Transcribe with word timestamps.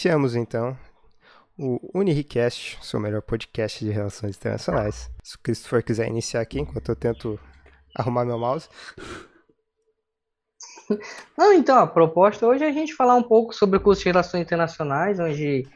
Iniciamos 0.00 0.36
então 0.36 0.78
o 1.58 1.80
Uniricast, 1.92 2.78
seu 2.80 3.00
melhor 3.00 3.20
podcast 3.20 3.84
de 3.84 3.90
relações 3.90 4.36
internacionais. 4.36 5.10
Se 5.24 5.34
o 5.34 5.40
Christopher 5.40 5.82
quiser 5.82 6.06
iniciar 6.06 6.40
aqui, 6.40 6.60
enquanto 6.60 6.88
eu 6.88 6.94
tento 6.94 7.36
arrumar 7.96 8.24
meu 8.24 8.38
mouse. 8.38 8.68
Não, 11.36 11.52
então, 11.52 11.80
a 11.80 11.86
proposta 11.88 12.46
hoje 12.46 12.62
é 12.62 12.68
a 12.68 12.72
gente 12.72 12.94
falar 12.94 13.16
um 13.16 13.24
pouco 13.24 13.52
sobre 13.52 13.78
o 13.78 13.80
curso 13.80 14.02
de 14.02 14.10
Relações 14.10 14.40
Internacionais, 14.40 15.18
onde 15.18 15.66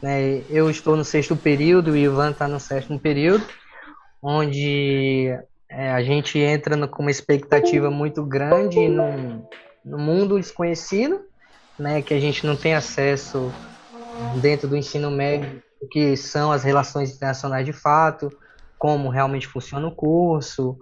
né, 0.00 0.44
eu 0.48 0.70
estou 0.70 0.94
no 0.94 1.04
sexto 1.04 1.34
período 1.34 1.96
e 1.96 2.06
o 2.06 2.12
Ivan 2.12 2.30
está 2.30 2.46
no 2.46 2.60
sétimo 2.60 3.00
período, 3.00 3.44
onde 4.22 5.36
é, 5.68 5.90
a 5.90 6.00
gente 6.00 6.38
entra 6.38 6.76
no, 6.76 6.86
com 6.86 7.02
uma 7.02 7.10
expectativa 7.10 7.90
muito 7.90 8.24
grande 8.24 8.86
no, 8.86 9.48
no 9.84 9.98
mundo 9.98 10.38
desconhecido, 10.38 11.24
né, 11.78 12.02
que 12.02 12.14
a 12.14 12.20
gente 12.20 12.46
não 12.46 12.56
tem 12.56 12.74
acesso 12.74 13.52
dentro 14.40 14.68
do 14.68 14.76
ensino 14.76 15.10
médio, 15.10 15.62
o 15.80 15.86
que 15.86 16.16
são 16.16 16.52
as 16.52 16.62
relações 16.62 17.14
internacionais 17.14 17.66
de 17.66 17.72
fato, 17.72 18.30
como 18.78 19.08
realmente 19.08 19.46
funciona 19.46 19.86
o 19.86 19.94
curso, 19.94 20.78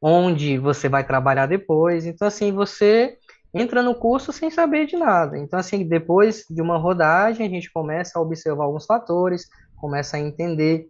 onde 0.00 0.58
você 0.58 0.88
vai 0.88 1.04
trabalhar 1.04 1.46
depois. 1.46 2.06
Então, 2.06 2.26
assim, 2.26 2.52
você 2.52 3.18
entra 3.52 3.82
no 3.82 3.94
curso 3.94 4.32
sem 4.32 4.50
saber 4.50 4.86
de 4.86 4.96
nada. 4.96 5.36
Então, 5.38 5.58
assim, 5.58 5.86
depois 5.86 6.44
de 6.48 6.62
uma 6.62 6.78
rodagem, 6.78 7.46
a 7.46 7.50
gente 7.50 7.70
começa 7.72 8.18
a 8.18 8.22
observar 8.22 8.64
alguns 8.64 8.86
fatores, 8.86 9.48
começa 9.76 10.16
a 10.16 10.20
entender 10.20 10.88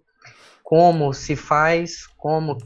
como 0.63 1.13
se 1.13 1.35
faz, 1.35 2.07
como, 2.17 2.57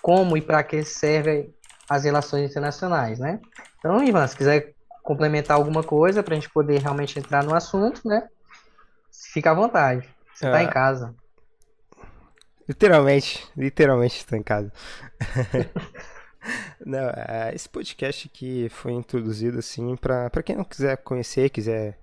como 0.00 0.36
e 0.36 0.40
para 0.40 0.62
que 0.62 0.84
servem 0.84 1.52
as 1.88 2.04
relações 2.04 2.48
internacionais, 2.48 3.18
né? 3.18 3.40
Então, 3.78 4.02
Ivan, 4.02 4.26
se 4.26 4.36
quiser 4.36 4.71
complementar 5.02 5.56
alguma 5.56 5.82
coisa 5.82 6.22
para 6.22 6.34
a 6.34 6.36
gente 6.36 6.50
poder 6.50 6.80
realmente 6.80 7.18
entrar 7.18 7.42
no 7.44 7.54
assunto, 7.54 8.06
né? 8.06 8.28
Fica 9.10 9.50
à 9.50 9.54
vontade. 9.54 10.08
Você 10.32 10.46
está 10.46 10.62
em 10.62 10.66
ah. 10.66 10.72
casa. 10.72 11.14
Literalmente, 12.68 13.46
literalmente 13.56 14.16
estou 14.18 14.38
em 14.38 14.42
casa. 14.42 14.72
não, 16.84 17.10
é, 17.10 17.52
esse 17.54 17.68
podcast 17.68 18.30
aqui 18.32 18.68
foi 18.70 18.92
introduzido 18.92 19.58
assim 19.58 19.96
para 19.96 20.42
quem 20.42 20.56
não 20.56 20.64
quiser 20.64 20.96
conhecer, 20.98 21.50
quiser 21.50 21.98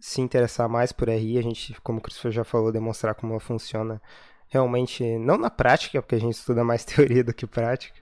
se 0.00 0.20
interessar 0.20 0.68
mais 0.68 0.92
por 0.92 1.08
RI, 1.08 1.38
a 1.38 1.42
gente, 1.42 1.78
como 1.82 1.98
o 1.98 2.02
Christopher 2.02 2.32
já 2.32 2.44
falou, 2.44 2.72
demonstrar 2.72 3.14
como 3.14 3.32
ela 3.34 3.40
funciona 3.40 4.00
realmente, 4.48 5.04
não 5.18 5.38
na 5.38 5.50
prática, 5.50 6.02
porque 6.02 6.16
a 6.16 6.20
gente 6.20 6.34
estuda 6.34 6.64
mais 6.64 6.84
teoria 6.86 7.22
do 7.22 7.32
que 7.32 7.46
prática, 7.46 7.98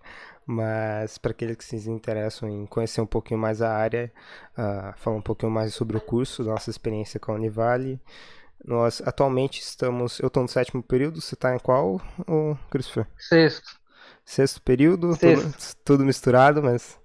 mas 0.50 1.18
para 1.18 1.32
aqueles 1.32 1.56
que 1.56 1.64
se 1.64 1.90
interessam 1.90 2.48
em 2.48 2.64
conhecer 2.64 3.02
um 3.02 3.06
pouquinho 3.06 3.38
mais 3.38 3.60
a 3.60 3.70
área, 3.70 4.10
uh, 4.56 4.96
falar 4.96 5.18
um 5.18 5.20
pouquinho 5.20 5.52
mais 5.52 5.74
sobre 5.74 5.94
o 5.98 6.00
curso, 6.00 6.42
nossa 6.42 6.70
experiência 6.70 7.20
com 7.20 7.32
a 7.32 7.34
Univale. 7.34 8.00
Nós 8.64 9.02
atualmente 9.04 9.60
estamos. 9.60 10.18
Eu 10.20 10.28
estou 10.28 10.42
no 10.42 10.48
sétimo 10.48 10.82
período, 10.82 11.20
você 11.20 11.34
está 11.34 11.54
em 11.54 11.58
qual, 11.58 12.00
Christopher? 12.70 13.06
Sexto. 13.18 13.78
Sexto 14.24 14.62
período, 14.62 15.14
sexto. 15.16 15.52
Tudo, 15.52 15.76
tudo, 15.84 16.04
misturado, 16.06 16.62
mas 16.62 16.98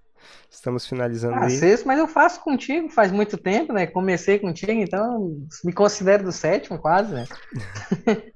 estamos 0.50 0.88
finalizando 0.88 1.36
ah, 1.36 1.44
aí. 1.44 1.52
Sexto, 1.52 1.86
mas 1.86 2.00
eu 2.00 2.08
faço 2.08 2.40
contigo 2.40 2.88
faz 2.90 3.12
muito 3.12 3.38
tempo, 3.38 3.74
né? 3.74 3.86
Comecei 3.86 4.40
contigo, 4.40 4.72
então 4.72 5.38
me 5.66 5.74
considero 5.74 6.24
do 6.24 6.32
sétimo 6.32 6.80
quase, 6.80 7.14
né? 7.14 7.26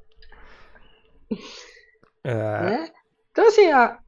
é. 2.25 2.31
É. 2.33 2.91
Então, 3.31 3.47
assim, 3.47 3.71
a, 3.71 3.99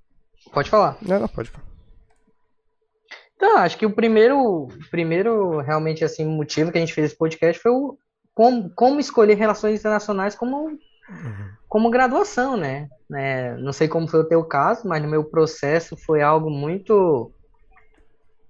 Pode 0.52 0.70
falar. 0.70 0.98
Não, 1.02 1.20
não, 1.20 1.28
pode 1.28 1.50
falar. 1.50 1.70
Então, 3.40 3.58
acho 3.58 3.78
que 3.78 3.86
o 3.86 3.96
primeiro, 3.96 4.68
primeiro 4.92 5.60
realmente 5.62 6.04
assim 6.04 6.26
motivo 6.26 6.72
que 6.72 6.78
a 6.78 6.82
gente 6.82 6.94
fez 6.94 7.08
esse 7.08 7.18
podcast 7.18 7.62
foi 7.62 7.72
o 7.72 7.98
como, 8.34 8.70
como 8.72 9.00
escolher 9.00 9.36
relações 9.36 9.80
internacionais 9.80 10.36
como 10.36 10.68
uhum. 10.68 10.78
como 11.68 11.90
graduação, 11.90 12.58
né? 12.58 12.90
É, 13.14 13.56
não 13.56 13.72
sei 13.72 13.88
como 13.88 14.10
foi 14.10 14.20
o 14.20 14.28
teu 14.28 14.44
caso, 14.44 14.88
mas 14.88 15.02
no 15.02 15.08
meu 15.08 15.24
processo 15.24 15.96
foi 15.96 16.22
algo 16.22 16.50
muito 16.50 17.34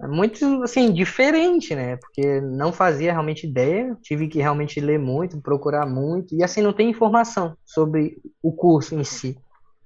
muito 0.02 0.64
assim 0.64 0.92
diferente, 0.92 1.76
né? 1.76 1.98
Porque 1.98 2.42
não 2.42 2.74
fazia 2.74 3.12
realmente 3.12 3.46
ideia, 3.46 3.96
tive 4.02 4.28
que 4.28 4.40
realmente 4.40 4.80
ler 4.80 4.98
muito, 4.98 5.40
procurar 5.40 5.86
muito 5.86 6.34
e 6.34 6.44
assim 6.44 6.62
não 6.62 6.74
tem 6.74 6.90
informação 6.90 7.56
sobre 7.64 8.18
o 8.42 8.52
curso 8.52 8.96
em 8.96 9.04
si. 9.04 9.38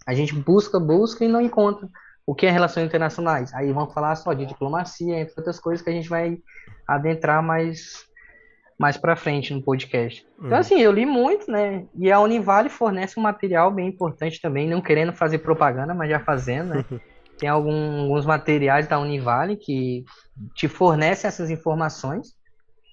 A 0.05 0.13
gente 0.13 0.33
busca, 0.33 0.79
busca 0.79 1.25
e 1.25 1.27
não 1.27 1.41
encontra 1.41 1.89
o 2.25 2.34
que 2.34 2.45
é 2.45 2.51
relações 2.51 2.85
internacionais. 2.85 3.53
Aí 3.53 3.72
vamos 3.72 3.94
falar 3.94 4.16
só 4.16 4.34
de 4.34 4.45
diplomacia, 4.45 5.19
entre 5.19 5.34
outras 5.38 5.59
coisas 5.59 5.84
que 5.84 5.89
a 5.89 5.94
gente 5.94 6.09
vai 6.09 6.38
adentrar 6.88 7.44
mais 7.44 8.11
mais 8.78 8.97
para 8.97 9.16
frente 9.16 9.53
no 9.53 9.61
podcast. 9.61 10.25
Então 10.38 10.51
uhum. 10.51 10.57
assim, 10.57 10.79
eu 10.79 10.91
li 10.91 11.06
muito, 11.06 11.50
né? 11.50 11.85
E 11.95 12.12
a 12.12 12.19
Univale 12.19 12.69
fornece 12.69 13.19
um 13.19 13.23
material 13.23 13.72
bem 13.72 13.88
importante 13.88 14.41
também, 14.41 14.67
não 14.67 14.81
querendo 14.81 15.13
fazer 15.13 15.39
propaganda, 15.39 15.94
mas 15.94 16.09
já 16.09 16.19
fazendo, 16.19 16.73
né? 16.73 16.85
Tem 17.38 17.50
algum, 17.50 18.01
alguns 18.01 18.25
materiais 18.25 18.88
da 18.88 19.00
Univale 19.00 19.57
que 19.57 20.06
te 20.53 20.67
fornecem 20.67 21.28
essas 21.28 21.50
informações, 21.50 22.35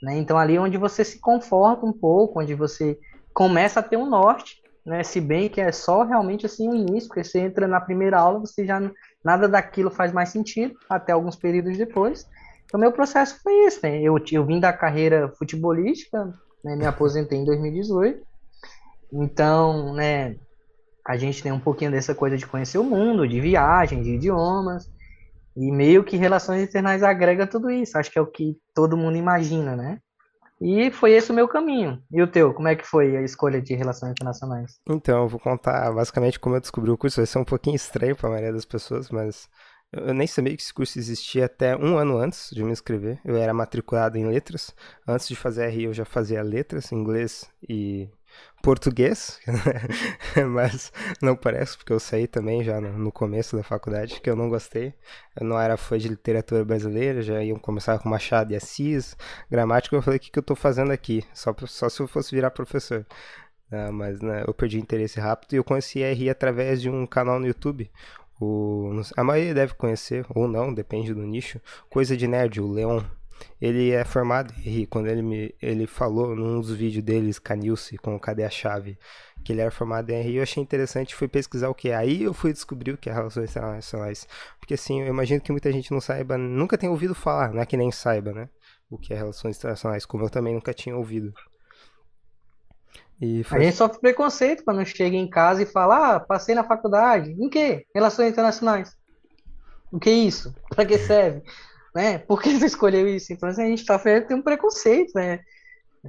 né? 0.02 0.16
Então 0.18 0.38
ali 0.38 0.56
é 0.56 0.60
onde 0.60 0.76
você 0.76 1.04
se 1.04 1.18
conforta 1.18 1.84
um 1.84 1.92
pouco, 1.92 2.40
onde 2.40 2.54
você 2.54 2.98
começa 3.32 3.80
a 3.80 3.82
ter 3.82 3.96
um 3.96 4.08
norte, 4.08 4.62
né? 4.84 5.02
Se 5.02 5.20
bem 5.20 5.48
que 5.48 5.60
é 5.60 5.72
só 5.72 6.04
realmente 6.04 6.46
assim 6.46 6.68
o 6.68 6.74
início, 6.74 7.08
porque 7.08 7.24
você 7.24 7.40
entra 7.40 7.66
na 7.66 7.80
primeira 7.80 8.18
aula, 8.18 8.40
você 8.40 8.64
já 8.64 8.80
nada 9.24 9.48
daquilo 9.48 9.90
faz 9.90 10.12
mais 10.12 10.30
sentido, 10.30 10.76
até 10.88 11.12
alguns 11.12 11.36
períodos 11.36 11.76
depois. 11.76 12.26
Então, 12.64 12.78
meu 12.78 12.92
processo 12.92 13.40
foi 13.42 13.66
esse, 13.66 13.82
né? 13.82 14.00
Eu, 14.00 14.16
eu 14.30 14.46
vim 14.46 14.60
da 14.60 14.72
carreira 14.72 15.28
futebolística, 15.28 16.32
né? 16.64 16.76
me 16.76 16.86
aposentei 16.86 17.38
em 17.38 17.44
2018. 17.44 18.24
Então, 19.12 19.92
né, 19.92 20.36
a 21.06 21.16
gente 21.16 21.42
tem 21.42 21.50
um 21.50 21.58
pouquinho 21.58 21.90
dessa 21.90 22.14
coisa 22.14 22.36
de 22.36 22.46
conhecer 22.46 22.78
o 22.78 22.84
mundo, 22.84 23.26
de 23.26 23.40
viagem, 23.40 24.02
de 24.02 24.10
idiomas. 24.14 24.88
E 25.56 25.70
meio 25.72 26.04
que 26.04 26.16
relações 26.16 26.62
internais 26.62 27.02
agrega 27.02 27.46
tudo 27.46 27.70
isso. 27.70 27.98
Acho 27.98 28.10
que 28.10 28.18
é 28.18 28.22
o 28.22 28.26
que 28.26 28.56
todo 28.74 28.96
mundo 28.96 29.16
imagina, 29.16 29.74
né? 29.74 29.98
E 30.60 30.90
foi 30.90 31.12
esse 31.12 31.30
o 31.30 31.34
meu 31.34 31.48
caminho. 31.48 32.02
E 32.10 32.20
o 32.22 32.26
teu, 32.26 32.52
como 32.52 32.68
é 32.68 32.76
que 32.76 32.86
foi 32.86 33.16
a 33.16 33.22
escolha 33.22 33.62
de 33.62 33.74
relações 33.74 34.10
internacionais? 34.10 34.78
Então, 34.88 35.22
eu 35.22 35.28
vou 35.28 35.40
contar 35.40 35.90
basicamente 35.92 36.38
como 36.38 36.56
eu 36.56 36.60
descobri 36.60 36.90
o 36.90 36.98
curso. 36.98 37.16
Vai 37.16 37.26
ser 37.26 37.38
um 37.38 37.44
pouquinho 37.44 37.76
estranho 37.76 38.14
para 38.14 38.28
a 38.28 38.30
maioria 38.30 38.52
das 38.52 38.66
pessoas, 38.66 39.08
mas 39.10 39.48
eu 39.92 40.14
nem 40.14 40.26
sabia 40.26 40.54
que 40.54 40.62
esse 40.62 40.72
curso 40.72 40.98
existia 40.98 41.46
até 41.46 41.76
um 41.76 41.96
ano 41.96 42.16
antes 42.18 42.50
de 42.52 42.62
me 42.62 42.70
inscrever. 42.70 43.20
Eu 43.24 43.36
era 43.36 43.52
matriculado 43.54 44.18
em 44.18 44.26
letras. 44.26 44.74
Antes 45.06 45.26
de 45.26 45.34
fazer 45.34 45.68
RI, 45.68 45.84
eu 45.84 45.94
já 45.94 46.04
fazia 46.04 46.42
letras, 46.42 46.92
inglês 46.92 47.50
e 47.68 48.08
português, 48.62 49.40
mas 50.52 50.92
não 51.22 51.34
parece, 51.34 51.76
porque 51.76 51.92
eu 51.92 52.00
saí 52.00 52.26
também 52.26 52.62
já 52.62 52.80
no, 52.80 53.10
começo 53.10 53.56
da 53.56 53.62
faculdade, 53.62 54.20
que 54.20 54.28
eu 54.28 54.36
não 54.36 54.48
gostei. 54.48 54.94
Eu 55.38 55.46
não 55.46 55.58
era 55.58 55.76
fã 55.76 55.98
de 55.98 56.08
literatura 56.08 56.64
brasileira, 56.64 57.22
já 57.22 57.42
iam 57.42 57.58
começar 57.58 57.98
com 57.98 58.08
Machado 58.08 58.52
e 58.52 58.56
Assis, 58.56 59.16
gramática. 59.50 59.96
Eu 59.96 60.02
falei: 60.02 60.18
o 60.18 60.20
que, 60.20 60.30
que 60.30 60.38
eu 60.38 60.42
estou 60.42 60.56
fazendo 60.56 60.92
aqui? 60.92 61.24
Só, 61.34 61.54
só 61.66 61.88
se 61.88 62.00
eu 62.00 62.08
fosse 62.08 62.34
virar 62.34 62.50
professor. 62.50 63.06
Ah, 63.72 63.92
mas 63.92 64.20
né, 64.20 64.44
eu 64.46 64.52
perdi 64.52 64.78
interesse 64.80 65.20
rápido 65.20 65.52
e 65.52 65.56
eu 65.56 65.64
conheci 65.64 66.02
a 66.02 66.12
RI 66.12 66.28
através 66.28 66.82
de 66.82 66.90
um 66.90 67.06
canal 67.06 67.38
no 67.38 67.46
YouTube. 67.46 67.90
O, 68.40 69.00
a 69.16 69.22
maioria 69.22 69.54
deve 69.54 69.74
conhecer, 69.74 70.24
ou 70.30 70.48
não, 70.48 70.72
depende 70.72 71.14
do 71.14 71.22
nicho. 71.22 71.60
Coisa 71.88 72.16
de 72.16 72.26
Nerd, 72.26 72.60
o 72.60 72.66
Leon 72.70 73.02
ele 73.60 73.90
é 73.90 74.04
formado 74.04 74.52
em 74.64 74.84
quando 74.86 75.08
ele 75.08 75.22
me 75.22 75.54
ele 75.60 75.86
falou 75.86 76.34
num 76.34 76.60
dos 76.60 76.72
vídeos 76.72 77.04
deles, 77.04 77.38
Canilce, 77.38 77.96
com 77.96 78.18
Cadê 78.18 78.44
a 78.44 78.50
Chave, 78.50 78.98
que 79.44 79.52
ele 79.52 79.60
era 79.60 79.70
formado 79.70 80.10
em 80.10 80.20
RI, 80.20 80.36
eu 80.36 80.42
achei 80.42 80.62
interessante, 80.62 81.14
fui 81.14 81.28
pesquisar 81.28 81.68
o 81.68 81.74
que 81.74 81.90
é. 81.90 81.96
Aí 81.96 82.22
eu 82.22 82.34
fui 82.34 82.52
descobrir 82.52 82.92
o 82.92 82.98
que 82.98 83.08
é 83.08 83.12
relações 83.12 83.50
internacionais. 83.50 84.26
Porque 84.58 84.74
assim, 84.74 85.00
eu 85.02 85.08
imagino 85.08 85.40
que 85.40 85.52
muita 85.52 85.72
gente 85.72 85.90
não 85.92 86.00
saiba, 86.00 86.36
nunca 86.36 86.76
tem 86.76 86.88
ouvido 86.88 87.14
falar, 87.14 87.52
não 87.52 87.62
é 87.62 87.66
que 87.66 87.76
nem 87.76 87.90
saiba, 87.90 88.32
né? 88.32 88.48
O 88.90 88.98
que 88.98 89.12
é 89.12 89.16
relações 89.16 89.56
internacionais, 89.56 90.04
como 90.04 90.24
eu 90.24 90.30
também 90.30 90.54
nunca 90.54 90.74
tinha 90.74 90.96
ouvido. 90.96 91.32
E 93.20 93.44
foi... 93.44 93.58
A 93.58 93.62
gente 93.62 93.76
sofre 93.76 94.00
preconceito 94.00 94.64
quando 94.64 94.84
chega 94.84 95.16
em 95.16 95.28
casa 95.28 95.62
e 95.62 95.66
fala, 95.66 96.16
ah, 96.16 96.20
passei 96.20 96.54
na 96.54 96.64
faculdade. 96.64 97.32
Em 97.32 97.48
quê? 97.48 97.86
Relações 97.94 98.30
internacionais. 98.30 98.96
O 99.92 99.98
que 99.98 100.08
é 100.08 100.14
isso? 100.14 100.54
Para 100.70 100.86
que 100.86 100.96
serve? 100.98 101.42
Né? 101.94 102.18
Por 102.18 102.40
que 102.40 102.58
você 102.58 102.66
escolheu 102.66 103.08
isso? 103.08 103.32
Então, 103.32 103.48
assim, 103.48 103.62
a 103.62 103.66
gente 103.66 103.84
tá 103.84 103.98
tem 103.98 104.36
um 104.36 104.42
preconceito, 104.42 105.12
né? 105.14 105.40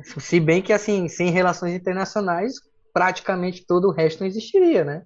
Se 0.04 0.39
bem 0.39 0.62
que, 0.62 0.72
assim, 0.72 1.07
sem 1.07 1.30
relações 1.30 1.74
internacionais, 1.74 2.54
praticamente 2.94 3.66
todo 3.66 3.88
o 3.88 3.92
resto 3.92 4.22
não 4.22 4.28
existiria, 4.28 4.83
né? 4.83 5.04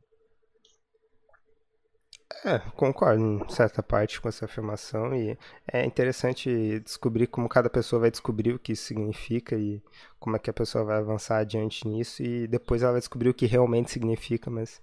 É, 2.44 2.60
concordo 2.76 3.24
em 3.24 3.50
certa 3.50 3.82
parte 3.82 4.22
com 4.22 4.30
essa 4.30 4.46
afirmação 4.46 5.16
e 5.16 5.38
é 5.72 5.84
interessante 5.84 6.80
descobrir 6.82 7.26
como 7.26 7.50
cada 7.50 7.72
pessoa 7.72 8.02
vai 8.02 8.12
descobrir 8.12 8.54
o 8.54 8.60
que 8.60 8.74
isso 8.74 8.84
significa 8.84 9.56
e 9.56 9.82
como 10.20 10.36
é 10.36 10.40
que 10.40 10.50
a 10.50 10.54
pessoa 10.54 10.84
vai 10.84 10.98
avançar 10.98 11.38
adiante 11.38 11.88
nisso 11.88 12.22
e 12.22 12.48
depois 12.48 12.84
ela 12.84 12.92
vai 12.92 13.02
descobrir 13.02 13.30
o 13.30 13.34
que 13.34 13.48
realmente 13.48 13.90
significa, 13.90 14.52
mas 14.52 14.80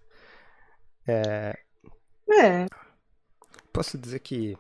é, 1.07 1.57
é. 2.31 2.67
posso 3.73 3.97
dizer 3.97 4.19
que 4.19 4.59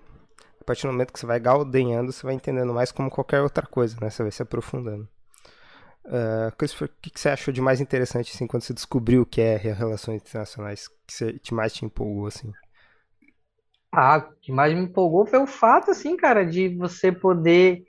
a 0.63 0.65
partir 0.65 0.87
do 0.87 0.93
momento 0.93 1.13
que 1.13 1.19
você 1.19 1.27
vai 1.27 1.41
galdenhando, 1.41 2.13
você 2.13 2.25
vai 2.25 2.35
entendendo 2.35 2.73
mais 2.73 2.93
como 2.93 3.11
qualquer 3.11 3.43
outra 3.43 3.67
coisa, 3.67 3.97
né? 4.01 4.09
Você 4.09 4.23
vai 4.23 4.31
se 4.31 4.43
aprofundando. 4.43 5.09
Uh, 6.05 6.55
Christopher, 6.57 6.89
o 6.89 7.03
que, 7.03 7.11
que, 7.11 7.21
você 7.21 7.29
achou 7.29 7.53
de 7.53 7.61
mais 7.61 7.81
interessante 7.81 8.33
assim 8.35 8.47
quando 8.47 8.63
você 8.63 8.73
descobriu 8.73 9.23
o 9.23 9.27
que 9.27 9.41
é 9.41 9.57
relações 9.57 10.23
internacionais? 10.23 10.89
que 11.07 11.13
você, 11.13 11.41
mais 11.53 11.73
te 11.73 11.85
empolgou 11.85 12.27
assim? 12.27 12.53
Ah, 13.93 14.19
o 14.19 14.41
que 14.41 14.53
mais 14.53 14.73
me 14.73 14.81
empolgou 14.81 15.27
foi 15.27 15.41
o 15.41 15.47
fato, 15.47 15.91
assim, 15.91 16.17
cara, 16.17 16.45
de 16.45 16.69
você 16.77 17.13
poder 17.13 17.85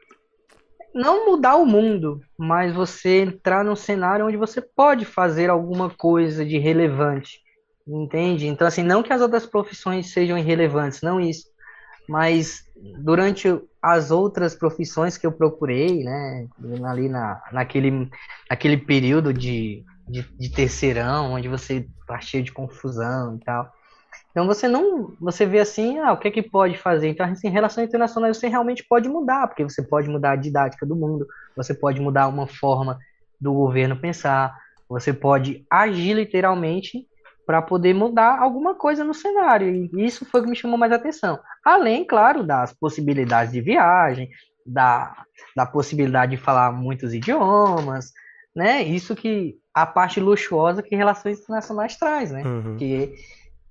não 0.93 1.27
mudar 1.27 1.55
o 1.55 1.65
mundo, 1.65 2.19
mas 2.37 2.73
você 2.73 3.21
entrar 3.21 3.63
num 3.63 3.75
cenário 3.75 4.25
onde 4.25 4.37
você 4.37 4.61
pode 4.61 5.05
fazer 5.05 5.49
alguma 5.49 5.89
coisa 5.89 6.43
de 6.43 6.57
relevante, 6.57 7.39
entende? 7.87 8.47
Então, 8.47 8.67
assim, 8.67 8.83
não 8.83 9.01
que 9.01 9.13
as 9.13 9.21
outras 9.21 9.45
profissões 9.45 10.11
sejam 10.11 10.37
irrelevantes, 10.37 11.01
não 11.01 11.19
isso, 11.19 11.52
mas 12.07 12.63
durante 12.99 13.47
as 13.81 14.11
outras 14.11 14.55
profissões 14.55 15.17
que 15.17 15.25
eu 15.25 15.31
procurei, 15.31 16.03
né, 16.03 16.47
ali 16.85 17.09
na, 17.09 17.41
naquele, 17.51 18.09
naquele 18.49 18.77
período 18.77 19.33
de, 19.33 19.83
de, 20.07 20.21
de 20.37 20.49
terceirão, 20.49 21.33
onde 21.33 21.47
você 21.47 21.87
tá 22.07 22.19
cheio 22.19 22.43
de 22.43 22.51
confusão 22.51 23.35
e 23.35 23.43
tal, 23.43 23.71
então 24.31 24.47
você 24.47 24.67
não, 24.67 25.13
você 25.19 25.45
vê 25.45 25.59
assim, 25.59 25.99
ah, 25.99 26.11
o 26.11 26.17
que 26.17 26.27
é 26.27 26.31
que 26.31 26.41
pode 26.41 26.75
fazer? 26.77 27.07
Então, 27.07 27.25
assim, 27.25 27.47
em 27.47 27.51
relações 27.51 27.87
internacionais 27.87 28.35
você 28.35 28.47
realmente 28.47 28.83
pode 28.83 29.07
mudar, 29.07 29.47
porque 29.47 29.63
você 29.63 29.83
pode 29.83 30.09
mudar 30.09 30.31
a 30.31 30.35
didática 30.35 30.85
do 30.85 30.95
mundo, 30.95 31.27
você 31.55 31.73
pode 31.73 32.01
mudar 32.01 32.27
uma 32.27 32.47
forma 32.47 32.97
do 33.39 33.53
governo 33.53 33.95
pensar, 33.95 34.57
você 34.89 35.13
pode 35.13 35.65
agir 35.69 36.13
literalmente 36.13 37.07
para 37.45 37.61
poder 37.61 37.93
mudar 37.93 38.39
alguma 38.39 38.75
coisa 38.75 39.03
no 39.03 39.13
cenário. 39.13 39.67
E 39.69 40.05
isso 40.05 40.25
foi 40.25 40.41
o 40.41 40.43
que 40.43 40.49
me 40.49 40.55
chamou 40.55 40.77
mais 40.77 40.91
atenção. 40.91 41.39
Além, 41.63 42.05
claro, 42.05 42.43
das 42.43 42.73
possibilidades 42.73 43.51
de 43.51 43.61
viagem, 43.61 44.29
da, 44.65 45.13
da 45.55 45.65
possibilidade 45.65 46.35
de 46.35 46.41
falar 46.41 46.71
muitos 46.71 47.13
idiomas, 47.13 48.11
né? 48.55 48.81
Isso 48.81 49.15
que 49.15 49.55
a 49.73 49.85
parte 49.85 50.19
luxuosa 50.19 50.83
que 50.83 50.95
relações 50.95 51.39
internacionais 51.39 51.97
traz, 51.97 52.31
né? 52.31 52.43
Uhum. 52.43 52.77
Que 52.77 53.13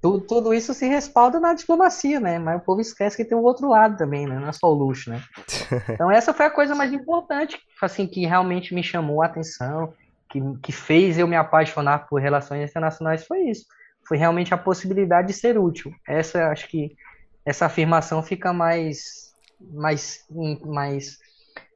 tudo, 0.03 0.21
tudo 0.21 0.55
isso 0.55 0.75
se 0.75 0.87
respalda 0.87 1.39
na 1.39 1.55
diplomacia, 1.55 2.19
né? 2.19 2.39
Mas 2.39 2.61
o 2.61 2.65
povo 2.65 2.81
esquece 2.81 3.17
que 3.17 3.25
tem 3.25 3.39
um 3.39 3.43
outro 3.43 3.69
lado 3.69 3.97
também, 3.97 4.27
né? 4.27 4.39
Não 4.39 4.49
é 4.49 4.53
só 4.53 4.67
o 4.67 4.75
luxo, 4.75 5.11
né? 5.11 5.23
Então 5.95 6.11
essa 6.11 6.35
foi 6.35 6.47
a 6.47 6.51
coisa 6.51 6.75
mais 6.75 6.93
importante, 6.93 7.59
assim, 7.81 8.07
que 8.07 8.27
realmente 8.27 8.75
me 8.75 8.83
chamou 8.83 9.23
a 9.23 9.27
atenção, 9.27 9.95
que, 10.33 10.41
que 10.63 10.73
fez 10.73 11.19
eu 11.19 11.29
me 11.29 11.37
apaixonar 11.37 12.07
por 12.07 12.21
relações 12.21 12.71
internacionais 12.71 13.27
foi 13.27 13.41
isso. 13.51 13.67
Foi 14.09 14.17
realmente 14.17 14.55
a 14.55 14.59
possibilidade 14.59 15.29
de 15.29 15.35
ser 15.35 15.59
útil. 15.59 15.95
Essa, 16.09 16.49
acho 16.49 16.69
que 16.69 16.97
essa 17.45 17.67
afirmação 17.67 18.23
fica 18.23 18.53
mais, 18.53 19.35
mais, 19.61 20.25
mais, 20.65 21.19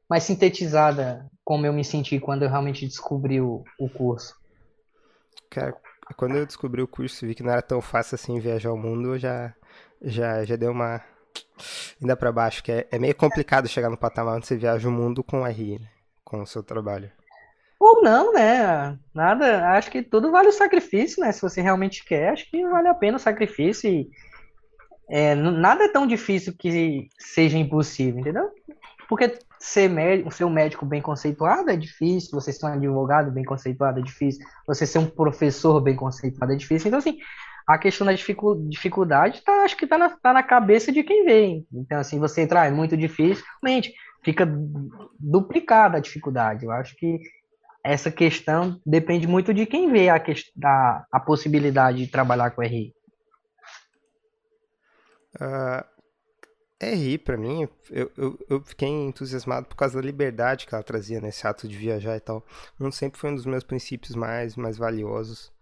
mais 0.09 0.23
sintetizada 0.23 1.31
como 1.45 1.67
eu 1.67 1.73
me 1.73 1.85
senti 1.85 2.19
quando 2.19 2.45
eu 2.45 2.49
realmente 2.49 2.87
descobri 2.87 3.41
o, 3.41 3.63
o 3.79 3.89
curso. 3.91 4.35
Cara, 5.51 5.77
quando 6.17 6.37
eu 6.37 6.47
descobri 6.47 6.81
o 6.81 6.89
curso 6.89 7.25
e 7.25 7.29
vi 7.29 7.35
que 7.35 7.43
não 7.43 7.53
era 7.53 7.63
tão 7.63 7.81
fácil 7.81 8.15
assim 8.15 8.41
viajar 8.41 8.73
o 8.73 8.77
mundo, 8.77 9.15
eu 9.15 9.19
já, 9.19 9.55
já, 10.03 10.45
já 10.45 10.57
deu 10.57 10.73
uma. 10.73 11.01
Ainda 12.01 12.17
para 12.17 12.33
baixo, 12.33 12.63
que 12.63 12.73
é, 12.73 12.89
é, 12.91 12.99
meio 12.99 13.15
complicado 13.15 13.69
chegar 13.69 13.91
no 13.91 13.97
patamar 13.97 14.37
onde 14.37 14.47
você 14.47 14.57
viaja 14.57 14.89
o 14.89 14.93
mundo 14.93 15.23
com 15.23 15.47
RI, 15.47 15.79
né? 15.79 15.89
com 16.25 16.43
o 16.43 16.47
seu 16.47 16.63
trabalho. 16.63 17.11
Ou 17.79 18.03
não, 18.03 18.33
né? 18.33 18.99
Nada, 19.15 19.69
acho 19.71 19.91
que 19.91 20.03
tudo 20.03 20.31
vale 20.31 20.49
o 20.49 20.53
sacrifício, 20.53 21.21
né? 21.21 21.31
Se 21.31 21.43
você 21.43 21.61
realmente 21.61 22.05
quer, 22.05 22.31
acho 22.31 22.51
que 22.51 22.67
vale 22.67 22.89
a 22.89 22.95
pena 22.95 23.17
o 23.17 23.21
sacrifício. 23.21 23.91
E, 23.91 24.09
é, 25.09 25.35
nada 25.35 25.85
é 25.85 25.89
tão 25.89 26.07
difícil 26.07 26.55
que 26.59 27.09
seja 27.19 27.59
impossível, 27.59 28.21
entendeu? 28.21 28.51
Porque 29.09 29.39
ser 29.61 29.89
médico, 29.89 30.33
ser 30.33 30.45
um 30.45 30.51
médico 30.51 30.85
bem 30.85 31.01
conceituado 31.01 31.71
é 31.71 31.77
difícil, 31.77 32.31
você 32.33 32.53
ser 32.53 32.67
um 32.67 32.71
advogado 32.71 33.31
bem 33.31 33.45
conceituado 33.45 34.01
é 34.01 34.03
difícil, 34.03 34.45
você 34.67 34.87
ser 34.87 34.99
um 34.99 35.07
professor 35.07 35.81
bem 35.81 35.95
conceituado 35.95 36.53
é 36.53 36.57
difícil. 36.57 36.89
Então, 36.89 36.99
assim, 36.99 37.19
a 37.67 37.79
questão 37.79 38.07
da 38.07 38.13
dificuldade 38.13 39.43
tá, 39.43 39.65
acho 39.65 39.77
que 39.77 39.87
tá 39.87 39.99
na, 39.99 40.11
tá 40.11 40.33
na 40.33 40.43
cabeça 40.43 40.91
de 40.91 41.03
quem 41.03 41.25
vem. 41.25 41.67
Então, 41.73 41.99
assim, 41.99 42.19
você 42.19 42.43
entrar 42.43 42.67
é 42.67 42.71
muito 42.71 42.97
difícil, 42.97 43.45
realmente, 43.63 43.93
fica 44.25 44.49
duplicada 45.19 45.99
a 45.99 46.01
dificuldade. 46.01 46.65
Eu 46.65 46.73
acho 46.73 46.97
que 46.97 47.21
essa 47.87 48.11
questão 48.11 48.81
depende 48.85 49.27
muito 49.27 49.55
de 49.55 49.65
quem 49.65 49.91
vê 49.91 50.09
a, 50.09 50.17
a, 50.65 51.07
a 51.13 51.21
possibilidade 51.21 51.99
de 51.99 52.11
trabalhar 52.11 52.51
com 52.51 52.63
RI. 52.63 52.93
Uh, 55.37 55.85
RI, 56.83 57.19
para 57.19 57.37
mim, 57.37 57.69
eu, 57.91 58.11
eu, 58.17 58.39
eu, 58.51 58.61
fiquei 58.63 58.89
entusiasmado 58.89 59.67
por 59.67 59.77
causa 59.77 60.01
da 60.01 60.07
liberdade 60.07 60.67
que 60.67 60.75
ela 60.75 60.83
trazia 60.83 61.21
nesse 61.21 61.47
ato 61.47 61.69
de 61.69 61.77
viajar 61.77 62.17
e 62.17 62.21
tal. 62.21 62.45
Um 62.81 62.91
sempre 62.91 63.19
foi 63.19 63.31
um 63.31 63.35
dos 63.35 63.47
meus 63.47 63.65
princípios 63.65 64.15
mais, 64.17 64.57
mais 64.57 64.77
valiosos. 64.77 65.53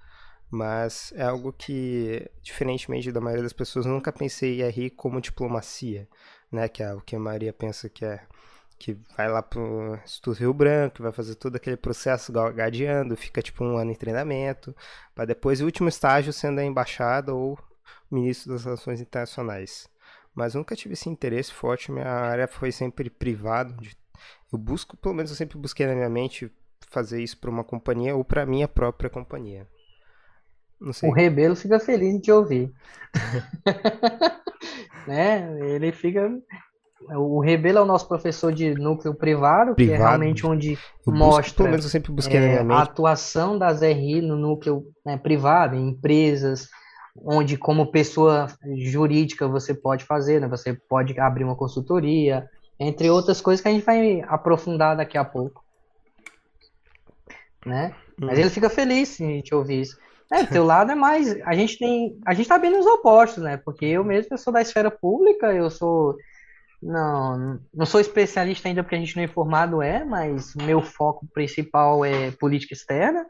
Mas 0.50 1.12
é 1.16 1.24
algo 1.24 1.52
que, 1.52 2.30
diferentemente 2.42 3.10
da 3.10 3.20
maioria 3.20 3.42
das 3.42 3.52
pessoas, 3.52 3.86
nunca 3.86 4.12
pensei 4.12 4.62
em 4.62 4.68
RI 4.68 4.90
como 4.90 5.20
diplomacia, 5.20 6.08
né? 6.50 6.68
Que 6.68 6.82
é 6.82 6.94
o 6.94 7.00
que 7.00 7.16
a 7.16 7.18
Maria 7.18 7.52
pensa 7.52 7.88
que 7.88 8.04
é 8.04 8.20
que 8.78 8.98
vai 9.16 9.28
lá 9.28 9.42
pro 9.42 9.98
Instituto 10.04 10.38
Rio 10.38 10.54
Branco, 10.54 11.02
vai 11.02 11.12
fazer 11.12 11.34
todo 11.36 11.56
aquele 11.56 11.76
processo 11.76 12.32
gadeando, 12.32 13.16
fica 13.16 13.40
tipo 13.42 13.64
um 13.64 13.76
ano 13.76 13.92
em 13.92 13.94
treinamento, 13.94 14.74
para 15.14 15.24
depois 15.24 15.60
o 15.60 15.64
último 15.64 15.88
estágio 15.88 16.32
sendo 16.32 16.60
a 16.60 16.64
embaixada 16.64 17.32
ou 17.32 17.58
ministro 18.10 18.52
das 18.52 18.64
Relações 18.64 19.00
Internacionais 19.00 19.88
mas 20.34 20.54
nunca 20.54 20.74
tive 20.74 20.94
esse 20.94 21.08
interesse 21.08 21.52
forte. 21.52 21.92
Minha 21.92 22.08
área 22.08 22.48
foi 22.48 22.72
sempre 22.72 23.08
privado. 23.08 23.76
Eu 24.52 24.58
busco, 24.58 24.96
pelo 24.96 25.14
menos 25.14 25.30
eu 25.30 25.36
sempre 25.36 25.56
busquei 25.56 25.86
na 25.86 25.94
minha 25.94 26.08
mente 26.08 26.50
fazer 26.90 27.22
isso 27.22 27.38
para 27.38 27.50
uma 27.50 27.64
companhia 27.64 28.16
ou 28.16 28.24
para 28.24 28.44
minha 28.44 28.66
própria 28.66 29.08
companhia. 29.08 29.66
O 31.02 31.12
Rebelo 31.12 31.56
fica 31.56 31.78
feliz 31.78 32.20
de 32.20 32.32
ouvir. 32.32 32.74
né? 35.06 35.56
Ele 35.70 35.92
fica. 35.92 36.28
O 37.10 37.40
Rebelo 37.40 37.78
é 37.78 37.82
o 37.82 37.86
nosso 37.86 38.08
professor 38.08 38.52
de 38.52 38.74
núcleo 38.74 39.14
privado, 39.14 39.74
privado. 39.74 39.76
que 39.76 39.92
é 39.92 39.96
realmente 39.96 40.46
onde 40.46 40.78
mostra 41.06 41.70
busco, 41.70 42.12
busquei 42.12 42.38
é, 42.38 42.58
a 42.60 42.82
atuação 42.82 43.58
das 43.58 43.82
RI 43.82 44.20
no 44.20 44.36
núcleo 44.36 44.86
né, 45.04 45.16
privado, 45.16 45.76
em 45.76 45.88
empresas, 45.88 46.68
onde 47.16 47.56
como 47.56 47.90
pessoa 47.90 48.46
jurídica 48.76 49.46
você 49.46 49.74
pode 49.74 50.04
fazer, 50.04 50.40
né? 50.40 50.48
Você 50.48 50.72
pode 50.72 51.18
abrir 51.20 51.44
uma 51.44 51.56
consultoria, 51.56 52.48
entre 52.78 53.10
outras 53.10 53.40
coisas 53.40 53.62
que 53.62 53.68
a 53.68 53.72
gente 53.72 53.84
vai 53.84 54.22
aprofundar 54.26 54.96
daqui 54.96 55.16
a 55.16 55.24
pouco. 55.24 55.62
Né? 57.64 57.94
Hum. 58.20 58.26
Mas 58.26 58.38
ele 58.38 58.50
fica 58.50 58.68
feliz 58.68 59.20
a 59.20 59.24
gente 59.24 59.54
ouvir 59.54 59.82
isso. 59.82 59.98
É, 60.32 60.44
teu 60.44 60.64
lado 60.64 60.90
é 60.90 60.94
mais. 60.94 61.40
A 61.42 61.54
gente 61.54 61.78
tem. 61.78 62.18
A 62.26 62.34
gente 62.34 62.48
tá 62.48 62.58
bem 62.58 62.70
nos 62.70 62.86
opostos, 62.86 63.42
né? 63.42 63.56
Porque 63.56 63.84
eu 63.84 64.02
mesmo 64.02 64.28
eu 64.32 64.38
sou 64.38 64.52
da 64.52 64.62
esfera 64.62 64.90
pública, 64.90 65.52
eu 65.52 65.70
sou. 65.70 66.16
Não, 66.84 67.58
não 67.72 67.86
sou 67.86 67.98
especialista 67.98 68.68
ainda 68.68 68.82
porque 68.82 68.94
a 68.94 68.98
gente 68.98 69.16
não 69.16 69.22
é 69.22 69.24
informado 69.24 69.80
é, 69.80 70.04
mas 70.04 70.54
meu 70.54 70.82
foco 70.82 71.26
principal 71.32 72.04
é 72.04 72.30
política 72.32 72.74
externa, 72.74 73.24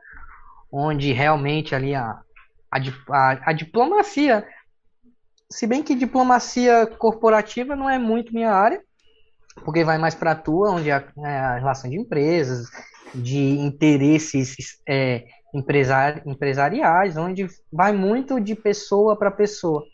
onde 0.73 1.13
realmente 1.13 1.73
ali 1.73 1.95
a, 1.95 2.19
a, 2.69 2.79
a, 3.11 3.51
a 3.51 3.53
diplomacia. 3.53 4.45
Se 5.49 5.69
bem 5.69 5.85
que 5.85 5.95
diplomacia 5.95 6.85
corporativa 6.99 7.77
não 7.77 7.89
é 7.89 7.97
muito 7.97 8.35
minha 8.35 8.51
área, 8.51 8.83
porque 9.65 9.85
vai 9.85 9.99
mais 9.99 10.17
para 10.17 10.33
a 10.33 10.37
tua, 10.37 10.73
onde 10.73 10.91
a, 10.91 11.05
é 11.19 11.39
a, 11.39 11.59
relação 11.59 11.89
de 11.89 11.97
empresas, 11.97 12.67
de 13.15 13.39
interesses 13.39 14.81
é, 14.89 15.27
empresari, 15.55 16.23
empresariais, 16.27 17.17
onde 17.17 17.47
vai 17.73 17.93
muito 17.93 18.41
de 18.41 18.57
pessoa 18.57 19.17
para 19.17 19.31
pessoa. 19.31 19.85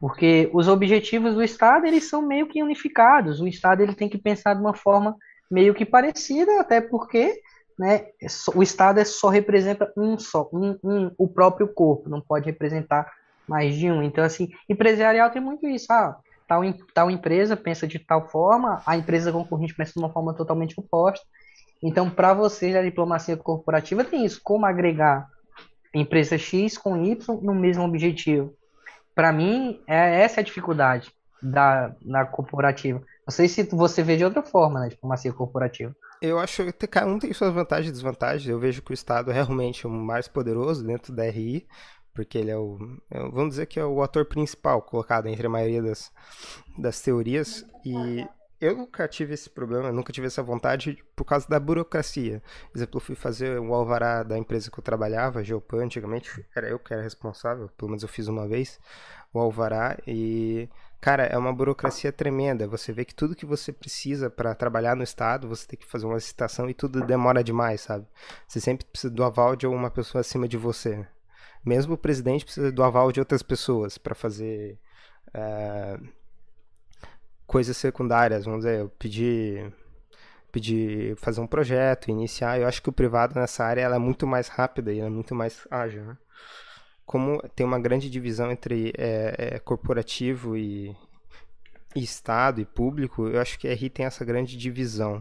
Porque 0.00 0.50
os 0.54 0.66
objetivos 0.66 1.34
do 1.34 1.42
Estado, 1.42 1.86
eles 1.86 2.08
são 2.08 2.22
meio 2.22 2.46
que 2.46 2.62
unificados. 2.62 3.40
O 3.40 3.46
Estado 3.46 3.82
ele 3.82 3.94
tem 3.94 4.08
que 4.08 4.16
pensar 4.16 4.54
de 4.54 4.60
uma 4.60 4.74
forma 4.74 5.14
meio 5.50 5.74
que 5.74 5.84
parecida, 5.84 6.58
até 6.58 6.80
porque 6.80 7.38
né, 7.78 8.06
o 8.54 8.62
Estado 8.62 9.00
é 9.00 9.04
só 9.04 9.28
representa 9.28 9.92
um 9.96 10.18
só, 10.18 10.48
um, 10.52 10.78
um, 10.82 11.10
o 11.18 11.28
próprio 11.28 11.68
corpo, 11.68 12.08
não 12.08 12.20
pode 12.20 12.46
representar 12.46 13.10
mais 13.46 13.74
de 13.74 13.90
um. 13.90 14.02
Então, 14.02 14.24
assim, 14.24 14.48
empresarial 14.68 15.30
tem 15.30 15.42
muito 15.42 15.66
isso. 15.66 15.92
Ah, 15.92 16.16
tal, 16.48 16.62
tal 16.94 17.10
empresa 17.10 17.56
pensa 17.56 17.86
de 17.86 17.98
tal 17.98 18.28
forma, 18.28 18.82
a 18.86 18.96
empresa 18.96 19.32
concorrente 19.32 19.74
pensa 19.74 19.92
de 19.92 19.98
uma 19.98 20.12
forma 20.12 20.32
totalmente 20.34 20.78
oposta. 20.78 21.24
Então, 21.82 22.08
para 22.08 22.32
você, 22.32 22.76
a 22.76 22.82
diplomacia 22.82 23.36
corporativa 23.36 24.04
tem 24.04 24.24
isso, 24.24 24.40
como 24.42 24.66
agregar 24.66 25.28
empresa 25.92 26.38
X 26.38 26.78
com 26.78 26.96
Y 26.96 27.40
no 27.42 27.54
mesmo 27.54 27.84
objetivo. 27.84 28.54
Para 29.14 29.32
mim, 29.32 29.80
é 29.86 30.22
essa 30.22 30.40
é 30.40 30.42
a 30.42 30.44
dificuldade 30.44 31.12
da, 31.42 31.94
da 32.02 32.24
corporativa. 32.24 33.02
Não 33.26 33.32
sei 33.32 33.48
se 33.48 33.62
você 33.64 34.02
vê 34.02 34.16
de 34.16 34.24
outra 34.24 34.42
forma 34.42 34.80
né, 34.80 34.88
diplomacia 34.88 35.32
corporativa 35.32 35.94
eu 36.20 36.38
acho 36.38 36.70
que 36.72 36.86
cada 36.86 37.06
um 37.06 37.18
tem 37.18 37.32
suas 37.32 37.52
vantagens 37.52 37.88
e 37.88 37.92
desvantagens. 37.92 38.48
Eu 38.48 38.58
vejo 38.58 38.82
que 38.82 38.90
o 38.90 38.94
Estado 38.94 39.30
é 39.30 39.34
realmente 39.34 39.86
o 39.86 39.90
mais 39.90 40.28
poderoso 40.28 40.84
dentro 40.84 41.14
da 41.14 41.24
RI, 41.24 41.66
porque 42.12 42.36
ele 42.36 42.50
é 42.50 42.58
o, 42.58 42.78
é 43.10 43.18
vamos 43.20 43.50
dizer 43.50 43.66
que 43.66 43.80
é 43.80 43.84
o 43.84 44.02
ator 44.02 44.26
principal 44.26 44.82
colocado 44.82 45.26
entre 45.28 45.46
a 45.46 45.50
maioria 45.50 45.82
das, 45.82 46.12
das 46.76 47.00
teorias. 47.00 47.64
E 47.84 48.26
eu 48.60 48.76
nunca 48.76 49.08
tive 49.08 49.32
esse 49.32 49.48
problema, 49.48 49.90
nunca 49.90 50.12
tive 50.12 50.26
essa 50.26 50.42
vontade 50.42 51.02
por 51.16 51.24
causa 51.24 51.48
da 51.48 51.58
burocracia. 51.58 52.42
Por 52.70 52.78
exemplo, 52.78 52.96
eu 52.98 53.00
fui 53.00 53.14
fazer 53.14 53.58
o 53.58 53.72
alvará 53.72 54.22
da 54.22 54.36
empresa 54.36 54.70
que 54.70 54.78
eu 54.78 54.84
trabalhava, 54.84 55.42
Geopan, 55.42 55.84
antigamente, 55.84 56.44
era 56.54 56.68
eu 56.68 56.78
que 56.78 56.92
era 56.92 57.02
responsável, 57.02 57.68
pelo 57.70 57.90
menos 57.90 58.02
eu 58.02 58.08
fiz 58.08 58.28
uma 58.28 58.46
vez, 58.46 58.78
o 59.32 59.38
alvará, 59.38 59.96
e, 60.06 60.68
cara, 61.00 61.24
é 61.24 61.38
uma 61.38 61.54
burocracia 61.54 62.12
tremenda. 62.12 62.68
Você 62.68 62.92
vê 62.92 63.04
que 63.04 63.14
tudo 63.14 63.34
que 63.34 63.46
você 63.46 63.72
precisa 63.72 64.28
para 64.28 64.54
trabalhar 64.54 64.94
no 64.94 65.02
estado, 65.02 65.48
você 65.48 65.66
tem 65.66 65.78
que 65.78 65.86
fazer 65.86 66.04
uma 66.04 66.16
licitação 66.16 66.68
e 66.68 66.74
tudo 66.74 67.00
demora 67.00 67.42
demais, 67.42 67.80
sabe? 67.80 68.06
Você 68.46 68.60
sempre 68.60 68.84
precisa 68.84 69.12
do 69.12 69.24
aval 69.24 69.56
de 69.56 69.66
uma 69.66 69.90
pessoa 69.90 70.20
acima 70.20 70.46
de 70.46 70.58
você. 70.58 71.06
Mesmo 71.64 71.94
o 71.94 71.98
presidente 71.98 72.44
precisa 72.44 72.70
do 72.70 72.82
aval 72.82 73.10
de 73.10 73.20
outras 73.20 73.42
pessoas 73.42 73.96
para 73.96 74.14
fazer. 74.14 74.78
É 75.32 75.98
coisas 77.50 77.76
secundárias, 77.76 78.44
vamos 78.44 78.60
dizer, 78.60 78.78
eu 78.78 78.88
pedi 78.90 79.68
pedir 80.52 81.16
fazer 81.16 81.40
um 81.40 81.48
projeto, 81.48 82.08
iniciar, 82.08 82.60
eu 82.60 82.68
acho 82.68 82.80
que 82.80 82.88
o 82.88 82.92
privado 82.92 83.34
nessa 83.34 83.64
área 83.64 83.80
ela 83.80 83.96
é 83.96 83.98
muito 83.98 84.24
mais 84.24 84.46
rápida 84.46 84.92
e 84.92 85.00
é 85.00 85.08
muito 85.10 85.34
mais 85.34 85.66
ágil, 85.68 86.04
né? 86.04 86.16
Como 87.04 87.42
tem 87.56 87.66
uma 87.66 87.80
grande 87.80 88.08
divisão 88.08 88.52
entre 88.52 88.92
é, 88.96 89.56
é, 89.56 89.58
corporativo 89.58 90.56
e, 90.56 90.96
e, 91.96 92.04
Estado 92.04 92.60
e 92.60 92.64
público, 92.64 93.26
eu 93.26 93.40
acho 93.40 93.58
que 93.58 93.66
a 93.66 93.74
RI 93.74 93.90
tem 93.90 94.06
essa 94.06 94.24
grande 94.24 94.56
divisão. 94.56 95.20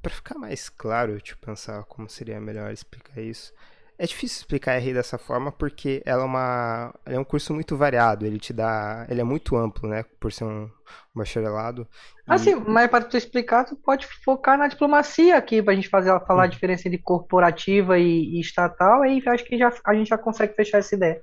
Para 0.00 0.10
ficar 0.10 0.38
mais 0.38 0.70
claro, 0.70 1.18
deixa 1.18 1.34
eu 1.34 1.36
pensar 1.36 1.84
como 1.84 2.08
seria 2.08 2.40
melhor 2.40 2.72
explicar 2.72 3.20
isso. 3.20 3.52
É 3.96 4.06
difícil 4.06 4.38
explicar 4.38 4.78
RI 4.78 4.92
dessa 4.92 5.16
forma 5.16 5.52
porque 5.52 6.02
ela 6.04 6.22
é, 6.22 6.26
uma, 6.26 6.94
ela 7.06 7.16
é 7.16 7.18
um 7.18 7.24
curso 7.24 7.54
muito 7.54 7.76
variado, 7.76 8.26
ele 8.26 8.40
te 8.40 8.52
dá, 8.52 9.06
ele 9.08 9.20
é 9.20 9.24
muito 9.24 9.56
amplo, 9.56 9.88
né, 9.88 10.04
por 10.18 10.32
ser 10.32 10.44
um, 10.44 10.68
bacharelado. 11.14 11.86
Assim, 12.26 12.50
e... 12.50 12.54
mas 12.56 12.90
para 12.90 13.04
tu 13.04 13.16
explicar, 13.16 13.64
tu 13.64 13.76
pode 13.76 14.06
focar 14.24 14.58
na 14.58 14.66
diplomacia 14.66 15.36
aqui 15.36 15.62
para 15.62 15.72
a 15.72 15.76
gente 15.76 15.88
fazer 15.88 16.10
falar 16.26 16.42
hum. 16.42 16.44
a 16.44 16.48
diferença 16.48 16.88
entre 16.88 16.98
corporativa 16.98 17.96
e, 17.98 18.36
e 18.36 18.40
estatal, 18.40 19.02
aí 19.02 19.22
acho 19.26 19.44
que 19.44 19.56
já 19.56 19.72
a 19.84 19.94
gente 19.94 20.08
já 20.08 20.18
consegue 20.18 20.54
fechar 20.54 20.78
essa 20.78 20.94
ideia. 20.94 21.22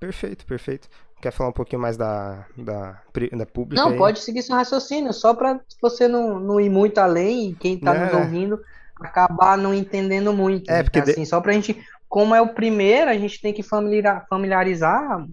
Perfeito, 0.00 0.46
perfeito. 0.46 0.88
Quer 1.20 1.32
falar 1.32 1.50
um 1.50 1.52
pouquinho 1.52 1.82
mais 1.82 1.96
da, 1.96 2.46
da, 2.56 3.02
da 3.36 3.46
pública? 3.46 3.82
Não, 3.82 3.90
aí? 3.90 3.98
pode 3.98 4.20
seguir 4.20 4.40
seu 4.42 4.54
raciocínio, 4.54 5.12
só 5.12 5.34
para 5.34 5.60
você 5.82 6.06
não, 6.06 6.38
não 6.38 6.60
ir 6.60 6.70
muito 6.70 6.98
além 6.98 7.50
e 7.50 7.54
quem 7.54 7.74
está 7.74 7.94
é. 7.94 8.04
nos 8.04 8.14
ouvindo 8.14 8.60
acabar 9.00 9.56
não 9.56 9.72
entendendo 9.72 10.32
muito. 10.32 10.70
É, 10.70 10.82
porque 10.82 10.98
assim, 10.98 11.22
de... 11.22 11.26
só 11.26 11.40
para 11.40 11.52
a 11.52 11.54
gente 11.54 11.80
como 12.08 12.34
é 12.34 12.40
o 12.40 12.54
primeiro, 12.54 13.10
a 13.10 13.14
gente 13.14 13.40
tem 13.40 13.52
que 13.52 13.62
familiarizar 13.62 15.26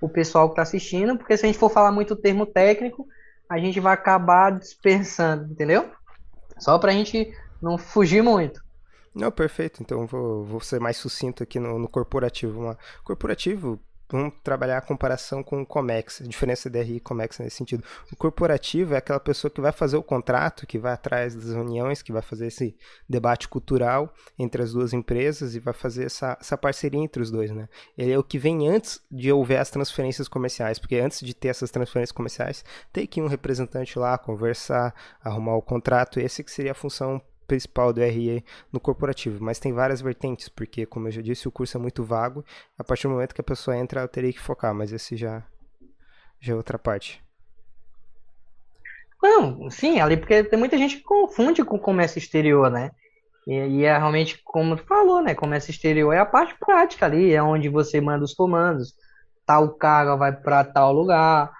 o 0.00 0.08
pessoal 0.08 0.48
que 0.48 0.52
está 0.52 0.62
assistindo, 0.62 1.16
porque 1.16 1.36
se 1.36 1.44
a 1.44 1.46
gente 1.46 1.58
for 1.58 1.70
falar 1.70 1.92
muito 1.92 2.16
termo 2.16 2.46
técnico, 2.46 3.06
a 3.48 3.58
gente 3.58 3.78
vai 3.78 3.92
acabar 3.92 4.58
dispersando, 4.58 5.52
entendeu? 5.52 5.90
Só 6.58 6.78
para 6.78 6.90
a 6.90 6.94
gente 6.94 7.32
não 7.60 7.76
fugir 7.76 8.22
muito. 8.22 8.62
Não, 9.14 9.30
perfeito. 9.30 9.82
Então 9.82 10.06
vou, 10.06 10.44
vou 10.44 10.60
ser 10.60 10.80
mais 10.80 10.96
sucinto 10.96 11.42
aqui 11.42 11.60
no, 11.60 11.78
no 11.78 11.88
corporativo. 11.88 12.76
Corporativo, 13.04 13.78
vamos 14.12 14.34
trabalhar 14.44 14.78
a 14.78 14.82
comparação 14.82 15.42
com 15.42 15.62
o 15.62 15.66
Comex, 15.66 16.20
a 16.20 16.24
diferença 16.24 16.70
DRI 16.70 16.96
e 16.96 17.00
Comex 17.00 17.38
nesse 17.38 17.56
sentido. 17.56 17.82
O 18.12 18.16
corporativo 18.16 18.94
é 18.94 18.98
aquela 18.98 19.18
pessoa 19.18 19.50
que 19.50 19.60
vai 19.60 19.72
fazer 19.72 19.96
o 19.96 20.02
contrato, 20.02 20.66
que 20.66 20.78
vai 20.78 20.92
atrás 20.92 21.34
das 21.34 21.52
reuniões, 21.52 22.02
que 22.02 22.12
vai 22.12 22.22
fazer 22.22 22.46
esse 22.46 22.76
debate 23.08 23.48
cultural 23.48 24.12
entre 24.38 24.62
as 24.62 24.72
duas 24.72 24.92
empresas 24.92 25.54
e 25.54 25.60
vai 25.60 25.74
fazer 25.74 26.04
essa, 26.04 26.36
essa 26.40 26.56
parceria 26.56 27.00
entre 27.00 27.22
os 27.22 27.30
dois, 27.30 27.50
né? 27.50 27.68
Ele 27.96 28.12
é 28.12 28.18
o 28.18 28.24
que 28.24 28.38
vem 28.38 28.68
antes 28.68 29.00
de 29.10 29.32
houver 29.32 29.58
as 29.58 29.70
transferências 29.70 30.28
comerciais, 30.28 30.78
porque 30.78 30.96
antes 30.96 31.20
de 31.20 31.34
ter 31.34 31.48
essas 31.48 31.70
transferências 31.70 32.12
comerciais, 32.12 32.64
tem 32.92 33.06
que 33.06 33.20
ir 33.20 33.22
um 33.22 33.28
representante 33.28 33.98
lá 33.98 34.18
conversar, 34.18 34.94
arrumar 35.22 35.56
o 35.56 35.62
contrato, 35.62 36.20
esse 36.20 36.44
que 36.44 36.50
seria 36.50 36.72
a 36.72 36.74
função 36.74 37.20
principal 37.46 37.92
do 37.92 38.00
RE 38.00 38.44
no 38.72 38.80
corporativo, 38.80 39.42
mas 39.42 39.58
tem 39.58 39.72
várias 39.72 40.00
vertentes, 40.00 40.48
porque, 40.48 40.86
como 40.86 41.08
eu 41.08 41.12
já 41.12 41.22
disse, 41.22 41.48
o 41.48 41.52
curso 41.52 41.76
é 41.76 41.80
muito 41.80 42.04
vago. 42.04 42.44
A 42.78 42.84
partir 42.84 43.04
do 43.04 43.10
momento 43.10 43.34
que 43.34 43.40
a 43.40 43.44
pessoa 43.44 43.76
entra, 43.76 44.00
ela 44.00 44.08
teria 44.08 44.32
que 44.32 44.40
focar, 44.40 44.74
mas 44.74 44.92
esse 44.92 45.16
já, 45.16 45.42
já 46.40 46.52
é 46.52 46.56
outra 46.56 46.78
parte. 46.78 47.22
Não, 49.22 49.70
sim, 49.70 50.00
ali 50.00 50.16
porque 50.16 50.42
tem 50.42 50.58
muita 50.58 50.76
gente 50.76 50.96
que 50.96 51.02
confunde 51.02 51.64
com 51.64 51.78
comércio 51.78 52.18
exterior, 52.18 52.68
né? 52.68 52.90
E, 53.46 53.54
e, 53.54 53.84
é 53.84 53.96
realmente 53.96 54.40
como 54.44 54.76
tu 54.76 54.84
falou, 54.84 55.22
né? 55.22 55.34
Comércio 55.34 55.70
exterior 55.70 56.12
é 56.12 56.18
a 56.18 56.26
parte 56.26 56.56
prática 56.58 57.06
ali, 57.06 57.32
é 57.32 57.42
onde 57.42 57.68
você 57.68 58.00
manda 58.00 58.24
os 58.24 58.34
comandos, 58.34 58.94
tal 59.46 59.74
carga 59.74 60.16
vai 60.16 60.32
para 60.32 60.64
tal 60.64 60.92
lugar, 60.92 61.52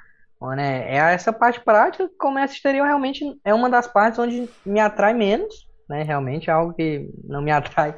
né? 0.57 0.93
É 0.93 0.97
essa 0.97 1.33
parte 1.33 1.61
prática. 1.61 2.11
Comércio 2.19 2.57
exterior 2.57 2.85
realmente 2.85 3.25
é 3.45 3.55
uma 3.55 3.71
das 3.71 3.87
partes 3.87 4.19
onde 4.19 4.49
me 4.67 4.81
atrai 4.81 5.15
menos, 5.15 5.69
né? 5.93 6.03
Realmente 6.03 6.49
é 6.49 6.53
algo 6.53 6.73
que 6.73 7.11
não 7.23 7.43
me 7.43 7.51
atrai 7.51 7.95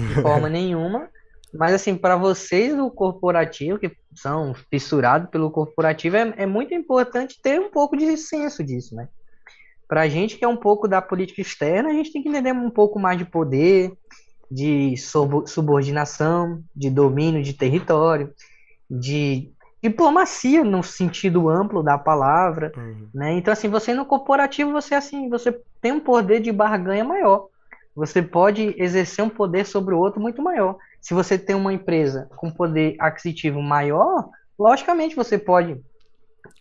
de 0.00 0.22
forma 0.22 0.48
nenhuma. 0.50 1.10
Mas 1.52 1.74
assim, 1.74 1.94
para 1.94 2.16
vocês 2.16 2.74
do 2.74 2.90
corporativo, 2.90 3.78
que 3.78 3.92
são 4.14 4.54
fissurados 4.70 5.30
pelo 5.30 5.50
corporativo, 5.50 6.16
é, 6.16 6.34
é, 6.38 6.46
muito 6.46 6.74
importante 6.74 7.40
ter 7.40 7.60
um 7.60 7.70
pouco 7.70 7.96
de 7.96 8.16
senso 8.16 8.64
disso, 8.64 8.96
né? 8.96 9.08
Para 9.86 10.00
a 10.00 10.08
gente 10.08 10.36
que 10.36 10.44
é 10.44 10.48
um 10.48 10.56
pouco 10.56 10.88
da 10.88 11.02
política 11.02 11.42
externa, 11.42 11.90
a 11.90 11.92
gente 11.92 12.10
tem 12.10 12.22
que 12.22 12.28
entender 12.28 12.52
um 12.52 12.70
pouco 12.70 12.98
mais 12.98 13.18
de 13.18 13.24
poder, 13.26 13.92
de 14.50 14.94
subordinação, 15.46 16.64
de 16.74 16.88
domínio 16.90 17.42
de 17.42 17.52
território, 17.52 18.32
de 18.90 19.52
diplomacia 19.84 20.64
no 20.64 20.82
sentido 20.82 21.50
amplo 21.50 21.82
da 21.82 21.98
palavra, 21.98 22.72
uhum. 22.74 23.06
né? 23.12 23.34
Então 23.34 23.52
assim, 23.52 23.68
você 23.68 23.92
no 23.92 24.06
corporativo 24.06 24.72
você 24.72 24.94
assim, 24.94 25.28
você 25.28 25.60
tem 25.78 25.92
um 25.92 26.00
poder 26.00 26.40
de 26.40 26.50
barganha 26.50 27.04
maior. 27.04 27.48
Você 27.94 28.22
pode 28.22 28.74
exercer 28.78 29.22
um 29.22 29.28
poder 29.28 29.66
sobre 29.66 29.94
o 29.94 29.98
outro 29.98 30.22
muito 30.22 30.40
maior. 30.40 30.78
Se 31.02 31.12
você 31.12 31.38
tem 31.38 31.54
uma 31.54 31.70
empresa 31.70 32.28
com 32.34 32.50
poder 32.50 32.96
aquisitivo 32.98 33.60
maior, 33.60 34.30
logicamente 34.58 35.14
você 35.14 35.36
pode 35.36 35.78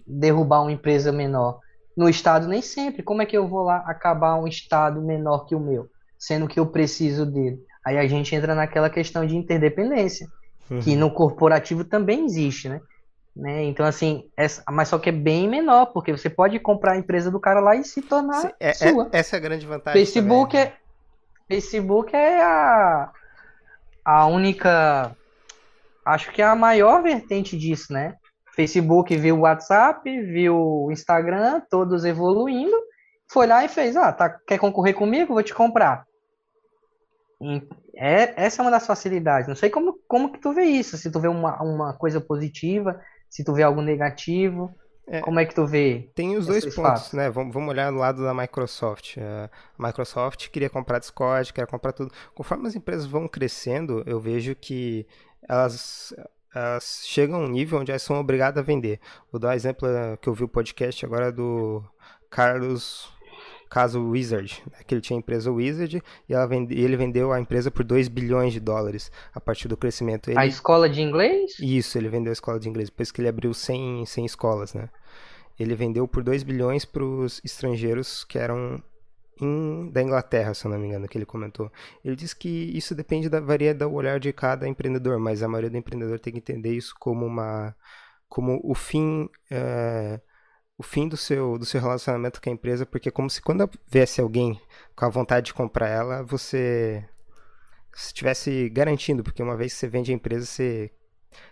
derrubar 0.05 0.61
uma 0.61 0.73
empresa 0.73 1.09
menor. 1.09 1.59
No 1.95 2.09
estado 2.09 2.45
nem 2.45 2.61
sempre. 2.61 3.03
Como 3.03 3.21
é 3.21 3.25
que 3.25 3.37
eu 3.37 3.47
vou 3.47 3.63
lá 3.63 3.77
acabar 3.87 4.35
um 4.35 4.47
estado 4.47 5.01
menor 5.01 5.45
que 5.45 5.55
o 5.55 5.59
meu, 5.61 5.87
sendo 6.19 6.45
que 6.45 6.59
eu 6.59 6.65
preciso 6.65 7.25
dele? 7.25 7.57
Aí 7.85 7.97
a 7.97 8.05
gente 8.05 8.35
entra 8.35 8.53
naquela 8.53 8.89
questão 8.89 9.25
de 9.25 9.37
interdependência, 9.37 10.27
uhum. 10.69 10.81
que 10.81 10.95
no 10.95 11.09
corporativo 11.09 11.85
também 11.85 12.25
existe, 12.25 12.67
né? 12.67 12.81
Né? 13.35 13.63
Então, 13.63 13.85
assim, 13.85 14.29
essa, 14.37 14.63
mas 14.69 14.89
só 14.89 14.99
que 14.99 15.09
é 15.09 15.11
bem 15.11 15.49
menor, 15.49 15.87
porque 15.87 16.11
você 16.11 16.29
pode 16.29 16.59
comprar 16.59 16.93
a 16.93 16.97
empresa 16.97 17.31
do 17.31 17.39
cara 17.39 17.59
lá 17.59 17.75
e 17.75 17.83
se 17.83 18.01
tornar 18.01 18.41
Sim, 18.41 18.51
é, 18.59 18.73
sua. 18.73 19.09
É, 19.11 19.19
essa 19.19 19.35
é 19.35 19.37
a 19.37 19.41
grande 19.41 19.65
vantagem. 19.65 19.99
Facebook 19.99 20.51
também. 20.51 20.67
é 20.67 20.83
Facebook 21.47 22.15
é 22.15 22.41
a, 22.41 23.11
a 24.03 24.25
única. 24.27 25.15
Acho 26.05 26.31
que 26.31 26.41
é 26.41 26.45
a 26.45 26.55
maior 26.55 27.01
vertente 27.01 27.57
disso, 27.57 27.91
né? 27.91 28.15
Facebook 28.55 29.15
viu 29.17 29.37
o 29.37 29.41
WhatsApp, 29.41 30.03
viu 30.21 30.55
o 30.55 30.91
Instagram, 30.91 31.61
todos 31.69 32.05
evoluindo, 32.05 32.75
foi 33.31 33.47
lá 33.47 33.65
e 33.65 33.67
fez, 33.67 33.95
ah, 33.95 34.11
tá, 34.11 34.29
quer 34.29 34.59
concorrer 34.59 34.93
comigo? 34.93 35.33
Vou 35.33 35.41
te 35.41 35.53
comprar. 35.53 36.05
É, 37.95 38.33
essa 38.45 38.61
é 38.61 38.63
uma 38.63 38.71
das 38.71 38.85
facilidades. 38.85 39.47
Não 39.47 39.55
sei 39.55 39.69
como, 39.69 39.99
como 40.07 40.31
que 40.31 40.39
tu 40.39 40.53
vê 40.53 40.63
isso, 40.63 40.97
se 40.97 41.11
tu 41.11 41.19
vê 41.19 41.27
uma, 41.27 41.61
uma 41.61 41.93
coisa 41.93 42.21
positiva, 42.21 42.99
se 43.33 43.43
tu 43.43 43.51
vê 43.51 43.63
algo 43.63 43.81
negativo. 43.81 44.77
É, 45.07 45.19
Como 45.21 45.39
é 45.39 45.45
que 45.45 45.55
tu 45.55 45.65
vê? 45.65 46.11
Tem 46.13 46.37
os 46.37 46.45
dois 46.45 46.63
pontos, 46.63 46.75
fatos? 46.75 47.13
né? 47.13 47.31
Vamos, 47.31 47.51
vamos 47.51 47.67
olhar 47.67 47.91
no 47.91 47.97
lado 47.97 48.23
da 48.23 48.31
Microsoft. 48.31 49.17
É, 49.17 49.49
a 49.77 49.87
Microsoft 49.87 50.49
queria 50.49 50.69
comprar 50.69 50.99
Discord, 50.99 51.51
queria 51.51 51.65
comprar 51.65 51.93
tudo. 51.93 52.13
Conforme 52.35 52.67
as 52.67 52.75
empresas 52.75 53.07
vão 53.07 53.27
crescendo, 53.27 54.03
eu 54.05 54.19
vejo 54.19 54.55
que 54.55 55.07
elas, 55.49 56.13
elas 56.53 57.01
chegam 57.07 57.41
a 57.41 57.45
um 57.45 57.47
nível 57.47 57.79
onde 57.79 57.89
elas 57.89 58.03
são 58.03 58.19
obrigadas 58.19 58.59
a 58.59 58.65
vender. 58.65 58.99
Vou 59.31 59.41
dar 59.41 59.49
um 59.49 59.53
exemplo 59.53 59.87
é, 59.87 60.15
que 60.15 60.29
eu 60.29 60.33
vi 60.35 60.43
o 60.43 60.47
podcast 60.47 61.03
agora 61.03 61.31
do 61.31 61.83
Carlos 62.29 63.11
caso 63.73 63.99
Wizard, 63.99 64.61
né, 64.71 64.77
que 64.85 64.93
ele 64.93 65.01
tinha 65.01 65.17
a 65.17 65.19
empresa 65.19 65.51
Wizard 65.51 66.03
e 66.29 66.47
vende, 66.47 66.79
ele 66.79 66.95
vendeu 66.95 67.33
a 67.33 67.39
empresa 67.39 67.71
por 67.71 67.83
2 67.83 68.07
bilhões 68.07 68.53
de 68.53 68.59
dólares 68.59 69.11
a 69.33 69.41
partir 69.41 69.67
do 69.67 69.75
crescimento. 69.75 70.29
Ele, 70.29 70.37
a 70.37 70.45
escola 70.45 70.87
de 70.87 71.01
inglês? 71.01 71.57
Isso, 71.59 71.97
ele 71.97 72.07
vendeu 72.07 72.29
a 72.29 72.33
escola 72.33 72.59
de 72.59 72.69
inglês, 72.69 72.91
depois 72.91 73.09
que 73.11 73.19
ele 73.19 73.27
abriu 73.27 73.51
100, 73.51 74.05
100 74.05 74.25
escolas, 74.25 74.75
né? 74.75 74.89
Ele 75.59 75.73
vendeu 75.73 76.07
por 76.07 76.21
2 76.21 76.43
bilhões 76.43 76.85
para 76.85 77.03
os 77.03 77.41
estrangeiros 77.43 78.23
que 78.23 78.37
eram 78.37 78.79
em, 79.41 79.89
da 79.89 80.03
Inglaterra, 80.03 80.53
se 80.53 80.65
eu 80.65 80.71
não 80.71 80.77
me 80.77 80.89
engano, 80.89 81.07
que 81.07 81.17
ele 81.17 81.25
comentou. 81.25 81.71
Ele 82.05 82.15
disse 82.15 82.35
que 82.35 82.47
isso 82.77 82.93
depende 82.93 83.27
da 83.27 83.39
varia 83.39 83.73
do 83.73 83.91
olhar 83.91 84.19
de 84.19 84.31
cada 84.31 84.67
empreendedor, 84.67 85.17
mas 85.17 85.41
a 85.41 85.47
maioria 85.47 85.71
do 85.71 85.77
empreendedor 85.77 86.19
tem 86.19 86.31
que 86.31 86.39
entender 86.39 86.75
isso 86.75 86.93
como 86.99 87.25
uma 87.25 87.75
como 88.29 88.59
o 88.63 88.75
fim 88.75 89.29
uh, 89.51 90.21
o 90.77 90.83
fim 90.83 91.07
do 91.07 91.17
seu, 91.17 91.57
do 91.57 91.65
seu 91.65 91.79
relacionamento 91.79 92.41
com 92.41 92.49
a 92.49 92.53
empresa, 92.53 92.85
porque 92.85 93.09
é 93.09 93.11
como 93.11 93.29
se 93.29 93.41
quando 93.41 93.69
viesse 93.87 94.19
alguém 94.21 94.59
com 94.95 95.05
a 95.05 95.09
vontade 95.09 95.47
de 95.47 95.53
comprar 95.53 95.87
ela, 95.87 96.23
você 96.23 97.07
estivesse 97.95 98.69
garantindo, 98.69 99.23
porque 99.23 99.43
uma 99.43 99.55
vez 99.55 99.73
que 99.73 99.79
você 99.79 99.87
vende 99.87 100.11
a 100.11 100.15
empresa, 100.15 100.45
você 100.45 100.91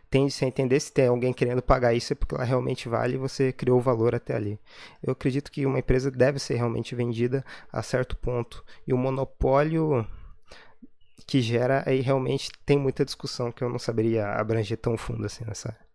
tende-se 0.10 0.44
a 0.44 0.48
entender 0.48 0.80
se 0.80 0.92
tem 0.92 1.08
alguém 1.08 1.34
querendo 1.34 1.62
pagar 1.62 1.94
isso 1.94 2.14
é 2.14 2.16
porque 2.16 2.36
ela 2.36 2.44
realmente 2.44 2.90
vale 2.90 3.16
e 3.16 3.18
você 3.18 3.52
criou 3.52 3.80
o 3.80 3.82
valor 3.82 4.14
até 4.14 4.36
ali. 4.36 4.60
Eu 5.02 5.14
acredito 5.14 5.52
que 5.52 5.66
uma 5.66 5.80
empresa 5.80 6.12
deve 6.12 6.40
ser 6.40 6.56
realmente 6.56 6.96
vendida 6.96 7.46
a 7.72 7.82
certo 7.82 8.18
ponto. 8.18 8.64
E 8.86 8.94
o 8.94 8.98
monopólio 8.98 10.06
que 11.26 11.42
gera 11.42 11.84
aí 11.86 12.02
realmente 12.02 12.52
tem 12.66 12.78
muita 12.78 13.06
discussão 13.06 13.52
que 13.52 13.64
eu 13.64 13.70
não 13.70 13.80
saberia 13.80 14.28
abranger 14.34 14.78
tão 14.78 14.98
fundo 14.98 15.26
assim 15.26 15.46
nessa 15.46 15.70
área. 15.70 15.91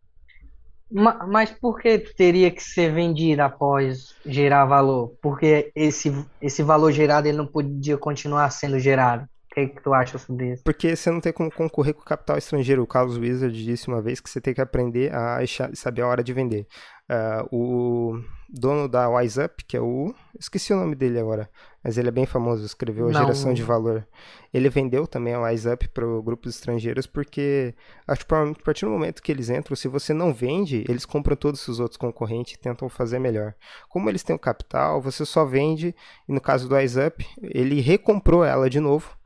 Mas 0.90 1.50
por 1.50 1.80
que 1.80 1.98
teria 1.98 2.50
que 2.50 2.62
ser 2.62 2.92
vendida 2.92 3.46
após 3.46 4.14
gerar 4.24 4.64
valor? 4.66 5.14
Porque 5.20 5.70
esse, 5.74 6.14
esse 6.40 6.62
valor 6.62 6.92
gerado 6.92 7.26
ele 7.26 7.36
não 7.36 7.46
podia 7.46 7.98
continuar 7.98 8.48
sendo 8.50 8.78
gerado. 8.78 9.24
O 9.24 9.54
que, 9.54 9.60
é 9.60 9.66
que 9.66 9.82
tu 9.82 9.92
acha 9.92 10.18
sobre 10.18 10.52
isso? 10.52 10.62
Porque 10.64 10.94
você 10.94 11.10
não 11.10 11.20
tem 11.20 11.32
como 11.32 11.50
concorrer 11.50 11.94
com 11.94 12.02
o 12.02 12.04
capital 12.04 12.36
estrangeiro. 12.36 12.82
O 12.82 12.86
Carlos 12.86 13.16
Wizard 13.16 13.64
disse 13.64 13.88
uma 13.88 14.02
vez 14.02 14.20
que 14.20 14.28
você 14.28 14.40
tem 14.40 14.52
que 14.52 14.60
aprender 14.60 15.12
a 15.14 15.38
saber 15.74 16.02
a 16.02 16.06
hora 16.06 16.22
de 16.22 16.32
vender. 16.32 16.66
Uh, 17.10 17.48
o 17.50 18.20
dono 18.48 18.88
da 18.88 19.08
WiseUp, 19.08 19.64
que 19.66 19.76
é 19.76 19.80
o. 19.80 20.14
Esqueci 20.38 20.72
o 20.72 20.76
nome 20.76 20.94
dele 20.94 21.18
agora, 21.18 21.48
mas 21.82 21.98
ele 21.98 22.08
é 22.08 22.12
bem 22.12 22.26
famoso, 22.26 22.64
escreveu 22.64 23.08
a 23.08 23.12
Não. 23.12 23.20
Geração 23.20 23.54
de 23.54 23.62
Valor. 23.62 24.06
Ele 24.52 24.68
vendeu 24.68 25.06
também 25.06 25.34
a 25.34 25.40
WiseUp 25.40 25.88
para 25.88 26.04
grupos 26.22 26.54
estrangeiros 26.54 27.06
porque 27.06 27.74
acho 28.06 28.26
que 28.26 28.34
a 28.34 28.54
partir 28.64 28.84
do 28.84 28.90
momento 28.90 29.22
que 29.22 29.32
eles 29.32 29.50
entram, 29.50 29.76
se 29.76 29.88
você 29.88 30.12
não 30.12 30.32
vende, 30.32 30.84
eles 30.88 31.04
compram 31.04 31.36
todos 31.36 31.66
os 31.68 31.80
outros 31.80 31.96
concorrentes 31.96 32.54
e 32.54 32.58
tentam 32.58 32.88
fazer 32.88 33.18
melhor. 33.18 33.54
Como 33.88 34.08
eles 34.08 34.22
têm 34.22 34.36
o 34.36 34.38
capital, 34.38 35.00
você 35.00 35.24
só 35.24 35.44
vende, 35.44 35.94
e 36.28 36.32
no 36.32 36.40
caso 36.40 36.68
do 36.68 36.74
WiseUp, 36.74 37.26
ele 37.42 37.80
recomprou 37.80 38.44
ela 38.44 38.70
de 38.70 38.80
novo 38.80 39.16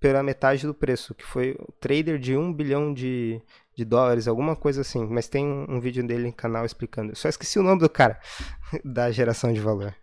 pela 0.00 0.22
metade 0.22 0.66
do 0.66 0.72
preço, 0.72 1.14
que 1.14 1.24
foi 1.24 1.54
o 1.60 1.70
trader 1.72 2.18
de 2.18 2.34
um 2.34 2.50
bilhão 2.50 2.92
de, 2.94 3.40
de 3.80 3.84
dólares, 3.86 4.28
alguma 4.28 4.54
coisa 4.54 4.82
assim. 4.82 5.06
Mas 5.06 5.26
tem 5.26 5.46
um, 5.46 5.76
um 5.76 5.80
vídeo 5.80 6.06
dele 6.06 6.26
no 6.26 6.32
canal 6.32 6.64
explicando. 6.66 7.16
só 7.16 7.28
esqueci 7.28 7.58
o 7.58 7.62
nome 7.62 7.80
do 7.80 7.88
cara 7.88 8.20
da 8.84 9.10
geração 9.10 9.52
de 9.52 9.60
valor. 9.60 9.94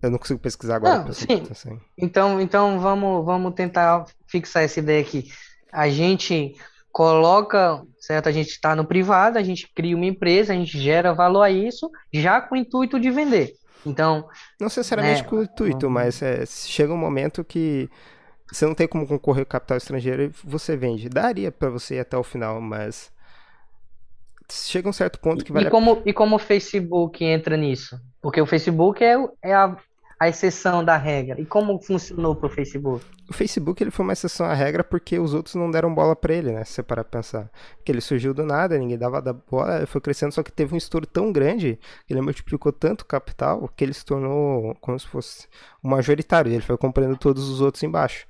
Eu 0.00 0.10
não 0.10 0.18
consigo 0.18 0.38
pesquisar 0.38 0.76
agora. 0.76 1.04
Não, 1.04 1.12
sim. 1.12 1.80
Então, 1.98 2.40
então 2.40 2.78
vamos, 2.78 3.24
vamos 3.24 3.54
tentar 3.54 4.04
fixar 4.28 4.62
essa 4.62 4.78
ideia 4.78 5.00
aqui. 5.00 5.28
A 5.72 5.88
gente 5.88 6.54
coloca, 6.92 7.82
certo? 7.98 8.28
A 8.28 8.32
gente 8.32 8.50
está 8.50 8.76
no 8.76 8.84
privado, 8.84 9.38
a 9.38 9.42
gente 9.42 9.68
cria 9.74 9.96
uma 9.96 10.06
empresa, 10.06 10.52
a 10.52 10.56
gente 10.56 10.78
gera 10.80 11.12
valor 11.12 11.42
a 11.42 11.50
isso, 11.50 11.90
já 12.12 12.40
com 12.40 12.54
o 12.54 12.58
intuito 12.58 13.00
de 13.00 13.10
vender. 13.10 13.54
Então. 13.84 14.28
Não 14.60 14.66
necessariamente 14.66 15.22
né, 15.22 15.28
com 15.28 15.36
o 15.36 15.42
intuito, 15.42 15.90
mas 15.90 16.22
é, 16.22 16.46
chega 16.46 16.92
um 16.92 16.98
momento 16.98 17.42
que 17.42 17.90
você 18.50 18.66
não 18.66 18.74
tem 18.74 18.86
como 18.86 19.06
concorrer 19.06 19.44
com 19.44 19.50
capital 19.50 19.76
estrangeiro 19.76 20.22
e 20.22 20.32
você 20.44 20.76
vende. 20.76 21.08
Daria 21.08 21.50
para 21.50 21.70
você 21.70 21.96
ir 21.96 22.00
até 22.00 22.16
o 22.16 22.22
final, 22.22 22.60
mas 22.60 23.12
chega 24.50 24.88
um 24.88 24.92
certo 24.92 25.18
ponto 25.18 25.44
que 25.44 25.52
vai. 25.52 25.64
E 25.64 25.70
como, 25.70 26.02
e 26.04 26.12
como 26.12 26.36
o 26.36 26.38
Facebook 26.38 27.24
entra 27.24 27.56
nisso? 27.56 28.00
Porque 28.20 28.40
o 28.40 28.46
Facebook 28.46 29.02
é, 29.02 29.16
é 29.42 29.54
a, 29.54 29.76
a 30.18 30.28
exceção 30.28 30.84
da 30.84 30.96
regra. 30.96 31.40
E 31.40 31.44
como 31.44 31.78
funcionou 31.80 32.34
para 32.34 32.46
o 32.46 32.50
Facebook? 32.50 33.04
O 33.28 33.34
Facebook 33.34 33.82
ele 33.82 33.90
foi 33.90 34.04
uma 34.04 34.12
exceção 34.12 34.46
à 34.46 34.54
regra 34.54 34.82
porque 34.82 35.18
os 35.18 35.34
outros 35.34 35.54
não 35.54 35.70
deram 35.70 35.94
bola 35.94 36.16
para 36.16 36.32
ele, 36.32 36.52
né? 36.52 36.64
Se 36.64 36.74
você 36.74 36.82
parar 36.82 37.04
pra 37.04 37.18
pensar. 37.18 37.50
Porque 37.76 37.92
ele 37.92 38.00
surgiu 38.00 38.32
do 38.32 38.44
nada, 38.44 38.78
ninguém 38.78 38.96
dava 38.96 39.20
da 39.20 39.32
bola, 39.32 39.78
ele 39.78 39.86
foi 39.86 40.00
crescendo, 40.00 40.32
só 40.32 40.42
que 40.42 40.52
teve 40.52 40.74
um 40.74 40.78
estouro 40.78 41.06
tão 41.06 41.32
grande 41.32 41.78
que 42.06 42.12
ele 42.12 42.20
multiplicou 42.20 42.72
tanto 42.72 43.04
capital 43.04 43.68
que 43.76 43.84
ele 43.84 43.92
se 43.92 44.04
tornou 44.04 44.74
como 44.80 44.98
se 44.98 45.06
fosse 45.06 45.48
o 45.82 45.88
majoritário. 45.88 46.52
Ele 46.52 46.62
foi 46.62 46.76
comprando 46.78 47.16
todos 47.16 47.48
os 47.48 47.60
outros 47.60 47.82
embaixo. 47.82 48.26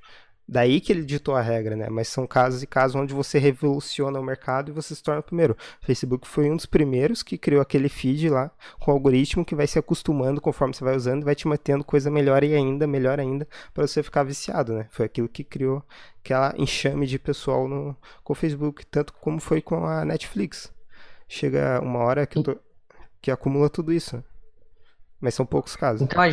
Daí 0.49 0.79
que 0.79 0.93
ele 0.93 1.03
ditou 1.03 1.35
a 1.35 1.41
regra, 1.41 1.75
né? 1.75 1.89
Mas 1.89 2.07
são 2.07 2.25
casos 2.25 2.63
e 2.63 2.67
casos 2.67 2.95
onde 2.95 3.13
você 3.13 3.37
revoluciona 3.37 4.17
o 4.17 4.23
mercado 4.23 4.69
e 4.69 4.73
você 4.73 4.95
se 4.95 5.03
torna 5.03 5.19
o 5.19 5.23
primeiro. 5.23 5.57
O 5.81 5.85
Facebook 5.85 6.25
foi 6.25 6.49
um 6.49 6.55
dos 6.55 6.65
primeiros 6.65 7.21
que 7.21 7.37
criou 7.37 7.61
aquele 7.61 7.89
feed 7.89 8.29
lá 8.29 8.49
com 8.79 8.91
algoritmo 8.91 9.43
que 9.43 9.53
vai 9.53 9.67
se 9.67 9.77
acostumando 9.77 10.39
conforme 10.39 10.73
você 10.73 10.85
vai 10.85 10.95
usando 10.95 11.23
e 11.23 11.25
vai 11.25 11.35
te 11.35 11.47
mantendo 11.49 11.83
coisa 11.83 12.09
melhor 12.09 12.45
e 12.45 12.55
ainda, 12.55 12.87
melhor 12.87 13.19
ainda, 13.19 13.45
para 13.73 13.85
você 13.85 14.01
ficar 14.01 14.23
viciado, 14.23 14.73
né? 14.73 14.87
Foi 14.89 15.05
aquilo 15.05 15.27
que 15.27 15.43
criou 15.43 15.83
aquela 16.23 16.53
enxame 16.57 17.05
de 17.05 17.19
pessoal 17.19 17.67
no, 17.67 17.93
com 18.23 18.31
o 18.31 18.35
Facebook, 18.35 18.85
tanto 18.85 19.11
como 19.13 19.41
foi 19.41 19.61
com 19.61 19.85
a 19.85 20.05
Netflix. 20.05 20.71
Chega 21.27 21.81
uma 21.81 21.99
hora 21.99 22.25
que, 22.25 22.41
tô, 22.41 22.57
que 23.21 23.29
acumula 23.29 23.69
tudo 23.69 23.91
isso. 23.91 24.23
Mas 25.19 25.33
são 25.33 25.45
poucos 25.45 25.75
casos. 25.75 26.03
Então 26.03 26.21
a, 26.21 26.27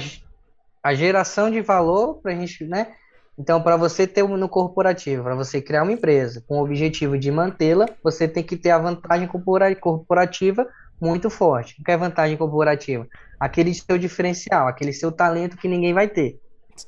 a 0.84 0.94
geração 0.94 1.50
de 1.50 1.60
valor 1.60 2.20
pra 2.20 2.32
gente, 2.32 2.64
né? 2.64 2.94
Então, 3.38 3.60
para 3.60 3.76
você 3.76 4.06
ter 4.06 4.22
no 4.22 4.48
corporativo, 4.48 5.24
para 5.24 5.34
você 5.34 5.60
criar 5.60 5.82
uma 5.82 5.92
empresa 5.92 6.42
com 6.46 6.58
o 6.58 6.64
objetivo 6.64 7.18
de 7.18 7.30
mantê-la, 7.30 7.86
você 8.02 8.28
tem 8.28 8.42
que 8.42 8.56
ter 8.56 8.70
a 8.70 8.78
vantagem 8.78 9.28
corporativa 9.28 10.68
muito 11.00 11.28
forte. 11.28 11.74
O 11.80 11.84
que 11.84 11.90
é 11.90 11.96
vantagem 11.96 12.36
corporativa? 12.36 13.06
Aquele 13.38 13.74
seu 13.74 13.98
diferencial, 13.98 14.68
aquele 14.68 14.92
seu 14.92 15.10
talento 15.10 15.56
que 15.56 15.66
ninguém 15.66 15.92
vai 15.92 16.08
ter. 16.08 16.38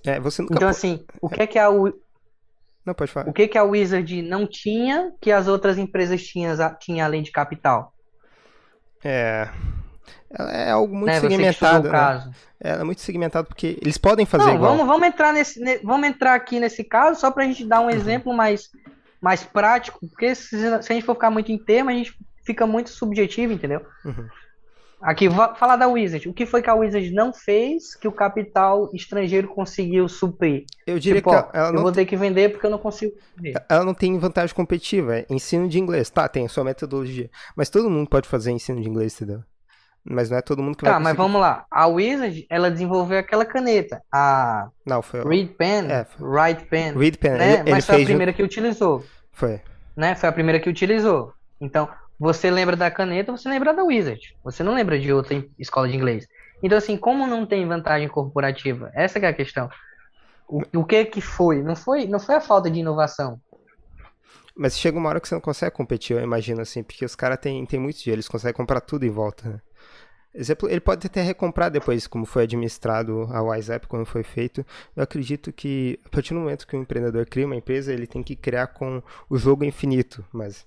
É. 0.07 0.19
Então, 0.51 0.69
assim, 0.69 1.05
o 1.21 1.29
que 1.29 1.43
é 1.43 1.47
que 1.47 1.59
a, 1.59 1.69
não, 2.87 2.95
pode 2.95 3.11
falar. 3.11 3.29
O 3.29 3.33
que, 3.33 3.49
que 3.49 3.59
a 3.59 3.65
Wizard 3.65 4.23
não 4.23 4.47
tinha 4.47 5.13
que 5.21 5.33
as 5.33 5.49
outras 5.49 5.77
empresas 5.77 6.23
tinham, 6.25 6.55
tinham 6.79 7.05
além 7.05 7.21
de 7.21 7.33
capital? 7.33 7.93
É. 9.05 9.49
É 10.31 10.71
algo 10.71 10.95
muito 10.95 11.07
né, 11.07 11.21
segmentado. 11.21 11.89
Né? 11.89 12.31
Ela 12.61 12.81
é 12.81 12.85
muito 12.85 13.01
segmentado 13.01 13.49
porque 13.49 13.79
eles 13.81 13.99
podem 13.99 14.27
fazer 14.27 14.45
Não, 14.45 14.55
igual. 14.55 14.73
Vamos, 14.73 14.87
vamos, 14.87 15.07
entrar 15.07 15.33
nesse, 15.33 15.81
vamos 15.83 16.09
entrar 16.09 16.35
aqui 16.35 16.59
nesse 16.59 16.83
caso 16.83 17.21
só 17.21 17.31
para 17.31 17.45
a 17.45 17.47
gente 17.47 17.65
dar 17.65 17.81
um 17.81 17.85
uhum. 17.85 17.91
exemplo 17.91 18.35
mais, 18.35 18.71
mais 19.21 19.45
prático, 19.45 20.01
porque 20.09 20.35
se, 20.35 20.57
se, 20.83 20.93
a 20.93 20.95
gente 20.95 21.05
for 21.05 21.15
ficar 21.15 21.31
muito 21.31 21.53
em 21.53 21.59
tema, 21.59 21.91
a 21.91 21.95
gente 21.95 22.17
fica 22.45 22.67
muito 22.67 22.91
subjetivo, 22.91 23.53
entendeu? 23.53 23.85
Uhum. 24.05 24.27
Aqui, 25.01 25.29
vou 25.29 25.55
falar 25.55 25.77
da 25.77 25.87
Wizard. 25.87 26.27
O 26.29 26.33
que 26.33 26.47
foi 26.47 26.63
que 26.63 26.71
a 26.71 26.75
Wizard 26.75 27.11
não 27.11 27.33
fez 27.33 27.95
que 27.95 28.09
o 28.09 28.13
capital 28.13 28.91
estrangeiro 28.95 29.49
conseguiu 29.49 30.09
suprir? 30.09 30.65
Eu 30.87 30.99
diria 30.99 31.21
tipo, 31.21 31.31
que 31.31 31.57
ela, 31.57 31.69
eu 31.69 31.83
vou 31.83 31.93
ter 31.93 32.07
que 32.07 32.17
vender 32.17 32.51
porque 32.51 32.65
eu 32.65 32.71
não 32.71 32.79
consigo 32.79 33.13
vender. 33.37 33.63
Ela 33.69 33.85
não 33.85 33.93
tem 33.93 34.19
vantagem 34.19 34.55
competitiva. 34.55 35.19
É 35.19 35.27
ensino 35.29 35.69
de 35.69 35.79
inglês. 35.79 36.09
Tá, 36.09 36.27
tem 36.27 36.47
a 36.47 36.49
sua 36.49 36.65
metodologia. 36.65 37.31
Mas 37.55 37.69
todo 37.69 37.91
mundo 37.91 38.09
pode 38.09 38.27
fazer 38.27 38.53
ensino 38.53 38.81
de 38.81 38.89
inglês, 38.89 39.15
entendeu? 39.15 39.45
Mas 40.09 40.31
não 40.31 40.39
é 40.39 40.43
todo 40.43 40.63
mundo 40.63 40.77
que 40.77 40.85
tá, 40.85 40.93
vai 40.93 40.99
Tá, 40.99 41.05
mas 41.05 41.17
vamos 41.17 41.41
lá. 41.41 41.67
A 41.71 41.87
Wizard, 41.89 42.47
ela 42.49 42.71
desenvolveu 42.71 43.19
aquela 43.19 43.45
caneta. 43.45 44.01
A 44.13 44.69
não, 44.85 45.03
foi 45.03 45.23
Read 45.25 45.55
Pen, 45.55 45.91
é, 45.91 46.05
foi... 46.05 46.29
Write 46.29 46.65
Pen. 46.67 46.97
Read 46.97 47.19
Pen. 47.19 47.33
Né? 47.33 47.61
Ele, 47.61 47.71
mas 47.71 47.87
foi 47.87 48.03
a 48.03 48.05
primeira 48.05 48.33
que 48.33 48.43
utilizou. 48.43 49.05
Foi. 49.33 49.61
Né? 49.97 50.15
Foi 50.15 50.29
a 50.29 50.33
primeira 50.33 50.61
que 50.61 50.71
utilizou. 50.71 51.33
Então, 51.61 51.89
você 52.19 52.51
lembra 52.51 52.77
da 52.77 52.91
caneta, 52.91 53.33
você 53.33 53.49
lembra 53.49 53.75
da 53.75 53.83
Wizard. 53.83 54.37
Você 54.45 54.63
não 54.63 54.75
lembra 54.75 54.99
de 54.99 55.13
outra 55.13 55.45
escola 55.59 55.89
de 55.89 55.97
inglês. 55.97 56.27
Então, 56.63 56.79
assim, 56.79 56.97
como 56.97 57.27
não 57.27 57.45
tem 57.45 57.67
vantagem 57.67 58.09
corporativa? 58.09 58.91
Essa 58.95 59.19
é 59.19 59.27
a 59.27 59.33
questão. 59.33 59.69
O, 60.49 60.63
o 60.81 60.85
que 60.85 61.05
que 61.07 61.21
foi? 61.21 61.63
Não 61.63 61.75
foi, 61.75 62.07
não 62.07 62.21
foi 62.21 62.37
a 62.37 62.41
falta 62.41 62.71
de 62.71 62.79
inovação. 62.79 63.41
Mas 64.57 64.79
chega 64.79 64.97
uma 64.97 65.09
hora 65.09 65.21
que 65.21 65.29
você 65.29 65.35
não 65.35 65.43
consegue 65.43 65.75
competir, 65.75 66.17
eu 66.17 66.23
imagino 66.23 66.63
assim, 66.63 66.83
porque 66.83 67.05
os 67.05 67.15
caras 67.15 67.39
têm, 67.39 67.67
têm 67.67 67.79
muito 67.79 67.99
dinheiro, 67.99 68.17
eles 68.17 68.29
conseguem 68.29 68.57
comprar 68.57 68.81
tudo 68.81 69.05
em 69.05 69.11
volta. 69.11 69.51
Né? 69.51 69.61
Exemplo, 70.39 70.69
ele 70.69 70.81
pode 70.81 71.07
até 71.07 71.23
recomprar 71.23 71.71
depois, 71.71 72.07
como 72.07 72.27
foi 72.27 72.43
administrado 72.43 73.27
a 73.31 73.43
WhatsApp, 73.43 73.87
como 73.87 74.05
foi 74.05 74.23
feito. 74.23 74.65
Eu 74.95 75.03
acredito 75.03 75.51
que, 75.51 75.99
a 76.05 76.11
partir 76.11 76.35
do 76.35 76.41
momento 76.41 76.67
que 76.67 76.77
o 76.77 76.81
empreendedor 76.81 77.25
cria 77.27 77.47
uma 77.47 77.57
empresa, 77.57 77.91
ele 77.91 78.07
tem 78.07 78.23
que 78.23 78.37
criar 78.37 78.67
com 78.67 79.03
o 79.31 79.39
jogo 79.39 79.65
infinito. 79.65 80.23
Mas 80.31 80.67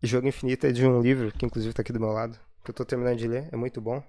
jogo 0.00 0.28
infinito 0.28 0.66
é 0.66 0.72
de 0.72 0.86
um 0.86 1.00
livro, 1.00 1.32
que 1.32 1.44
inclusive 1.44 1.70
está 1.70 1.82
aqui 1.82 1.92
do 1.92 1.98
meu 2.00 2.10
lado, 2.10 2.38
que 2.64 2.70
eu 2.70 2.72
estou 2.72 2.86
terminando 2.86 3.18
de 3.18 3.26
ler, 3.26 3.48
é 3.50 3.56
muito 3.56 3.80
bom. 3.80 4.02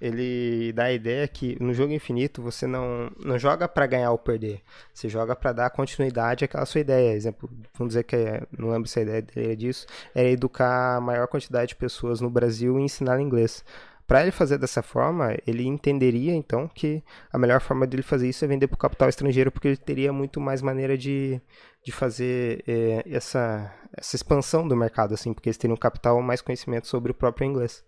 Ele 0.00 0.72
dá 0.72 0.84
a 0.84 0.92
ideia 0.92 1.26
que 1.28 1.56
no 1.62 1.72
jogo 1.72 1.92
infinito 1.92 2.42
você 2.42 2.66
não, 2.66 3.12
não 3.24 3.38
joga 3.38 3.68
para 3.68 3.86
ganhar 3.86 4.10
ou 4.10 4.18
perder, 4.18 4.60
você 4.92 5.08
joga 5.08 5.36
para 5.36 5.52
dar 5.52 5.70
continuidade 5.70 6.44
àquela 6.44 6.66
sua 6.66 6.80
ideia. 6.80 7.12
Exemplo, 7.14 7.48
vamos 7.74 7.92
dizer 7.92 8.02
que 8.02 8.16
é, 8.16 8.42
não 8.58 8.70
lembro 8.70 8.88
se 8.88 8.98
a 8.98 9.02
ideia 9.02 9.22
dele 9.22 9.52
é 9.52 9.56
disso, 9.56 9.86
era 10.12 10.28
educar 10.28 10.96
a 10.96 11.00
maior 11.00 11.28
quantidade 11.28 11.68
de 11.68 11.76
pessoas 11.76 12.20
no 12.20 12.28
Brasil 12.28 12.78
e 12.78 12.82
ensinar 12.82 13.20
inglês. 13.20 13.64
Para 14.06 14.22
ele 14.22 14.30
fazer 14.30 14.58
dessa 14.58 14.82
forma, 14.82 15.34
ele 15.46 15.66
entenderia 15.66 16.34
então 16.34 16.68
que 16.68 17.02
a 17.32 17.38
melhor 17.38 17.60
forma 17.60 17.86
dele 17.86 18.02
fazer 18.02 18.28
isso 18.28 18.44
é 18.44 18.48
vender 18.48 18.66
para 18.66 18.74
o 18.74 18.78
capital 18.78 19.08
estrangeiro, 19.08 19.50
porque 19.50 19.68
ele 19.68 19.76
teria 19.78 20.12
muito 20.12 20.40
mais 20.40 20.60
maneira 20.60 20.96
de, 20.96 21.40
de 21.82 21.90
fazer 21.90 22.62
é, 22.68 23.02
essa, 23.06 23.72
essa 23.96 24.14
expansão 24.14 24.68
do 24.68 24.76
mercado, 24.76 25.14
assim, 25.14 25.32
porque 25.32 25.48
eles 25.48 25.56
teriam 25.56 25.76
capital 25.76 26.20
mais 26.20 26.42
conhecimento 26.42 26.86
sobre 26.86 27.12
o 27.12 27.14
próprio 27.14 27.46
inglês. 27.46 27.82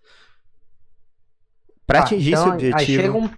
Para 1.86 2.00
ah, 2.00 2.02
atingir 2.02 2.30
então, 2.30 2.56
esse 2.56 2.66
objetivo. 2.68 3.18
Um... 3.18 3.30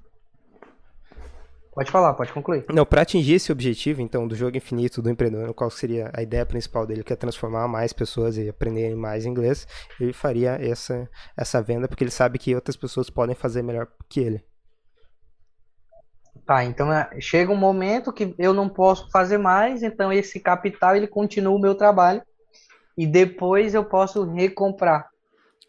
Pode 1.79 1.93
falar, 1.93 2.13
pode 2.15 2.33
concluir. 2.33 2.65
Não, 2.75 2.85
para 2.85 3.03
atingir 3.03 3.35
esse 3.35 3.53
objetivo, 3.53 4.03
então, 4.03 4.27
do 4.27 4.35
jogo 4.35 4.57
infinito 4.57 5.01
do 5.01 5.09
empreendedor, 5.09 5.55
qual 5.55 5.71
seria 5.71 6.11
a 6.13 6.21
ideia 6.21 6.45
principal 6.45 6.85
dele, 6.85 7.05
que 7.05 7.13
é 7.13 7.17
transformar 7.17 7.69
mais 7.69 7.93
pessoas 7.93 8.37
e 8.37 8.49
aprenderem 8.49 8.97
mais 8.97 9.25
inglês, 9.25 9.65
ele 10.01 10.13
faria 10.13 10.59
essa, 10.61 11.09
essa 11.37 11.63
venda 11.63 11.87
porque 11.87 12.03
ele 12.03 12.11
sabe 12.11 12.37
que 12.37 12.53
outras 12.53 12.77
pessoas 12.77 13.09
podem 13.09 13.37
fazer 13.37 13.63
melhor 13.63 13.87
que 14.09 14.19
ele. 14.19 14.45
Tá, 16.45 16.65
então 16.65 16.93
é, 16.93 17.09
chega 17.21 17.53
um 17.53 17.57
momento 17.57 18.13
que 18.13 18.35
eu 18.37 18.53
não 18.53 18.69
posso 18.69 19.09
fazer 19.13 19.39
mais, 19.39 19.85
então 19.85 20.13
esse 20.13 20.41
capital 20.41 20.97
ele 20.97 21.07
continua 21.07 21.55
o 21.55 21.61
meu 21.61 21.77
trabalho 21.77 22.23
e 22.97 23.07
depois 23.07 23.73
eu 23.73 23.85
posso 23.85 24.25
recomprar. 24.25 25.09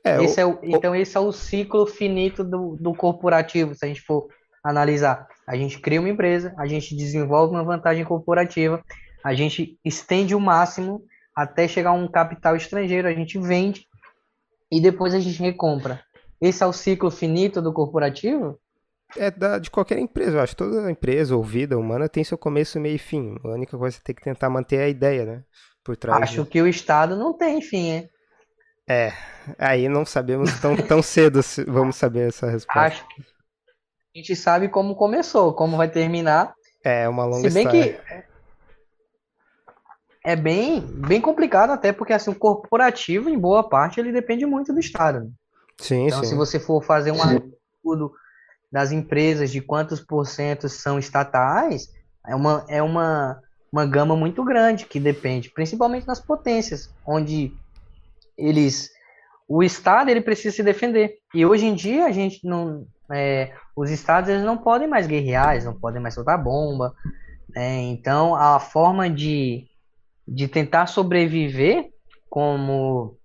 É, 0.04 0.24
esse 0.24 0.40
o, 0.40 0.42
é 0.42 0.46
o, 0.48 0.60
então, 0.64 0.96
esse 0.96 1.16
é 1.16 1.20
o 1.20 1.32
ciclo 1.32 1.86
finito 1.86 2.44
do, 2.44 2.76
do 2.78 2.96
corporativo, 2.96 3.76
se 3.76 3.86
a 3.86 3.88
gente 3.88 4.02
for 4.02 4.28
analisar. 4.64 5.28
A 5.50 5.56
gente 5.56 5.80
cria 5.80 6.00
uma 6.00 6.10
empresa, 6.10 6.54
a 6.60 6.68
gente 6.68 6.96
desenvolve 6.96 7.56
uma 7.56 7.64
vantagem 7.64 8.06
corporativa, 8.06 8.84
a 9.24 9.34
gente 9.34 9.80
estende 9.84 10.36
o 10.36 10.40
máximo 10.40 11.04
até 11.36 11.68
chegar 11.68 11.90
a 11.90 11.94
um 11.94 12.08
capital 12.08 12.56
estrangeiro, 12.56 13.08
a 13.08 13.14
gente 13.14 13.40
vende 13.40 13.88
e 14.72 14.80
depois 14.80 15.12
a 15.16 15.20
gente 15.20 15.42
recompra. 15.42 16.04
Esse 16.40 16.62
é 16.62 16.68
o 16.68 16.72
ciclo 16.72 17.10
finito 17.10 17.64
do 17.64 17.74
corporativo? 17.74 18.60
É 19.18 19.32
da, 19.32 19.58
de 19.58 19.72
qualquer 19.72 19.98
empresa, 19.98 20.38
eu 20.38 20.42
acho. 20.42 20.56
Toda 20.56 20.92
empresa 20.92 21.36
ou 21.36 21.44
vida 21.44 21.80
humana 21.80 22.08
tem 22.08 22.24
seu 22.24 22.38
começo, 22.38 22.80
meio 22.80 22.98
e 22.98 23.00
fim. 23.00 23.36
A 23.44 23.48
única 23.48 23.76
coisa 23.76 23.98
é 23.98 24.02
ter 24.04 24.14
que 24.14 24.22
tentar 24.22 24.52
manter 24.52 24.80
a 24.82 24.88
ideia, 24.88 25.26
né? 25.26 25.44
Por 25.84 25.98
trás. 25.98 26.22
Acho 26.22 26.44
de... 26.44 26.50
que 26.52 26.62
o 26.62 26.68
Estado 26.68 27.16
não 27.16 27.34
tem 27.36 27.60
fim, 27.60 27.90
hein? 27.90 28.10
É, 28.88 29.14
aí 29.58 29.90
não 29.90 30.06
sabemos 30.06 30.60
tão, 30.62 30.78
tão 30.78 31.02
cedo 31.02 31.42
se 31.42 31.64
vamos 31.64 31.96
saber 31.96 32.28
essa 32.28 32.52
resposta. 32.52 32.82
Acho 32.82 33.08
que 33.08 33.24
a 34.20 34.22
gente 34.22 34.36
sabe 34.36 34.68
como 34.68 34.96
começou, 34.96 35.54
como 35.54 35.78
vai 35.78 35.90
terminar. 35.90 36.54
É, 36.84 37.08
uma 37.08 37.26
longa 37.26 37.50
Se 37.50 37.54
bem 37.54 37.66
história. 37.66 37.94
que 37.94 38.30
é 40.24 40.36
bem, 40.36 40.82
bem 40.82 41.22
complicado 41.22 41.72
até 41.72 41.94
porque 41.94 42.14
assim, 42.14 42.30
o 42.30 42.36
corporativo, 42.36 43.30
em 43.30 43.40
boa 43.40 43.68
parte, 43.68 44.00
ele 44.00 44.12
depende 44.12 44.46
muito 44.46 44.74
do 44.74 44.80
Estado. 44.80 45.22
Né? 45.22 45.30
Sim, 45.80 46.08
então, 46.08 46.24
sim. 46.24 46.30
se 46.30 46.36
você 46.36 46.60
for 46.60 46.84
fazer 46.84 47.12
um 47.12 47.16
estudo 47.16 48.12
das 48.72 48.92
empresas 48.92 49.50
de 49.50 49.62
quantos 49.62 50.02
por 50.02 50.26
cento 50.26 50.68
são 50.68 51.00
estatais, 51.00 51.90
é 52.28 52.36
uma, 52.36 52.66
é 52.68 52.84
uma, 52.84 53.42
uma 53.72 53.86
gama 53.86 54.16
muito 54.16 54.44
grande 54.44 54.86
que 54.86 55.00
depende, 55.00 55.50
principalmente 55.50 56.06
nas 56.06 56.20
potências, 56.20 56.90
onde 57.06 57.54
eles 58.38 58.92
o 59.48 59.64
Estado 59.64 60.12
ele 60.12 60.22
precisa 60.22 60.56
se 60.56 60.62
defender. 60.62 61.18
E 61.34 61.44
hoje 61.44 61.66
em 61.66 61.74
dia 61.74 62.06
a 62.06 62.12
gente 62.12 62.46
não. 62.46 62.86
É, 63.12 63.54
os 63.76 63.90
estados 63.90 64.30
eles 64.30 64.44
não 64.44 64.58
podem 64.58 64.88
mais 64.88 65.08
guerrear, 65.08 65.54
eles 65.54 65.66
não 65.66 65.74
podem 65.74 66.02
mais 66.02 66.14
soltar 66.14 66.42
bomba. 66.42 66.94
Né? 67.50 67.82
Então 67.84 68.36
a 68.36 68.60
forma 68.60 69.10
de, 69.10 69.68
de 70.28 70.48
tentar 70.48 70.88
sobreviver, 70.88 71.90
como 72.30 73.18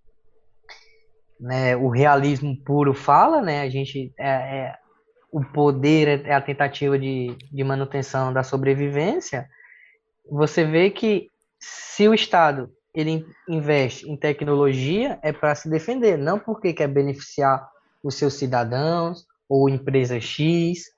né, 1.38 1.76
o 1.76 1.88
realismo 1.88 2.56
puro 2.64 2.94
fala, 2.94 3.42
né? 3.42 3.60
A 3.60 3.68
gente 3.68 4.14
é, 4.18 4.28
é, 4.28 4.74
o 5.30 5.44
poder 5.44 6.24
é 6.26 6.32
a 6.32 6.40
tentativa 6.40 6.98
de, 6.98 7.36
de 7.52 7.64
manutenção 7.64 8.32
da 8.32 8.42
sobrevivência. 8.42 9.48
Você 10.30 10.64
vê 10.64 10.90
que 10.90 11.28
se 11.58 12.08
o 12.08 12.14
Estado 12.14 12.70
ele 12.94 13.26
investe 13.48 14.08
em 14.08 14.16
tecnologia 14.16 15.18
é 15.22 15.32
para 15.32 15.54
se 15.54 15.68
defender, 15.68 16.16
não 16.16 16.38
porque 16.38 16.72
quer 16.72 16.86
beneficiar 16.86 17.68
os 18.02 18.14
seus 18.14 18.34
cidadãos 18.34 19.26
ou 19.48 19.68
empresa 19.68 20.20
X, 20.20 20.90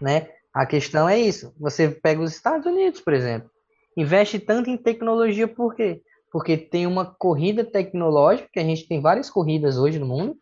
né? 0.00 0.28
A 0.52 0.66
questão 0.66 1.08
é 1.08 1.18
isso. 1.18 1.54
Você 1.58 1.88
pega 1.88 2.20
os 2.20 2.34
Estados 2.34 2.66
Unidos, 2.66 3.00
por 3.00 3.14
exemplo, 3.14 3.50
investe 3.96 4.38
tanto 4.38 4.68
em 4.68 4.76
tecnologia 4.76 5.48
por 5.48 5.74
quê? 5.74 6.02
Porque 6.30 6.56
tem 6.56 6.86
uma 6.86 7.06
corrida 7.06 7.64
tecnológica, 7.64 8.48
que 8.52 8.60
a 8.60 8.64
gente 8.64 8.86
tem 8.86 9.00
várias 9.00 9.30
corridas 9.30 9.78
hoje 9.78 9.98
no 9.98 10.06
mundo, 10.06 10.36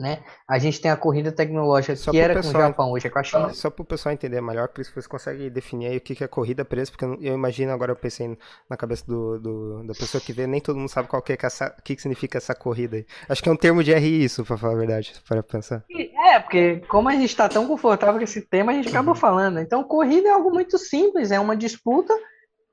né? 0.00 0.22
A 0.48 0.58
gente 0.58 0.80
tem 0.80 0.90
a 0.90 0.96
corrida 0.96 1.30
tecnológica 1.30 1.94
só 1.94 2.10
que 2.10 2.18
era 2.18 2.34
pessoal, 2.34 2.54
com 2.54 2.58
o 2.58 2.62
Japão, 2.62 2.90
hoje 2.92 3.06
é 3.06 3.10
com 3.10 3.18
a 3.18 3.22
China. 3.22 3.52
Só 3.52 3.68
para 3.68 3.82
o 3.82 3.84
pessoal 3.84 4.12
entender 4.14 4.40
melhor, 4.40 4.68
Cris, 4.68 4.90
você 4.90 5.06
consegue 5.06 5.50
definir 5.50 5.88
aí 5.88 5.98
o 5.98 6.00
que 6.00 6.24
é 6.24 6.26
corrida 6.26 6.64
preço, 6.64 6.90
porque 6.90 7.04
eu 7.04 7.34
imagino 7.34 7.70
agora, 7.70 7.92
eu 7.92 7.96
pensei 7.96 8.36
na 8.68 8.76
cabeça 8.76 9.04
do, 9.06 9.38
do 9.38 9.84
da 9.84 9.92
pessoa 9.92 10.20
que 10.20 10.32
vê, 10.32 10.46
nem 10.46 10.60
todo 10.60 10.78
mundo 10.78 10.88
sabe 10.88 11.06
qual 11.06 11.20
que 11.20 11.32
é 11.32 11.38
essa, 11.40 11.74
o 11.78 11.82
que, 11.82 11.94
que 11.94 12.02
significa 12.02 12.38
essa 12.38 12.54
corrida 12.54 12.96
aí. 12.96 13.06
Acho 13.28 13.42
que 13.42 13.48
é 13.48 13.52
um 13.52 13.56
termo 13.56 13.84
de 13.84 13.92
RI 13.92 14.24
isso, 14.24 14.42
para 14.44 14.56
falar 14.56 14.72
a 14.72 14.76
verdade, 14.76 15.12
para 15.28 15.42
pensar. 15.42 15.84
É, 16.30 16.40
porque 16.40 16.80
como 16.88 17.08
a 17.08 17.12
gente 17.12 17.26
está 17.26 17.48
tão 17.48 17.66
confortável 17.66 18.16
com 18.16 18.24
esse 18.24 18.40
tema, 18.40 18.72
a 18.72 18.74
gente 18.74 18.88
acaba 18.88 19.10
uhum. 19.10 19.16
falando. 19.16 19.60
Então, 19.60 19.84
corrida 19.84 20.28
é 20.28 20.32
algo 20.32 20.50
muito 20.50 20.78
simples, 20.78 21.30
é 21.30 21.38
uma 21.38 21.56
disputa 21.56 22.14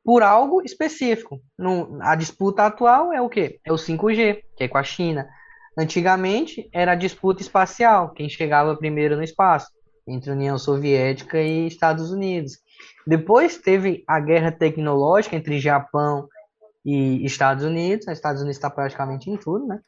por 0.05 0.23
algo 0.23 0.61
específico. 0.61 1.41
No, 1.59 1.97
a 2.01 2.15
disputa 2.15 2.63
atual 2.63 3.11
é 3.11 3.21
o 3.21 3.27
quê? 3.27 3.59
É 3.65 3.73
o 3.73 3.75
5G, 3.75 4.41
que 4.55 4.63
é 4.63 4.67
com 4.69 4.77
a 4.77 4.83
China. 4.83 5.27
Antigamente 5.77 6.67
era 6.73 6.95
disputa 6.95 7.41
espacial, 7.41 8.09
quem 8.09 8.27
chegava 8.27 8.75
primeiro 8.75 9.15
no 9.15 9.23
espaço, 9.23 9.67
entre 10.07 10.31
União 10.31 10.57
Soviética 10.57 11.39
e 11.39 11.67
Estados 11.67 12.11
Unidos. 12.11 12.57
Depois 13.05 13.57
teve 13.57 14.03
a 14.07 14.19
guerra 14.19 14.51
tecnológica 14.51 15.35
entre 15.35 15.59
Japão 15.59 16.27
e 16.83 17.23
Estados 17.23 17.63
Unidos. 17.63 18.07
Os 18.07 18.13
Estados 18.13 18.41
Unidos 18.41 18.57
está 18.57 18.69
praticamente 18.69 19.29
em 19.29 19.37
tudo, 19.37 19.67
né? 19.67 19.79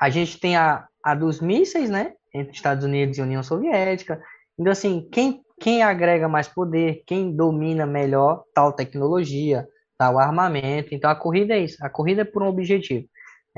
A 0.00 0.10
gente 0.10 0.40
tem 0.40 0.56
a, 0.56 0.88
a 1.02 1.14
dos 1.14 1.40
mísseis, 1.40 1.88
né? 1.88 2.14
Entre 2.34 2.54
Estados 2.54 2.84
Unidos 2.84 3.18
e 3.18 3.22
União 3.22 3.42
Soviética. 3.42 4.20
Então, 4.58 4.72
assim, 4.72 5.08
quem, 5.12 5.42
quem 5.60 5.82
agrega 5.82 6.28
mais 6.28 6.48
poder, 6.48 7.02
quem 7.06 7.34
domina 7.34 7.86
melhor 7.86 8.42
tal 8.52 8.72
tecnologia, 8.72 9.66
tal 9.96 10.18
armamento. 10.18 10.94
Então, 10.94 11.10
a 11.10 11.14
corrida 11.14 11.54
é 11.54 11.60
isso. 11.60 11.76
A 11.84 11.88
corrida 11.88 12.22
é 12.22 12.24
por 12.24 12.42
um 12.42 12.48
objetivo. 12.48 13.06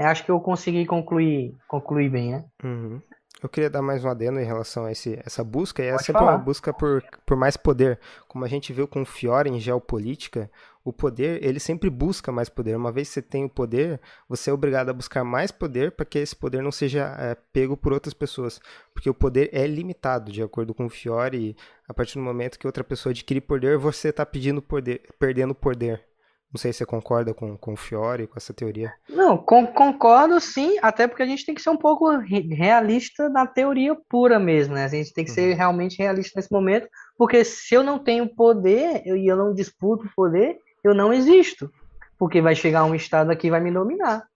Eu 0.00 0.06
acho 0.06 0.24
que 0.24 0.30
eu 0.30 0.40
consegui 0.40 0.86
concluir, 0.86 1.54
concluir 1.68 2.08
bem, 2.08 2.32
né? 2.32 2.44
Uhum. 2.64 3.02
Eu 3.42 3.48
queria 3.50 3.68
dar 3.68 3.82
mais 3.82 4.02
um 4.02 4.08
adendo 4.08 4.40
em 4.40 4.44
relação 4.44 4.86
a 4.86 4.92
esse, 4.92 5.20
essa 5.24 5.44
busca, 5.44 5.82
e 5.82 5.88
é 5.88 5.98
sempre 5.98 6.20
falar. 6.20 6.32
uma 6.32 6.38
busca 6.38 6.72
por, 6.72 7.02
por 7.26 7.36
mais 7.36 7.54
poder. 7.54 8.00
Como 8.26 8.42
a 8.42 8.48
gente 8.48 8.72
viu 8.72 8.88
com 8.88 9.02
o 9.02 9.06
Fiore 9.06 9.50
em 9.50 9.60
geopolítica, 9.60 10.50
o 10.82 10.90
poder, 10.90 11.44
ele 11.44 11.60
sempre 11.60 11.90
busca 11.90 12.32
mais 12.32 12.48
poder. 12.48 12.76
Uma 12.76 12.90
vez 12.90 13.08
que 13.08 13.14
você 13.14 13.22
tem 13.22 13.44
o 13.44 13.48
poder, 13.48 14.00
você 14.26 14.48
é 14.48 14.52
obrigado 14.54 14.88
a 14.88 14.94
buscar 14.94 15.22
mais 15.22 15.50
poder 15.50 15.92
para 15.92 16.06
que 16.06 16.18
esse 16.18 16.34
poder 16.34 16.62
não 16.62 16.72
seja 16.72 17.14
é, 17.18 17.36
pego 17.52 17.76
por 17.76 17.92
outras 17.92 18.14
pessoas. 18.14 18.58
Porque 18.94 19.10
o 19.10 19.14
poder 19.14 19.50
é 19.52 19.66
limitado, 19.66 20.32
de 20.32 20.42
acordo 20.42 20.72
com 20.72 20.86
o 20.86 20.90
Fiore, 20.90 21.54
a 21.86 21.92
partir 21.92 22.14
do 22.14 22.24
momento 22.24 22.58
que 22.58 22.66
outra 22.66 22.82
pessoa 22.82 23.10
adquire 23.10 23.40
poder, 23.40 23.76
você 23.76 24.08
está 24.08 24.24
pedindo 24.24 24.62
poder, 24.62 25.02
perdendo 25.18 25.54
poder. 25.54 26.09
Não 26.52 26.58
sei 26.58 26.72
se 26.72 26.78
você 26.78 26.86
concorda 26.86 27.32
com, 27.32 27.56
com 27.56 27.74
o 27.74 27.76
Fiore, 27.76 28.26
com 28.26 28.34
essa 28.36 28.52
teoria. 28.52 28.92
Não, 29.08 29.38
com, 29.38 29.66
concordo 29.68 30.40
sim, 30.40 30.78
até 30.82 31.06
porque 31.06 31.22
a 31.22 31.26
gente 31.26 31.46
tem 31.46 31.54
que 31.54 31.62
ser 31.62 31.70
um 31.70 31.76
pouco 31.76 32.10
realista 32.18 33.28
na 33.28 33.46
teoria 33.46 33.96
pura 34.08 34.38
mesmo, 34.38 34.74
né? 34.74 34.84
A 34.84 34.88
gente 34.88 35.12
tem 35.12 35.24
que 35.24 35.30
uhum. 35.30 35.34
ser 35.36 35.54
realmente 35.54 35.98
realista 35.98 36.32
nesse 36.36 36.50
momento, 36.50 36.88
porque 37.16 37.44
se 37.44 37.74
eu 37.74 37.84
não 37.84 38.00
tenho 38.00 38.26
poder 38.34 39.02
e 39.06 39.08
eu, 39.08 39.16
eu 39.16 39.36
não 39.36 39.54
disputo 39.54 40.10
poder, 40.16 40.58
eu 40.82 40.92
não 40.92 41.12
existo. 41.12 41.70
Porque 42.18 42.40
vai 42.42 42.56
chegar 42.56 42.84
um 42.84 42.96
Estado 42.96 43.30
aqui 43.30 43.46
e 43.46 43.50
vai 43.50 43.60
me 43.60 43.70
dominar. 43.70 44.26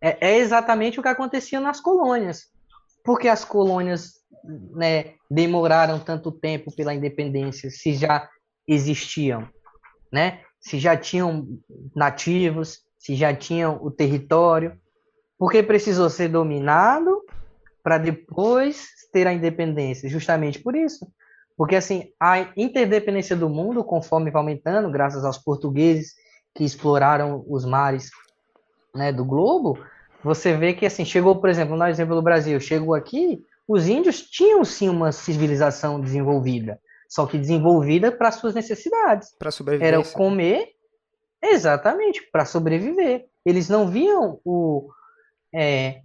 É, 0.00 0.28
é 0.28 0.38
exatamente 0.38 0.98
o 0.98 1.02
que 1.02 1.08
acontecia 1.08 1.60
nas 1.60 1.80
colônias. 1.80 2.46
Porque 3.04 3.28
as 3.28 3.44
colônias 3.44 4.14
né, 4.74 5.12
demoraram 5.30 5.98
tanto 5.98 6.32
tempo 6.32 6.74
pela 6.74 6.94
independência, 6.94 7.70
se 7.70 7.92
já 7.92 8.28
existiam, 8.66 9.48
né? 10.10 10.40
Se 10.66 10.80
já 10.80 10.96
tinham 10.96 11.46
nativos, 11.94 12.80
se 12.98 13.14
já 13.14 13.32
tinham 13.32 13.78
o 13.80 13.88
território, 13.88 14.76
porque 15.38 15.62
precisou 15.62 16.10
ser 16.10 16.26
dominado 16.28 17.22
para 17.84 17.98
depois 17.98 18.88
ter 19.12 19.28
a 19.28 19.32
independência, 19.32 20.08
justamente 20.08 20.58
por 20.58 20.74
isso. 20.74 21.06
Porque 21.56 21.76
assim, 21.76 22.10
a 22.18 22.48
interdependência 22.56 23.36
do 23.36 23.48
mundo, 23.48 23.84
conforme 23.84 24.28
vai 24.28 24.40
aumentando, 24.42 24.90
graças 24.90 25.24
aos 25.24 25.38
portugueses 25.38 26.16
que 26.52 26.64
exploraram 26.64 27.44
os 27.48 27.64
mares 27.64 28.10
né, 28.92 29.12
do 29.12 29.24
globo, 29.24 29.78
você 30.24 30.56
vê 30.56 30.74
que 30.74 30.84
assim, 30.84 31.04
chegou, 31.04 31.36
por 31.36 31.48
exemplo, 31.48 31.76
no 31.76 31.86
exemplo 31.86 32.16
do 32.16 32.22
Brasil, 32.22 32.58
chegou 32.58 32.92
aqui, 32.92 33.40
os 33.68 33.86
índios 33.86 34.20
tinham 34.20 34.64
sim 34.64 34.88
uma 34.88 35.12
civilização 35.12 36.00
desenvolvida, 36.00 36.80
só 37.08 37.26
que 37.26 37.38
desenvolvida 37.38 38.10
para 38.10 38.32
suas 38.32 38.54
necessidades. 38.54 39.34
Para 39.38 39.50
sobreviver. 39.50 39.94
Era 39.94 40.04
comer, 40.04 40.68
exatamente, 41.42 42.22
para 42.30 42.44
sobreviver. 42.44 43.26
Eles 43.44 43.68
não 43.68 43.88
viam 43.88 44.40
o, 44.44 44.88
é, 45.54 46.00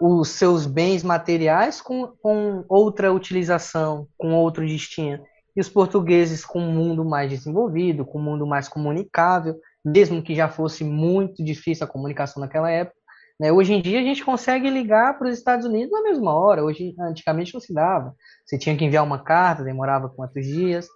os 0.00 0.28
seus 0.28 0.66
bens 0.66 1.02
materiais 1.02 1.80
com, 1.80 2.08
com 2.22 2.64
outra 2.68 3.12
utilização, 3.12 4.06
com 4.16 4.34
outro 4.34 4.66
destino. 4.66 5.22
E 5.56 5.60
os 5.60 5.68
portugueses 5.68 6.44
com 6.44 6.60
um 6.60 6.72
mundo 6.72 7.04
mais 7.04 7.30
desenvolvido, 7.30 8.04
com 8.04 8.18
um 8.18 8.22
mundo 8.22 8.46
mais 8.46 8.68
comunicável, 8.68 9.58
mesmo 9.82 10.22
que 10.22 10.34
já 10.34 10.48
fosse 10.48 10.84
muito 10.84 11.42
difícil 11.42 11.84
a 11.84 11.88
comunicação 11.88 12.40
naquela 12.40 12.70
época, 12.70 12.96
né? 13.38 13.52
Hoje 13.52 13.74
em 13.74 13.82
dia 13.82 14.00
a 14.00 14.02
gente 14.02 14.24
consegue 14.24 14.68
ligar 14.70 15.18
para 15.18 15.28
os 15.28 15.36
Estados 15.36 15.66
Unidos 15.66 15.90
na 15.90 16.02
mesma 16.02 16.34
hora. 16.34 16.64
Hoje, 16.64 16.94
antigamente 16.98 17.52
não 17.52 17.60
se 17.60 17.72
dava. 17.72 18.14
Você 18.44 18.58
tinha 18.58 18.76
que 18.76 18.84
enviar 18.84 19.04
uma 19.04 19.22
carta, 19.22 19.62
demorava 19.62 20.08
quantos 20.08 20.44
dias. 20.44 20.88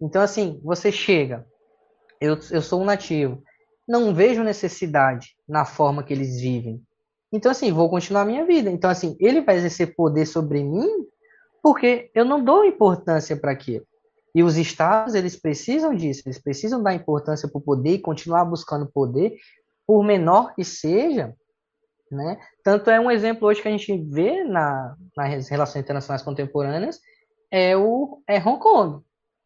Então, 0.00 0.20
assim, 0.20 0.60
você 0.62 0.92
chega, 0.92 1.46
eu, 2.20 2.38
eu 2.50 2.60
sou 2.60 2.82
um 2.82 2.84
nativo, 2.84 3.42
não 3.88 4.14
vejo 4.14 4.42
necessidade 4.42 5.36
na 5.48 5.64
forma 5.64 6.02
que 6.02 6.12
eles 6.12 6.40
vivem. 6.40 6.82
Então, 7.32 7.50
assim, 7.50 7.72
vou 7.72 7.88
continuar 7.88 8.22
a 8.22 8.26
minha 8.26 8.44
vida. 8.44 8.70
Então, 8.70 8.90
assim, 8.90 9.16
ele 9.18 9.40
vai 9.40 9.56
exercer 9.56 9.94
poder 9.94 10.26
sobre 10.26 10.62
mim 10.62 11.06
porque 11.62 12.10
eu 12.14 12.24
não 12.24 12.44
dou 12.44 12.64
importância 12.64 13.36
para 13.36 13.50
aquilo. 13.50 13.84
E 14.34 14.42
os 14.42 14.56
estados, 14.56 15.14
eles 15.14 15.34
precisam 15.34 15.94
disso, 15.94 16.22
eles 16.26 16.38
precisam 16.38 16.82
dar 16.82 16.94
importância 16.94 17.48
para 17.48 17.58
o 17.58 17.60
poder 17.60 17.94
e 17.94 17.98
continuar 17.98 18.44
buscando 18.44 18.86
poder 18.86 19.34
por 19.86 20.04
menor 20.04 20.54
que 20.54 20.62
seja, 20.62 21.34
né? 22.10 22.38
Tanto 22.62 22.90
é 22.90 23.00
um 23.00 23.10
exemplo 23.10 23.48
hoje 23.48 23.60
que 23.60 23.68
a 23.68 23.70
gente 23.70 23.96
vê 24.10 24.44
na, 24.44 24.94
nas 25.16 25.48
relações 25.48 25.82
internacionais 25.82 26.22
contemporâneas 26.22 27.00
é 27.50 27.76
o 27.76 28.22
é 28.28 28.38
Hong 28.38 28.58
Kong. 28.58 29.02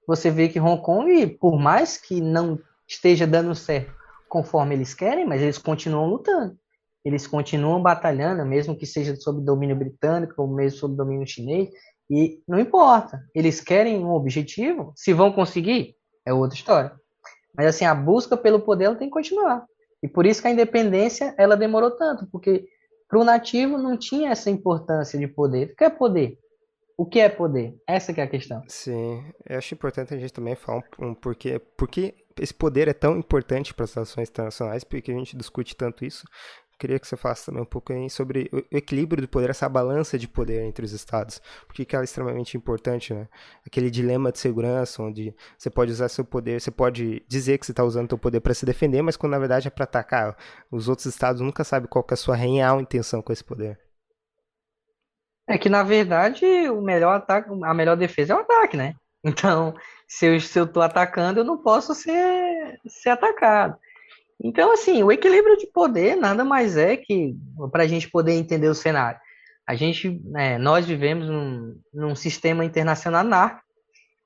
Você 0.07 0.31
vê 0.31 0.49
que 0.49 0.61
Hong 0.61 0.83
Kong, 0.83 1.27
por 1.41 1.59
mais 1.59 1.97
que 1.97 2.21
não 2.21 2.59
esteja 2.89 3.27
dando 3.27 3.55
certo 3.55 3.93
conforme 4.29 4.75
eles 4.75 4.95
querem, 4.95 5.27
mas 5.27 5.43
eles 5.43 5.59
continuam 5.59 6.07
lutando. 6.07 6.57
Eles 7.05 7.27
continuam 7.27 7.83
batalhando, 7.83 8.45
mesmo 8.45 8.77
que 8.77 8.87
seja 8.87 9.17
sob 9.17 9.43
domínio 9.43 9.77
britânico 9.77 10.43
ou 10.43 10.49
mesmo 10.49 10.79
sob 10.79 10.97
domínio 10.97 11.27
chinês, 11.27 11.71
e 12.11 12.43
não 12.47 12.59
importa. 12.59 13.23
Eles 13.35 13.61
querem 13.61 14.05
um 14.05 14.13
objetivo, 14.13 14.93
se 14.97 15.13
vão 15.13 15.33
conseguir, 15.33 15.97
é 16.27 16.33
outra 16.33 16.57
história. 16.57 16.93
Mas 17.57 17.67
assim, 17.67 17.85
a 17.85 17.95
busca 17.95 18.37
pelo 18.37 18.61
poder 18.61 18.97
tem 18.97 19.09
que 19.09 19.15
continuar. 19.15 19.65
E 20.03 20.09
por 20.09 20.27
isso 20.27 20.41
que 20.41 20.49
a 20.49 20.51
independência 20.51 21.35
ela 21.39 21.57
demorou 21.57 21.91
tanto, 21.91 22.27
porque 22.31 22.67
para 23.09 23.19
o 23.19 23.25
nativo 23.25 23.77
não 23.77 23.97
tinha 23.99 24.31
essa 24.31 24.51
importância 24.51 25.19
de 25.19 25.27
poder. 25.27 25.73
O 25.73 25.77
que 25.77 25.85
é 25.85 25.91
poder? 25.91 26.39
O 26.97 27.07
que 27.07 27.19
é 27.19 27.29
poder? 27.29 27.75
Essa 27.89 28.13
é 28.13 28.23
a 28.23 28.29
questão. 28.29 28.63
Sim, 28.69 29.25
eu 29.49 29.59
acho 29.59 29.75
importante 29.75 30.15
a 30.15 30.19
gente 30.19 30.33
também 30.33 30.55
falar 30.55 30.83
um, 31.01 31.09
um 31.09 31.15
porquê, 31.15 31.59
porque 31.77 32.15
esse 32.39 32.55
poder 32.55 32.89
é 32.89 32.93
tão 32.93 33.17
importante 33.17 33.75
para 33.75 33.85
as 33.85 33.95
relações 33.95 34.29
internacionais, 34.29 34.85
porque 34.85 35.11
a 35.11 35.15
gente 35.15 35.37
discute 35.37 35.75
tanto 35.75 36.05
isso, 36.05 36.25
queria 36.81 36.99
que 36.99 37.07
você 37.07 37.17
falasse 37.17 37.45
também 37.45 37.63
um 37.63 37.67
pouco 37.67 37.93
sobre 38.09 38.49
o 38.51 38.77
equilíbrio 38.77 39.21
do 39.21 39.29
poder, 39.29 39.51
essa 39.51 39.69
balança 39.69 40.19
de 40.19 40.27
poder 40.27 40.63
entre 40.63 40.85
os 40.85 40.93
estados. 40.93 41.41
Porque 41.67 41.85
que 41.85 41.95
ela 41.95 42.03
é 42.03 42.07
extremamente 42.07 42.57
importante, 42.57 43.13
né? 43.13 43.29
Aquele 43.67 43.91
dilema 43.91 44.33
de 44.33 44.39
segurança, 44.39 45.03
onde 45.03 45.35
você 45.59 45.69
pode 45.69 45.93
usar 45.93 46.09
seu 46.09 46.25
poder, 46.25 46.61
você 46.61 46.71
pode 46.71 47.23
dizer 47.29 47.59
que 47.59 47.67
você 47.67 47.73
está 47.73 47.85
usando 47.85 48.09
seu 48.09 48.19
poder 48.19 48.41
para 48.41 48.55
se 48.55 48.65
defender, 48.65 49.03
mas 49.03 49.17
quando 49.17 49.33
na 49.33 49.39
verdade 49.39 49.69
é 49.69 49.71
para 49.71 49.85
atacar. 49.85 50.37
Os 50.71 50.89
outros 50.89 51.07
estados 51.07 51.43
nunca 51.43 51.63
sabem 51.63 51.89
qual 51.89 52.05
é 52.11 52.15
a 52.15 52.17
sua 52.17 52.35
real 52.35 52.81
intenção 52.81 53.21
com 53.21 53.33
esse 53.33 53.45
poder. 53.45 53.79
É 55.47 55.59
que 55.59 55.69
na 55.69 55.83
verdade 55.83 56.47
o 56.71 56.81
melhor 56.81 57.17
ataque, 57.17 57.51
a 57.63 57.75
melhor 57.75 57.97
defesa 57.97 58.33
é 58.33 58.37
o 58.37 58.41
ataque, 58.41 58.77
né? 58.77 58.95
Então, 59.23 59.75
se 60.09 60.27
eu, 60.57 60.67
tô 60.67 60.81
atacando, 60.81 61.41
eu 61.41 61.45
não 61.45 61.59
posso 61.59 61.95
ser, 61.95 62.81
ser 62.87 63.11
atacado. 63.11 63.79
Então, 64.43 64.73
assim, 64.73 65.03
o 65.03 65.13
equilíbrio 65.13 65.57
de 65.59 65.67
poder 65.67 66.17
nada 66.17 66.45
mais 66.45 66.77
é 66.77 66.97
que 66.97 67.37
para 67.71 67.83
a 67.83 67.87
gente 67.87 68.11
poder 68.11 68.33
entender 68.33 68.69
o 68.69 68.75
cenário. 68.75 69.21
A 69.67 69.75
gente, 69.75 70.21
né, 70.25 70.59
nós 70.59 70.87
vivemos 70.87 71.29
num, 71.29 71.79
num 71.93 72.15
sistema 72.17 72.65
internacional 72.65 73.21
anárquico. 73.21 73.65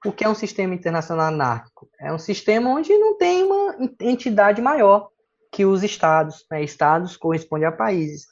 O 0.07 0.13
que 0.13 0.25
é 0.25 0.29
um 0.29 0.35
sistema 0.35 0.75
internacional 0.75 1.27
anárquico? 1.27 1.89
É 2.01 2.13
um 2.13 2.19
sistema 2.19 2.71
onde 2.71 2.97
não 2.97 3.17
tem 3.19 3.43
uma 3.43 3.77
entidade 4.01 4.63
maior 4.63 5.09
que 5.51 5.65
os 5.65 5.83
estados. 5.83 6.47
Né? 6.51 6.63
Estados 6.63 7.17
correspondem 7.17 7.67
a 7.67 7.73
países. 7.73 8.27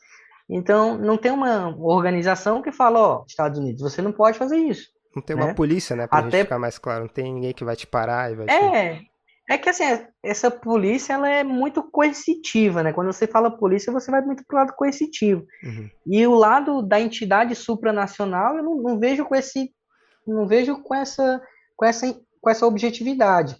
Então, 0.48 0.98
não 0.98 1.16
tem 1.16 1.32
uma 1.32 1.74
organização 1.78 2.62
que 2.62 2.70
fala, 2.70 2.98
ó, 2.98 3.24
Estados 3.26 3.58
Unidos, 3.58 3.82
você 3.82 4.02
não 4.02 4.12
pode 4.12 4.38
fazer 4.38 4.56
isso. 4.56 4.90
Não 5.14 5.22
tem 5.22 5.36
né? 5.36 5.44
uma 5.44 5.54
polícia, 5.54 5.94
né, 5.96 6.06
pra 6.06 6.18
Até... 6.18 6.30
gente 6.30 6.42
ficar 6.44 6.58
mais 6.58 6.78
claro. 6.78 7.04
Não 7.04 7.08
tem 7.08 7.32
ninguém 7.32 7.52
que 7.52 7.64
vai 7.64 7.76
te 7.76 7.86
parar 7.86 8.30
e 8.30 8.36
vai 8.36 8.46
É, 8.48 8.96
te... 8.96 9.11
É 9.50 9.58
que 9.58 9.68
assim, 9.68 9.84
essa 10.22 10.50
polícia 10.50 11.14
ela 11.14 11.28
é 11.28 11.42
muito 11.42 11.82
coercitiva, 11.82 12.82
né? 12.82 12.92
Quando 12.92 13.12
você 13.12 13.26
fala 13.26 13.50
polícia, 13.50 13.92
você 13.92 14.10
vai 14.10 14.20
muito 14.22 14.44
pro 14.46 14.56
lado 14.56 14.72
coercitivo. 14.74 15.44
Uhum. 15.64 15.90
E 16.06 16.26
o 16.26 16.34
lado 16.34 16.80
da 16.80 17.00
entidade 17.00 17.54
supranacional, 17.54 18.56
eu 18.56 18.62
não, 18.62 18.76
não, 18.76 18.98
vejo 18.98 19.24
com 19.24 19.34
esse 19.34 19.70
não 20.26 20.46
vejo 20.46 20.80
com 20.82 20.94
essa 20.94 21.42
com 21.76 21.84
essa 21.84 22.16
com 22.40 22.50
essa 22.50 22.66
objetividade. 22.66 23.56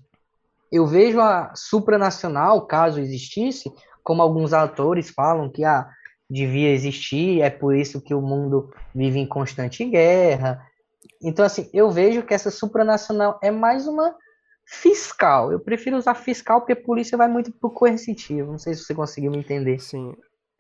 Eu 0.70 0.86
vejo 0.86 1.20
a 1.20 1.52
supranacional, 1.54 2.66
caso 2.66 3.00
existisse, 3.00 3.70
como 4.02 4.22
alguns 4.22 4.52
autores 4.52 5.10
falam 5.10 5.50
que 5.50 5.64
ah, 5.64 5.86
devia 6.30 6.70
existir, 6.70 7.42
é 7.42 7.50
por 7.50 7.76
isso 7.76 8.00
que 8.00 8.14
o 8.14 8.22
mundo 8.22 8.72
vive 8.94 9.18
em 9.18 9.26
constante 9.26 9.84
guerra. 9.84 10.64
Então 11.20 11.44
assim, 11.44 11.68
eu 11.74 11.90
vejo 11.90 12.22
que 12.22 12.32
essa 12.32 12.50
supranacional 12.50 13.38
é 13.42 13.50
mais 13.50 13.88
uma 13.88 14.14
fiscal. 14.64 15.53
Eu 15.53 15.61
prefiro 15.61 15.96
usar 15.96 16.14
fiscal 16.14 16.61
porque 16.61 16.75
polícia 16.75 17.18
vai 17.18 17.29
muito 17.29 17.53
pro 17.53 17.70
coercitivo. 17.70 18.53
Não 18.53 18.59
sei 18.59 18.75
se 18.75 18.85
você 18.85 18.94
conseguiu 18.94 19.31
me 19.31 19.38
entender. 19.38 19.79
Sim. 19.79 20.14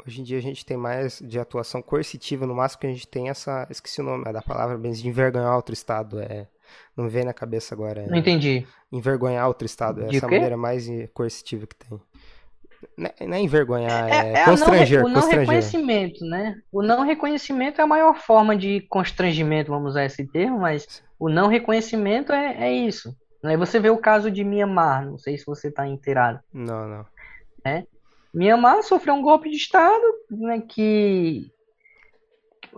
Hoje 0.06 0.20
em 0.20 0.24
dia 0.24 0.38
a 0.38 0.42
gente 0.42 0.66
tem 0.66 0.76
mais 0.76 1.20
de 1.20 1.38
atuação 1.38 1.80
coercitiva, 1.80 2.46
no 2.46 2.54
máximo 2.54 2.80
que 2.80 2.86
a 2.86 2.92
gente 2.92 3.06
tem 3.06 3.28
essa. 3.28 3.66
Esqueci 3.70 4.00
o 4.00 4.04
nome 4.04 4.24
da 4.24 4.42
palavra, 4.42 4.76
mas 4.76 5.00
de 5.00 5.08
envergonhar 5.08 5.54
outro 5.54 5.72
Estado. 5.72 6.20
É, 6.20 6.48
não 6.96 7.04
me 7.04 7.10
vem 7.10 7.24
na 7.24 7.32
cabeça 7.32 7.74
agora. 7.74 8.02
É, 8.02 8.06
não 8.08 8.18
entendi. 8.18 8.66
Envergonhar 8.90 9.46
outro 9.46 9.64
Estado. 9.64 10.02
É 10.02 10.16
essa 10.16 10.26
maneira 10.26 10.56
mais 10.56 10.88
coercitiva 11.14 11.66
que 11.66 11.76
tem. 11.76 12.00
Não 12.96 13.06
é, 13.06 13.38
é 13.38 13.40
envergonhar, 13.40 14.08
é, 14.08 14.32
é 14.32 14.44
constranger. 14.44 15.00
Não, 15.00 15.06
o 15.06 15.08
não 15.08 15.20
constranger. 15.20 15.40
reconhecimento, 15.40 16.24
né? 16.24 16.56
O 16.72 16.82
não 16.82 17.04
reconhecimento 17.04 17.80
é 17.80 17.84
a 17.84 17.86
maior 17.86 18.16
forma 18.16 18.56
de 18.56 18.80
constrangimento, 18.88 19.70
vamos 19.70 19.90
usar 19.90 20.04
esse 20.04 20.26
termo, 20.26 20.58
mas 20.60 21.02
o 21.18 21.28
não 21.28 21.46
reconhecimento 21.46 22.32
é, 22.32 22.56
é 22.64 22.72
isso. 22.72 23.16
Aí 23.44 23.56
você 23.56 23.80
vê 23.80 23.90
o 23.90 23.98
caso 23.98 24.30
de 24.30 24.44
Myanmar, 24.44 25.04
não 25.04 25.18
sei 25.18 25.36
se 25.36 25.44
você 25.44 25.68
está 25.68 25.86
inteirado. 25.86 26.40
Não, 26.52 26.88
não. 26.88 27.06
É? 27.64 27.84
Myanmar 28.32 28.82
sofreu 28.82 29.14
um 29.14 29.22
golpe 29.22 29.50
de 29.50 29.56
Estado, 29.56 30.04
né, 30.30 30.60
que 30.60 31.50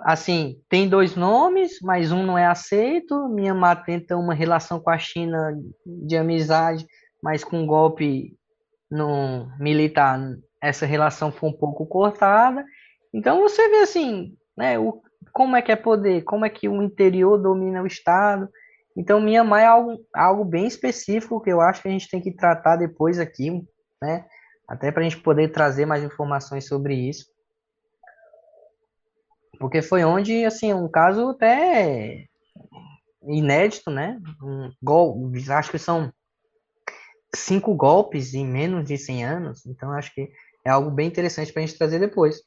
assim, 0.00 0.61
tem 0.68 0.88
dois 0.88 1.14
nomes, 1.14 1.79
mas 1.83 2.11
um 2.11 2.24
não 2.24 2.37
é 2.37 2.46
aceito. 2.46 3.29
Myanmar 3.29 3.85
tenta 3.85 4.16
uma 4.16 4.35
relação 4.35 4.81
com 4.81 4.90
a 4.90 4.98
China 4.98 5.57
de 5.87 6.16
amizade, 6.16 6.87
mas 7.22 7.44
com 7.44 7.61
um 7.61 7.66
golpe 7.66 8.37
no 8.90 9.48
militar, 9.59 10.18
essa 10.61 10.87
relação 10.87 11.31
foi 11.31 11.50
um 11.50 11.53
pouco 11.53 11.87
cortada. 11.87 12.64
Então 13.12 13.40
você 13.40 13.68
vê 13.68 13.77
assim, 13.79 14.37
né, 14.57 14.79
o, 14.79 15.00
como 15.33 15.57
é 15.57 15.62
que 15.62 15.72
é 15.72 15.77
poder, 15.77 16.22
como 16.22 16.44
é 16.44 16.50
que 16.50 16.68
o 16.68 16.83
interior 16.83 17.38
domina 17.38 17.83
o 17.83 17.87
Estado. 17.87 18.48
Então, 18.96 19.20
Mianmar 19.20 19.62
é 19.62 19.66
algo, 19.66 19.98
algo 20.14 20.44
bem 20.44 20.66
específico 20.66 21.40
que 21.40 21.50
eu 21.50 21.61
acho 21.61 21.83
que 21.83 21.88
a 21.88 21.90
gente 21.90 22.09
tem 22.09 22.20
que 22.20 22.33
tratar 22.33 22.76
depois 22.76 23.18
aqui, 23.18 23.50
né? 24.00 24.26
Até 24.68 24.92
para 24.92 25.00
a 25.00 25.04
gente 25.04 25.20
poder 25.20 25.50
trazer 25.50 25.85
mais 25.85 26.04
informações 26.04 26.66
sobre 26.66 26.94
isso. 26.94 27.26
Porque 29.59 29.83
foi 29.83 30.04
onde, 30.04 30.44
assim, 30.44 30.72
um 30.72 30.88
caso 30.88 31.30
até 31.30 32.26
inédito, 33.22 33.90
né? 33.90 34.20
Um 34.42 34.70
gol, 34.83 35.30
acho 35.50 35.70
que 35.70 35.78
são 35.78 36.12
cinco 37.35 37.74
golpes 37.74 38.35
em 38.35 38.46
menos 38.46 38.85
de 38.85 38.96
100 38.96 39.24
anos. 39.24 39.66
Então, 39.66 39.90
acho 39.92 40.14
que 40.14 40.30
é 40.64 40.70
algo 40.70 40.90
bem 40.90 41.09
interessante 41.09 41.52
para 41.52 41.62
a 41.62 41.66
gente 41.66 41.78
trazer 41.78 41.98
depois. 41.98 42.40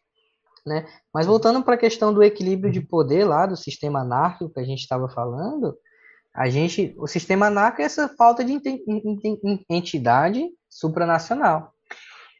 Né? 0.65 0.85
Mas 1.13 1.25
voltando 1.25 1.63
para 1.63 1.75
a 1.75 1.79
questão 1.79 2.13
do 2.13 2.23
equilíbrio 2.23 2.71
de 2.71 2.81
poder 2.81 3.23
lá 3.23 3.45
do 3.45 3.55
sistema 3.55 4.01
anárquico 4.01 4.51
que 4.53 4.59
a 4.59 4.65
gente 4.65 4.79
estava 4.79 5.07
falando, 5.07 5.77
a 6.37 6.49
gente, 6.49 6.93
o 6.99 7.07
sistema 7.07 7.47
ANAC 7.47 7.81
é 7.81 7.85
essa 7.85 8.07
falta 8.07 8.45
de 8.45 8.61
entidade 9.67 10.47
supranacional. 10.69 11.73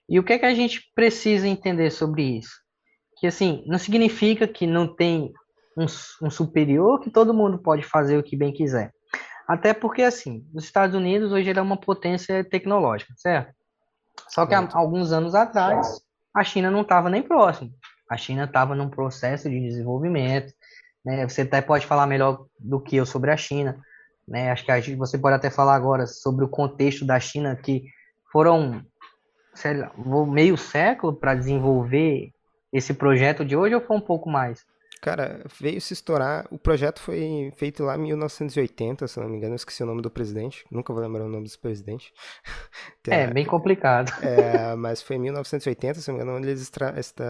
E 0.08 0.20
o 0.20 0.24
que 0.24 0.34
é 0.34 0.40
que 0.40 0.46
a 0.46 0.54
gente 0.54 0.84
precisa 0.94 1.48
entender 1.48 1.90
sobre 1.90 2.22
isso? 2.22 2.52
Que 3.18 3.26
assim, 3.26 3.64
não 3.66 3.80
significa 3.80 4.48
que 4.48 4.68
não 4.68 4.88
tem 4.88 5.34
um, 5.76 5.86
um 6.22 6.30
superior 6.30 7.00
que 7.00 7.10
todo 7.10 7.34
mundo 7.34 7.58
pode 7.58 7.82
fazer 7.82 8.20
o 8.20 8.24
que 8.24 8.38
bem 8.38 8.54
quiser. 8.54 8.94
Até 9.48 9.74
porque 9.74 10.04
assim, 10.04 10.46
os 10.54 10.64
Estados 10.64 10.96
Unidos 10.96 11.32
hoje 11.32 11.50
é 11.50 11.60
uma 11.60 11.78
potência 11.78 12.44
tecnológica, 12.44 13.12
certo? 13.18 13.52
Só 14.30 14.46
que 14.46 14.54
há 14.54 14.70
alguns 14.74 15.12
anos 15.12 15.34
atrás 15.34 16.00
a 16.36 16.44
China 16.44 16.70
não 16.70 16.82
estava 16.82 17.10
nem 17.10 17.24
próximo. 17.24 17.72
A 18.08 18.16
China 18.16 18.44
estava 18.44 18.76
num 18.76 18.90
processo 18.90 19.50
de 19.50 19.60
desenvolvimento. 19.60 20.54
Né? 21.04 21.28
Você 21.28 21.42
até 21.42 21.62
pode 21.62 21.88
falar 21.88 22.06
melhor 22.06 22.46
do 22.60 22.80
que 22.80 22.96
eu 22.96 23.06
sobre 23.06 23.32
a 23.32 23.38
China. 23.38 23.82
Né? 24.28 24.52
Acho 24.52 24.66
que 24.66 24.96
você 24.96 25.18
pode 25.18 25.36
até 25.36 25.50
falar 25.50 25.76
agora 25.76 26.06
sobre 26.06 26.44
o 26.44 26.50
contexto 26.50 27.06
da 27.06 27.20
China, 27.20 27.56
que 27.56 27.86
foram 28.32 28.84
lá, 29.54 29.92
meio 30.26 30.58
século 30.58 31.14
para 31.14 31.34
desenvolver 31.34 32.32
esse 32.72 32.94
projeto 32.94 33.46
de 33.46 33.56
hoje 33.56 33.76
ou 33.76 33.82
foi 33.82 33.96
um 33.96 34.02
pouco 34.02 34.30
mais? 34.30 34.66
Cara, 35.02 35.44
veio 35.60 35.80
se 35.80 35.94
estourar. 35.94 36.48
O 36.52 36.58
projeto 36.58 37.00
foi 37.00 37.52
feito 37.56 37.84
lá 37.84 37.96
em 37.96 38.02
1980, 38.02 39.08
se 39.08 39.20
não 39.20 39.30
me 39.30 39.38
engano. 39.38 39.54
Eu 39.54 39.58
esqueci 39.58 39.84
o 39.84 39.86
nome 39.86 40.02
do 40.02 40.10
presidente. 40.10 40.66
Nunca 40.72 40.94
vou 40.94 41.02
lembrar 41.02 41.26
o 41.26 41.30
nome 41.30 41.48
do 41.48 41.60
presidente. 41.60 42.12
é, 43.08 43.22
é, 43.22 43.28
bem 43.28 43.46
complicado. 43.46 44.12
É, 44.24 44.76
mas 44.76 45.02
foi 45.02 45.16
em 45.16 45.20
1980, 45.20 46.00
se 46.00 46.08
não 46.08 46.18
me 46.18 46.24
engano, 46.24 46.38
onde 46.38 46.48
eles 46.48 46.72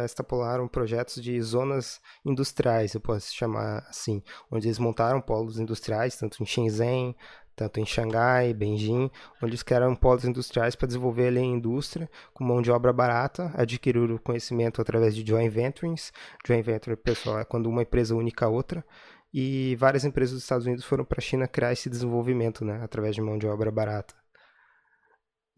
extrapolaram 0.06 0.68
projetos 0.68 1.22
de 1.22 1.40
zonas 1.42 2.00
industriais, 2.26 2.94
eu 2.94 3.02
posso 3.02 3.34
chamar 3.34 3.86
assim. 3.90 4.24
Onde 4.52 4.68
eles 4.68 4.80
montaram 4.80 5.22
polos 5.22 5.60
industriais, 5.60 6.16
tanto 6.16 6.42
em 6.42 6.46
Shenzhen, 6.46 7.16
tanto 7.58 7.80
em 7.80 7.86
Xangai, 7.86 8.54
Beijing, 8.54 9.10
onde 9.42 9.50
eles 9.50 9.64
criaram 9.64 9.96
polos 9.96 10.24
industriais 10.24 10.76
para 10.76 10.86
desenvolver 10.86 11.30
ali 11.30 11.40
a 11.40 11.44
indústria 11.44 12.08
com 12.32 12.44
mão 12.44 12.62
de 12.62 12.70
obra 12.70 12.94
barata, 12.94 13.52
adquirir 13.56 14.12
o 14.12 14.20
conhecimento 14.20 14.80
através 14.80 15.16
de 15.16 15.28
joint 15.28 15.50
ventures. 15.50 16.14
Joint 16.46 16.64
venture, 16.64 16.96
pessoal, 16.96 17.40
é 17.40 17.44
quando 17.44 17.68
uma 17.68 17.82
empresa 17.82 18.16
única 18.16 18.46
a 18.46 18.50
outra. 18.50 18.86
E 19.34 19.76
várias 19.76 20.06
empresas 20.06 20.36
dos 20.36 20.44
Estados 20.44 20.68
Unidos 20.68 20.86
foram 20.86 21.04
para 21.04 21.18
a 21.18 21.22
China 21.22 21.48
criar 21.48 21.74
esse 21.74 21.90
desenvolvimento, 21.90 22.64
né, 22.64 22.80
através 22.84 23.16
de 23.16 23.22
mão 23.22 23.40
de 23.40 23.48
obra 23.48 23.72
barata. 23.72 24.14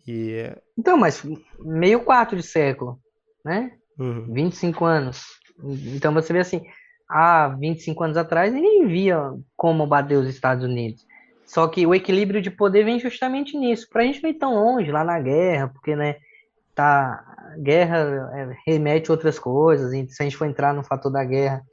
E... 0.08 0.56
Então, 0.78 0.98
mas 0.98 1.22
meio 1.60 2.00
quarto 2.06 2.34
de 2.34 2.44
século, 2.44 2.98
né? 3.44 3.74
Uhum. 4.00 4.34
25 4.34 4.86
anos. 4.86 5.26
Então 5.94 6.14
você 6.14 6.32
vê 6.32 6.40
assim, 6.40 6.62
há 7.10 7.50
25 7.60 8.02
anos 8.06 8.16
atrás 8.16 8.54
ninguém 8.54 8.88
via 8.88 9.20
como 9.58 9.86
bater 9.86 10.18
os 10.18 10.30
Estados 10.30 10.64
Unidos. 10.64 11.06
Só 11.50 11.68
que 11.68 11.84
o 11.84 11.96
equilíbrio 11.96 12.44
de 12.44 12.52
poder 12.52 12.86
vem 12.86 13.00
justamente 13.00 13.58
nisso. 13.58 13.90
Pra 13.90 14.04
gente 14.04 14.22
não 14.22 14.30
ir 14.30 14.36
tão 14.36 14.54
longe 14.54 14.92
lá 14.92 15.04
na 15.04 15.20
guerra, 15.20 15.68
porque, 15.68 15.96
né, 15.96 16.18
tá, 16.76 17.56
guerra 17.58 17.98
é, 18.36 18.56
remete 18.68 19.10
a 19.10 19.14
outras 19.14 19.40
coisas, 19.40 19.90
se 19.90 20.22
a 20.22 20.24
gente 20.24 20.38
for 20.38 20.46
entrar 20.46 20.76
no 20.76 20.84
fator 20.84 21.12
da 21.12 21.24
guerra, 21.24 21.64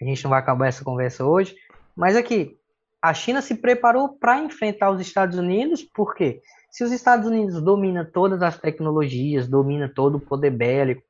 a 0.00 0.04
gente 0.04 0.22
não 0.22 0.30
vai 0.30 0.38
acabar 0.38 0.68
essa 0.68 0.84
conversa 0.84 1.24
hoje. 1.24 1.56
Mas 1.96 2.14
aqui, 2.14 2.56
a 3.02 3.12
China 3.12 3.42
se 3.42 3.56
preparou 3.56 4.10
para 4.10 4.38
enfrentar 4.38 4.92
os 4.92 5.00
Estados 5.00 5.36
Unidos, 5.36 5.82
por 5.82 6.14
quê? 6.14 6.40
Se 6.70 6.84
os 6.84 6.92
Estados 6.92 7.26
Unidos 7.26 7.60
dominam 7.60 8.04
todas 8.04 8.40
as 8.40 8.56
tecnologias, 8.56 9.48
domina 9.48 9.90
todo 9.92 10.18
o 10.18 10.20
poder 10.20 10.50
bélico, 10.50 11.02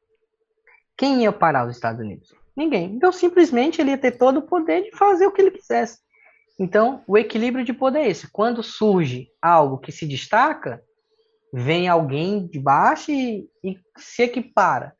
quem 0.96 1.24
ia 1.24 1.32
parar 1.32 1.66
os 1.66 1.74
Estados 1.74 2.00
Unidos? 2.00 2.34
Ninguém. 2.56 2.94
Então, 2.94 3.12
simplesmente, 3.12 3.82
ele 3.82 3.90
ia 3.90 3.98
ter 3.98 4.12
todo 4.12 4.38
o 4.38 4.42
poder 4.42 4.84
de 4.84 4.96
fazer 4.96 5.26
o 5.26 5.30
que 5.30 5.42
ele 5.42 5.50
quisesse. 5.50 6.03
Então, 6.58 7.02
o 7.06 7.18
equilíbrio 7.18 7.64
de 7.64 7.72
poder 7.72 8.00
é 8.00 8.08
esse. 8.08 8.30
Quando 8.30 8.62
surge 8.62 9.28
algo 9.42 9.78
que 9.78 9.90
se 9.90 10.06
destaca, 10.06 10.82
vem 11.52 11.88
alguém 11.88 12.46
de 12.46 12.58
baixo 12.58 13.10
e, 13.10 13.48
e 13.62 13.78
se 13.96 14.22
equipara. 14.22 14.94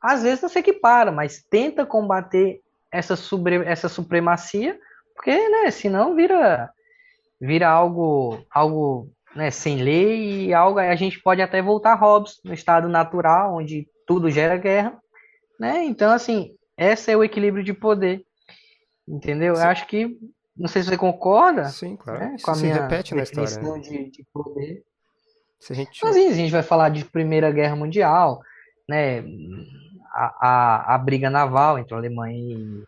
Às 0.00 0.22
vezes 0.22 0.42
não 0.42 0.48
se 0.48 0.58
equipara, 0.58 1.10
mas 1.10 1.44
tenta 1.48 1.86
combater 1.86 2.60
essa, 2.92 3.16
sobre, 3.16 3.56
essa 3.64 3.88
supremacia, 3.88 4.78
porque, 5.14 5.48
né, 5.48 5.70
senão 5.70 6.14
vira, 6.14 6.70
vira 7.40 7.68
algo, 7.68 8.44
algo 8.50 9.10
né, 9.34 9.50
sem 9.50 9.82
lei 9.82 10.46
e 10.46 10.54
algo. 10.54 10.78
A 10.78 10.94
gente 10.96 11.20
pode 11.20 11.42
até 11.42 11.60
voltar 11.62 11.92
a 11.92 11.96
Hobbes, 11.96 12.40
no 12.44 12.54
estado 12.54 12.88
natural, 12.88 13.56
onde 13.56 13.88
tudo 14.06 14.30
gera 14.30 14.56
guerra, 14.56 14.96
né? 15.58 15.84
Então, 15.84 16.12
assim, 16.12 16.54
esse 16.76 17.10
é 17.10 17.16
o 17.16 17.24
equilíbrio 17.24 17.64
de 17.64 17.72
poder. 17.72 18.24
Entendeu? 19.08 19.54
Sim. 19.56 19.62
Eu 19.62 19.68
acho 19.68 19.86
que. 19.86 20.18
Não 20.56 20.68
sei 20.68 20.82
se 20.82 20.88
você 20.88 20.96
concorda. 20.96 21.66
Sim, 21.66 21.96
claro. 21.96 22.18
Né, 22.18 22.36
com 22.42 22.50
a 22.50 22.54
se 22.54 22.62
minha 22.62 22.74
repete 22.74 23.14
na 23.14 23.22
história. 23.22 23.58
Né? 23.58 23.78
De, 23.80 24.10
de 24.10 24.26
poder. 24.32 24.82
Se 25.60 25.72
a 25.72 25.76
gente... 25.76 26.00
Mas 26.02 26.16
a 26.16 26.32
gente 26.32 26.50
vai 26.50 26.62
falar 26.62 26.88
de 26.88 27.04
Primeira 27.04 27.50
Guerra 27.50 27.76
Mundial, 27.76 28.40
né? 28.88 29.24
A, 30.14 30.48
a, 30.48 30.94
a 30.94 30.98
briga 30.98 31.28
naval 31.28 31.78
entre 31.78 31.94
a 31.94 31.98
Alemanha 31.98 32.38
e, 32.38 32.84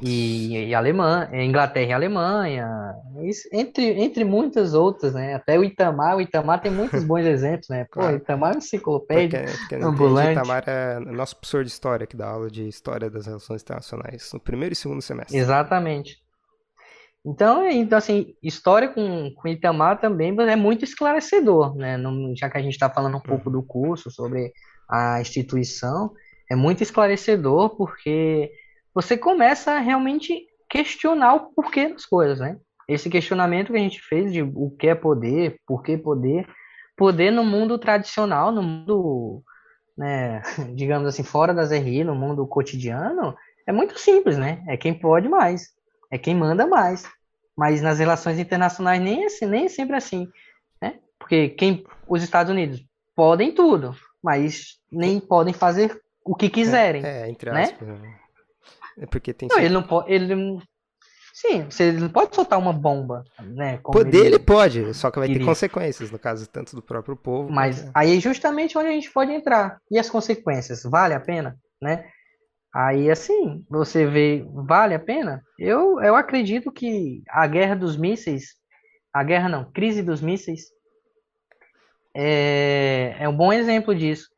e, 0.00 0.68
e 0.68 0.74
Alemanha, 0.74 1.44
Inglaterra 1.44 1.90
e 1.90 1.92
Alemanha, 1.92 2.96
isso, 3.22 3.48
entre, 3.52 3.84
entre 4.02 4.24
muitas 4.24 4.74
outras, 4.74 5.14
né? 5.14 5.34
Até 5.34 5.56
o 5.56 5.62
Itamar, 5.62 6.16
o 6.16 6.20
Itamar 6.20 6.60
tem 6.60 6.72
muitos 6.72 7.04
bons 7.04 7.24
exemplos, 7.26 7.68
né? 7.68 7.84
Pô, 7.84 8.00
claro. 8.00 8.16
Itamar 8.16 8.54
é 8.54 8.58
enciclopédia 8.58 9.44
porque, 9.44 9.58
porque 9.58 9.74
ambulante. 9.76 10.32
Itamar 10.32 10.64
é 10.66 10.98
nosso 10.98 11.36
professor 11.36 11.62
de 11.62 11.70
história 11.70 12.06
que 12.06 12.16
dá 12.16 12.28
aula 12.28 12.50
de 12.50 12.66
história 12.66 13.08
das 13.08 13.26
relações 13.26 13.62
internacionais 13.62 14.32
no 14.32 14.40
primeiro 14.40 14.72
e 14.72 14.76
segundo 14.76 15.00
semestre. 15.00 15.36
Exatamente. 15.36 16.20
Então, 17.24 17.68
então 17.68 17.98
assim, 17.98 18.34
história 18.42 18.88
com, 18.88 19.32
com 19.34 19.48
Itamar 19.48 20.00
também 20.00 20.34
é 20.40 20.56
muito 20.56 20.84
esclarecedor, 20.84 21.76
né? 21.76 21.96
já 22.36 22.50
que 22.50 22.58
a 22.58 22.62
gente 22.62 22.72
está 22.72 22.90
falando 22.90 23.16
um 23.16 23.20
pouco 23.20 23.46
uhum. 23.46 23.52
do 23.52 23.62
curso 23.62 24.10
sobre 24.10 24.52
a 24.88 25.20
instituição, 25.20 26.12
é 26.50 26.56
muito 26.56 26.82
esclarecedor 26.82 27.76
porque 27.76 28.50
você 28.92 29.16
começa 29.16 29.72
a 29.72 29.78
realmente 29.78 30.46
questionar 30.68 31.34
o 31.34 31.52
porquê 31.54 31.88
das 31.88 32.04
coisas, 32.04 32.40
né? 32.40 32.58
Esse 32.88 33.08
questionamento 33.08 33.72
que 33.72 33.78
a 33.78 33.82
gente 33.82 34.00
fez 34.00 34.32
de 34.32 34.42
o 34.42 34.70
que 34.70 34.88
é 34.88 34.94
poder, 34.94 35.56
por 35.66 35.82
que 35.82 35.96
poder, 35.96 36.46
poder 36.96 37.30
no 37.30 37.44
mundo 37.44 37.78
tradicional, 37.78 38.50
no 38.50 38.62
mundo, 38.62 39.42
né, 39.96 40.42
digamos 40.74 41.06
assim, 41.06 41.22
fora 41.22 41.54
das 41.54 41.70
RI, 41.70 42.04
no 42.04 42.14
mundo 42.14 42.46
cotidiano, 42.46 43.34
é 43.66 43.72
muito 43.72 43.98
simples, 43.98 44.36
né? 44.36 44.62
É 44.66 44.76
quem 44.76 44.92
pode 44.92 45.28
mais, 45.28 45.68
é 46.12 46.18
quem 46.18 46.34
manda 46.34 46.66
mais. 46.66 47.04
Mas 47.56 47.82
nas 47.82 47.98
relações 47.98 48.38
internacionais 48.38 49.00
nem 49.00 49.24
é, 49.24 49.26
assim, 49.26 49.46
nem 49.46 49.64
é 49.64 49.68
sempre 49.68 49.96
assim, 49.96 50.28
né? 50.80 51.00
Porque 51.18 51.48
quem, 51.48 51.84
os 52.06 52.22
Estados 52.22 52.50
Unidos 52.50 52.84
podem 53.16 53.52
tudo, 53.52 53.96
mas 54.22 54.78
nem 54.90 55.18
podem 55.18 55.52
fazer 55.52 56.00
o 56.24 56.34
que 56.34 56.48
quiserem, 56.48 57.04
é, 57.04 57.22
é 57.22 57.28
entre 57.28 57.50
né? 57.50 57.64
aspas. 57.64 57.88
Né? 57.88 58.18
É 58.98 59.06
porque 59.06 59.32
tem. 59.32 59.48
Não, 59.50 59.58
ele 59.58 59.74
não 59.74 59.82
pode. 59.82 60.12
Ele 60.12 60.62
Sim, 61.34 61.64
você 61.64 61.90
não 61.90 62.08
pode 62.08 62.36
soltar 62.36 62.58
uma 62.58 62.72
bomba, 62.72 63.24
né? 63.40 63.80
Poder 63.82 64.18
ele... 64.18 64.26
ele... 64.26 64.38
pode, 64.38 64.94
só 64.94 65.10
que 65.10 65.18
vai 65.18 65.26
ter 65.28 65.44
consequências, 65.44 66.10
no 66.10 66.18
caso, 66.18 66.46
tanto 66.46 66.76
do 66.76 66.82
próprio 66.82 67.16
povo. 67.16 67.50
Mas 67.50 67.90
aí 67.94 68.16
é 68.16 68.20
justamente 68.20 68.76
onde 68.78 68.88
a 68.88 68.92
gente 68.92 69.10
pode 69.10 69.32
entrar. 69.32 69.80
E 69.90 69.98
as 69.98 70.08
consequências? 70.08 70.82
Vale 70.84 71.14
a 71.14 71.20
pena, 71.20 71.58
né? 71.80 72.04
Aí, 72.74 73.10
assim, 73.10 73.64
você 73.68 74.06
vê, 74.06 74.46
vale 74.48 74.94
a 74.94 74.98
pena? 74.98 75.42
Eu, 75.58 76.00
eu 76.00 76.16
acredito 76.16 76.72
que 76.72 77.22
a 77.28 77.46
guerra 77.46 77.74
dos 77.76 77.96
mísseis, 77.96 78.54
a 79.12 79.22
guerra 79.22 79.48
não, 79.48 79.70
crise 79.70 80.02
dos 80.02 80.22
mísseis, 80.22 80.62
é, 82.14 83.16
é 83.18 83.28
um 83.28 83.36
bom 83.36 83.52
exemplo 83.52 83.94
disso. 83.94 84.30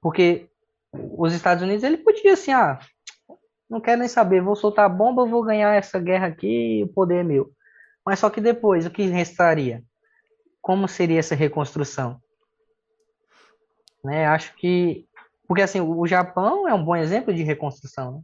Porque 0.00 0.48
os 0.92 1.34
Estados 1.34 1.62
Unidos, 1.62 1.84
ele 1.84 1.98
podia 1.98 2.32
assim, 2.32 2.52
ah, 2.52 2.78
não 3.68 3.80
quero 3.80 3.98
nem 4.00 4.08
saber, 4.08 4.40
vou 4.40 4.56
soltar 4.56 4.86
a 4.86 4.88
bomba, 4.88 5.26
vou 5.26 5.42
ganhar 5.42 5.74
essa 5.74 5.98
guerra 5.98 6.28
aqui, 6.28 6.82
o 6.84 6.88
poder 6.88 7.20
é 7.20 7.24
meu. 7.24 7.52
Mas 8.04 8.20
só 8.20 8.30
que 8.30 8.40
depois, 8.40 8.86
o 8.86 8.90
que 8.90 9.02
restaria? 9.06 9.82
Como 10.62 10.86
seria 10.86 11.18
essa 11.18 11.34
reconstrução? 11.34 12.20
Né, 14.04 14.26
acho 14.26 14.54
que. 14.54 15.06
Porque 15.46 15.62
assim, 15.62 15.80
o 15.80 16.06
Japão 16.06 16.68
é 16.68 16.74
um 16.74 16.84
bom 16.84 16.96
exemplo 16.96 17.32
de 17.32 17.42
reconstrução. 17.42 18.12
Né? 18.12 18.20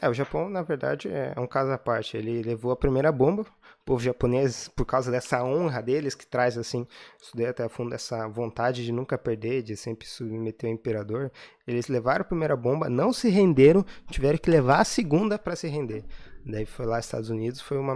É, 0.00 0.08
o 0.08 0.14
Japão, 0.14 0.48
na 0.48 0.62
verdade, 0.62 1.08
é 1.08 1.34
um 1.38 1.46
caso 1.46 1.72
à 1.72 1.78
parte. 1.78 2.16
Ele 2.16 2.42
levou 2.42 2.70
a 2.70 2.76
primeira 2.76 3.10
bomba, 3.10 3.42
o 3.42 3.84
povo 3.84 4.02
japonês, 4.02 4.68
por 4.68 4.84
causa 4.84 5.10
dessa 5.10 5.42
honra 5.42 5.82
deles, 5.82 6.14
que 6.14 6.26
traz, 6.26 6.56
assim, 6.56 6.86
estudei 7.20 7.46
até 7.46 7.64
a 7.64 7.68
fundo 7.68 7.94
essa 7.94 8.28
vontade 8.28 8.84
de 8.84 8.92
nunca 8.92 9.18
perder, 9.18 9.62
de 9.62 9.76
sempre 9.76 10.06
submeter 10.06 10.70
o 10.70 10.72
imperador. 10.72 11.32
Eles 11.66 11.88
levaram 11.88 12.22
a 12.22 12.24
primeira 12.24 12.56
bomba, 12.56 12.88
não 12.88 13.12
se 13.12 13.28
renderam, 13.28 13.84
tiveram 14.08 14.38
que 14.38 14.50
levar 14.50 14.80
a 14.80 14.84
segunda 14.84 15.38
para 15.38 15.56
se 15.56 15.66
render. 15.66 16.04
Daí 16.46 16.64
foi 16.64 16.86
lá 16.86 16.98
Estados 16.98 17.28
Unidos, 17.28 17.60
foi 17.60 17.76
uma 17.76 17.94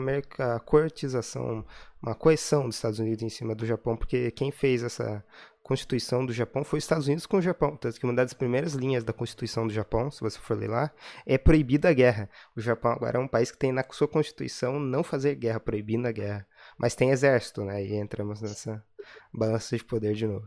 coertização, 0.67 1.65
uma 2.03 2.15
coerção 2.15 2.67
dos 2.67 2.77
Estados 2.77 2.99
Unidos 2.99 3.23
em 3.23 3.29
cima 3.29 3.55
do 3.55 3.65
Japão, 3.65 3.97
porque 3.97 4.31
quem 4.33 4.51
fez 4.51 4.83
essa 4.83 5.25
Constituição 5.65 6.27
do 6.27 6.33
Japão 6.33 6.63
foi 6.63 6.77
os 6.79 6.85
Estados 6.85 7.07
Unidos 7.07 7.25
com 7.25 7.39
o 7.39 7.43
Japão. 7.43 7.75
Tanto 7.75 7.99
que 7.99 8.05
uma 8.05 8.13
das 8.13 8.35
primeiras 8.35 8.75
linhas 8.75 9.03
da 9.03 9.15
Constituição 9.15 9.67
do 9.67 9.73
Japão, 9.73 10.11
se 10.11 10.21
você 10.21 10.39
for 10.39 10.59
ler 10.59 10.69
lá, 10.69 10.91
é 11.25 11.39
proibida 11.39 11.89
a 11.89 11.93
guerra. 11.95 12.29
O 12.55 12.61
Japão 12.61 12.93
agora 12.93 13.17
é 13.17 13.21
um 13.21 13.27
país 13.27 13.51
que 13.51 13.57
tem 13.57 13.73
na 13.73 13.83
sua 13.91 14.07
Constituição 14.07 14.79
não 14.79 15.03
fazer 15.03 15.35
guerra, 15.37 15.59
proibindo 15.59 16.07
a 16.07 16.13
guerra. 16.13 16.47
Mas 16.77 16.95
tem 16.95 17.09
exército, 17.09 17.65
né? 17.65 17.83
E 17.83 17.95
entramos 17.95 18.43
nessa 18.43 18.85
balança 19.33 19.75
de 19.75 19.83
poder 19.83 20.13
de 20.13 20.27
novo. 20.27 20.47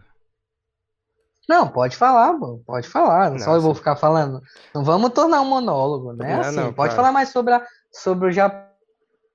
Não, 1.50 1.68
pode 1.68 1.96
falar, 1.96 2.36
pode 2.64 2.88
falar. 2.88 3.32
Não, 3.32 3.40
só 3.40 3.56
eu 3.56 3.62
vou 3.62 3.74
ficar 3.74 3.96
falando. 3.96 4.40
Não 4.76 4.84
vamos 4.84 5.10
tornar 5.10 5.42
um 5.42 5.46
monólogo, 5.46 6.14
né? 6.14 6.36
Não, 6.36 6.42
assim, 6.42 6.56
não, 6.58 6.66
pode 6.66 6.90
claro. 6.90 6.96
falar 6.96 7.12
mais 7.12 7.30
sobre, 7.30 7.56
a, 7.56 7.66
sobre 7.92 8.28
o 8.28 8.32
Japão. 8.32 8.68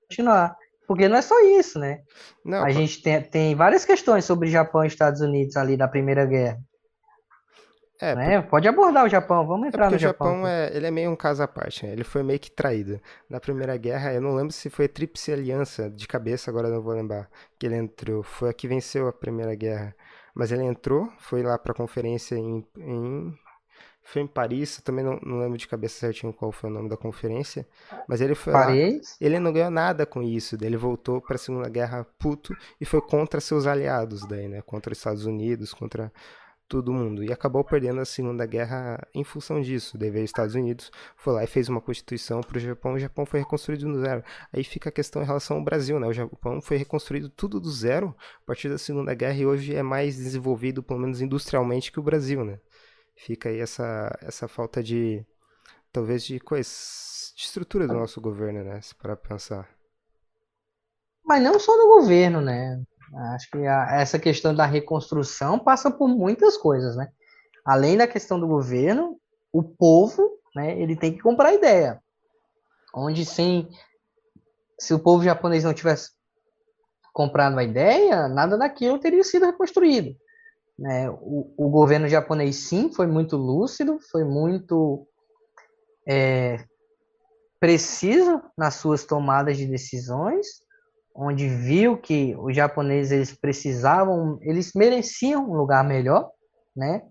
Continuar. 0.07 0.55
Porque 0.87 1.07
não 1.07 1.17
é 1.17 1.21
só 1.21 1.39
isso, 1.59 1.79
né? 1.79 2.01
Não, 2.43 2.63
a 2.63 2.69
gente 2.69 3.01
tem, 3.01 3.21
tem 3.21 3.55
várias 3.55 3.85
questões 3.85 4.25
sobre 4.25 4.49
Japão 4.49 4.83
e 4.83 4.87
Estados 4.87 5.21
Unidos 5.21 5.55
ali 5.55 5.77
da 5.77 5.87
Primeira 5.87 6.25
Guerra. 6.25 6.59
É, 8.01 8.15
né? 8.15 8.41
por... 8.41 8.49
Pode 8.51 8.67
abordar 8.67 9.05
o 9.05 9.09
Japão, 9.09 9.47
vamos 9.47 9.65
é 9.65 9.67
entrar 9.69 9.87
é 9.87 9.91
no 9.91 9.97
Japão. 9.97 10.27
O 10.27 10.35
Japão 10.35 10.47
é, 10.47 10.75
ele 10.75 10.87
é 10.87 10.91
meio 10.91 11.09
um 11.09 11.15
caso 11.15 11.41
à 11.41 11.47
parte, 11.47 11.85
né? 11.85 11.93
ele 11.93 12.03
foi 12.03 12.21
meio 12.21 12.39
que 12.39 12.51
traído. 12.51 12.99
Na 13.29 13.39
Primeira 13.39 13.77
Guerra, 13.77 14.13
eu 14.13 14.21
não 14.21 14.35
lembro 14.35 14.51
se 14.51 14.69
foi 14.69 14.85
a 14.85 14.89
Tríplice 14.89 15.31
Aliança, 15.31 15.89
de 15.89 16.05
cabeça 16.05 16.51
agora 16.51 16.69
não 16.69 16.81
vou 16.81 16.93
lembrar, 16.93 17.29
que 17.57 17.65
ele 17.65 17.75
entrou. 17.75 18.21
Foi 18.21 18.49
a 18.49 18.53
que 18.53 18.67
venceu 18.67 19.07
a 19.07 19.13
Primeira 19.13 19.55
Guerra. 19.55 19.95
Mas 20.35 20.51
ele 20.51 20.63
entrou, 20.63 21.09
foi 21.19 21.43
lá 21.43 21.57
para 21.57 21.71
a 21.71 21.75
conferência 21.75 22.35
em, 22.35 22.65
em 22.77 23.33
foi 24.03 24.21
em 24.21 24.27
Paris, 24.27 24.77
eu 24.77 24.83
também 24.83 25.03
não, 25.03 25.17
não, 25.23 25.39
lembro 25.39 25.57
de 25.57 25.67
cabeça 25.67 25.97
certinho 25.97 26.33
qual 26.33 26.51
foi 26.51 26.69
o 26.69 26.73
nome 26.73 26.89
da 26.89 26.97
conferência, 26.97 27.65
mas 28.07 28.19
ele 28.19 28.35
foi 28.35 28.51
Paris? 28.51 29.11
lá, 29.11 29.27
ele 29.27 29.39
não 29.39 29.53
ganhou 29.53 29.71
nada 29.71 30.05
com 30.05 30.21
isso, 30.21 30.57
daí 30.57 30.67
ele 30.67 30.77
voltou 30.77 31.21
para 31.21 31.35
a 31.35 31.39
Segunda 31.39 31.69
Guerra 31.69 32.05
puto 32.19 32.55
e 32.79 32.85
foi 32.85 33.01
contra 33.01 33.39
seus 33.39 33.65
aliados 33.65 34.27
daí, 34.27 34.47
né, 34.47 34.61
contra 34.61 34.91
os 34.91 34.97
Estados 34.97 35.25
Unidos, 35.25 35.73
contra 35.73 36.11
todo 36.67 36.91
mundo, 36.91 37.23
e 37.23 37.31
acabou 37.31 37.63
perdendo 37.63 38.01
a 38.01 38.05
Segunda 38.05 38.45
Guerra 38.45 39.07
em 39.13 39.23
função 39.23 39.61
disso, 39.61 39.97
daí 39.97 40.09
veio 40.09 40.25
os 40.25 40.29
Estados 40.29 40.55
Unidos, 40.55 40.91
foi 41.15 41.33
lá 41.33 41.43
e 41.43 41.47
fez 41.47 41.69
uma 41.69 41.79
constituição 41.79 42.41
para 42.41 42.57
o 42.57 42.59
Japão, 42.59 42.93
o 42.93 42.99
Japão 42.99 43.25
foi 43.25 43.39
reconstruído 43.39 43.85
do 43.85 44.01
zero, 44.01 44.23
aí 44.51 44.63
fica 44.63 44.89
a 44.89 44.91
questão 44.91 45.21
em 45.21 45.25
relação 45.25 45.57
ao 45.57 45.63
Brasil, 45.63 45.99
né, 45.99 46.07
o 46.07 46.13
Japão 46.13 46.61
foi 46.61 46.75
reconstruído 46.75 47.29
tudo 47.29 47.59
do 47.59 47.71
zero 47.71 48.13
a 48.43 48.45
partir 48.45 48.69
da 48.69 48.77
Segunda 48.77 49.13
Guerra 49.13 49.37
e 49.37 49.45
hoje 49.45 49.73
é 49.73 49.83
mais 49.83 50.17
desenvolvido, 50.17 50.83
pelo 50.83 50.99
menos 50.99 51.21
industrialmente, 51.21 51.91
que 51.91 51.99
o 51.99 52.03
Brasil, 52.03 52.43
né 52.43 52.59
fica 53.15 53.49
aí 53.49 53.59
essa, 53.59 54.17
essa 54.21 54.47
falta 54.47 54.81
de, 54.81 55.25
talvez, 55.91 56.23
de, 56.23 56.39
coisa, 56.39 56.69
de 57.35 57.43
estrutura 57.43 57.87
do 57.87 57.93
nosso 57.93 58.19
governo, 58.19 58.63
né? 58.63 58.81
Se 58.81 58.95
para 58.95 59.15
pensar. 59.15 59.69
Mas 61.23 61.41
não 61.41 61.59
só 61.59 61.75
do 61.75 61.87
governo, 61.99 62.41
né? 62.41 62.83
Acho 63.33 63.49
que 63.51 63.65
a, 63.65 64.01
essa 64.01 64.19
questão 64.19 64.53
da 64.53 64.65
reconstrução 64.65 65.59
passa 65.59 65.91
por 65.91 66.07
muitas 66.07 66.57
coisas, 66.57 66.95
né? 66.95 67.11
Além 67.65 67.97
da 67.97 68.07
questão 68.07 68.39
do 68.39 68.47
governo, 68.47 69.17
o 69.51 69.63
povo, 69.63 70.39
né, 70.55 70.77
ele 70.79 70.95
tem 70.95 71.13
que 71.13 71.21
comprar 71.21 71.53
ideia. 71.53 72.01
Onde 72.93 73.25
sem 73.25 73.69
se 74.79 74.93
o 74.93 74.99
povo 74.99 75.23
japonês 75.23 75.63
não 75.63 75.73
tivesse 75.73 76.11
comprado 77.13 77.57
a 77.57 77.63
ideia, 77.63 78.27
nada 78.27 78.57
daquilo 78.57 78.99
teria 78.99 79.23
sido 79.23 79.45
reconstruído. 79.45 80.15
Né? 80.77 81.09
O, 81.09 81.53
o 81.57 81.69
governo 81.69 82.07
japonês, 82.07 82.55
sim, 82.67 82.91
foi 82.91 83.07
muito 83.07 83.37
lúcido, 83.37 83.99
foi 84.11 84.23
muito 84.23 85.07
é, 86.07 86.63
preciso 87.59 88.41
nas 88.57 88.75
suas 88.75 89.05
tomadas 89.05 89.57
de 89.57 89.65
decisões, 89.65 90.47
onde 91.15 91.47
viu 91.47 91.97
que 91.97 92.35
os 92.37 92.55
japoneses 92.55 93.11
eles 93.11 93.31
precisavam, 93.33 94.37
eles 94.41 94.71
mereciam 94.73 95.49
um 95.49 95.55
lugar 95.55 95.83
melhor, 95.83 96.29
né? 96.75 97.03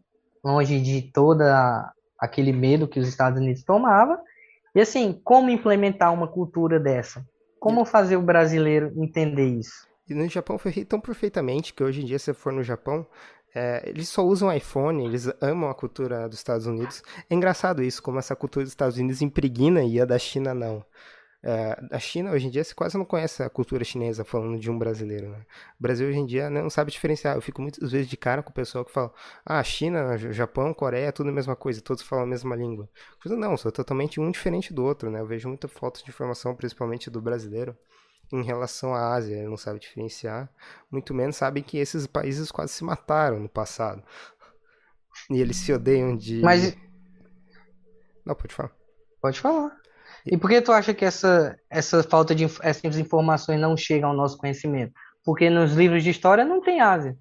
longe 0.45 0.81
de 0.81 1.03
toda 1.13 1.93
aquele 2.19 2.53
medo 2.53 2.89
que 2.89 2.99
os 2.99 3.09
Estados 3.09 3.41
Unidos 3.41 3.63
tomavam. 3.63 4.19
E 4.75 4.81
assim, 4.81 5.21
como 5.25 5.51
implementar 5.51 6.13
uma 6.13 6.27
cultura 6.27 6.81
dessa? 6.81 7.25
Como 7.61 7.85
fazer 7.85 8.17
o 8.17 8.23
brasileiro 8.23 8.93
entender 8.97 9.47
isso? 9.47 9.87
E 10.09 10.15
no 10.15 10.29
Japão 10.29 10.59
foi 10.59 10.85
tão 10.85 11.01
perfeitamente 11.01 11.73
que 11.73 11.85
hoje 11.85 12.03
em 12.03 12.05
dia, 12.05 12.19
se 12.19 12.27
você 12.27 12.35
for 12.35 12.53
no 12.53 12.63
Japão, 12.63 13.07
é, 13.55 13.83
eles 13.89 14.09
só 14.09 14.25
usam 14.25 14.53
iPhone, 14.53 15.05
eles 15.05 15.29
amam 15.41 15.69
a 15.69 15.75
cultura 15.75 16.29
dos 16.29 16.39
Estados 16.39 16.67
Unidos. 16.67 17.03
É 17.29 17.35
engraçado 17.35 17.83
isso, 17.83 18.03
como 18.03 18.19
essa 18.19 18.35
cultura 18.35 18.65
dos 18.65 18.73
Estados 18.73 18.97
Unidos 18.97 19.21
impregna 19.21 19.83
e 19.83 20.01
a 20.01 20.05
da 20.05 20.19
China 20.19 20.55
não. 20.55 20.85
É, 21.45 21.77
a 21.91 21.99
China, 21.99 22.31
hoje 22.31 22.47
em 22.47 22.51
dia, 22.51 22.63
você 22.63 22.73
quase 22.73 22.97
não 22.97 23.05
conhece 23.05 23.43
a 23.43 23.51
cultura 23.51 23.83
chinesa 23.85 24.25
falando 24.25 24.59
de 24.61 24.71
um 24.71 24.79
brasileiro. 24.79 25.29
Né? 25.31 25.39
O 25.79 25.83
Brasil, 25.83 26.09
hoje 26.09 26.19
em 26.19 26.25
dia, 26.27 26.49
não 26.49 26.71
sabe 26.71 26.93
diferenciar. 26.93 27.35
Eu 27.37 27.43
fico 27.43 27.61
muitas 27.61 27.91
vezes 27.91 28.07
de 28.09 28.17
cara 28.17 28.43
com 28.43 28.51
o 28.51 28.55
pessoal 28.55 28.85
que 28.85 28.93
fala: 28.93 29.13
ah, 29.45 29.63
China, 29.65 30.17
Japão, 30.17 30.73
Coreia, 30.73 31.13
tudo 31.13 31.31
a 31.31 31.33
mesma 31.33 31.57
coisa, 31.57 31.81
todos 31.81 32.03
falam 32.03 32.25
a 32.25 32.29
mesma 32.29 32.55
língua. 32.55 32.89
Não, 33.27 33.57
sou 33.57 33.73
totalmente 33.73 34.21
um 34.21 34.31
diferente 34.31 34.73
do 34.73 34.85
outro. 34.85 35.11
Né? 35.11 35.21
Eu 35.21 35.27
vejo 35.27 35.49
muita 35.49 35.67
falta 35.69 36.01
de 36.03 36.11
informação, 36.11 36.55
principalmente 36.55 37.11
do 37.11 37.21
brasileiro 37.21 37.77
em 38.33 38.43
relação 38.43 38.95
à 38.95 39.15
Ásia, 39.15 39.37
ele 39.37 39.49
não 39.49 39.57
sabe 39.57 39.79
diferenciar, 39.79 40.51
muito 40.91 41.13
menos 41.13 41.37
sabe 41.37 41.63
que 41.63 41.77
esses 41.77 42.07
países 42.07 42.51
quase 42.51 42.73
se 42.73 42.83
mataram 42.83 43.39
no 43.39 43.49
passado. 43.49 44.03
E 45.31 45.41
eles 45.41 45.57
se 45.57 45.73
odeiam 45.73 46.17
de. 46.17 46.41
Mas. 46.41 46.77
Não, 48.25 48.35
pode 48.35 48.55
falar. 48.55 48.73
Pode 49.21 49.41
falar. 49.41 49.77
E 50.25 50.37
por 50.37 50.49
que 50.49 50.61
tu 50.61 50.73
acha 50.73 50.95
que 50.95 51.05
essa, 51.05 51.59
essa 51.69 52.03
falta 52.03 52.35
de 52.35 52.45
essas 52.63 52.97
informações 52.99 53.61
não 53.61 53.77
chegam 53.77 54.11
ao 54.11 54.17
nosso 54.17 54.39
conhecimento? 54.39 54.93
Porque 55.25 55.51
nos 55.51 55.73
livros 55.75 56.03
de 56.03 56.11
história 56.11 56.45
não 56.45 56.61
tem 56.61 56.81
Ásia. 56.81 57.17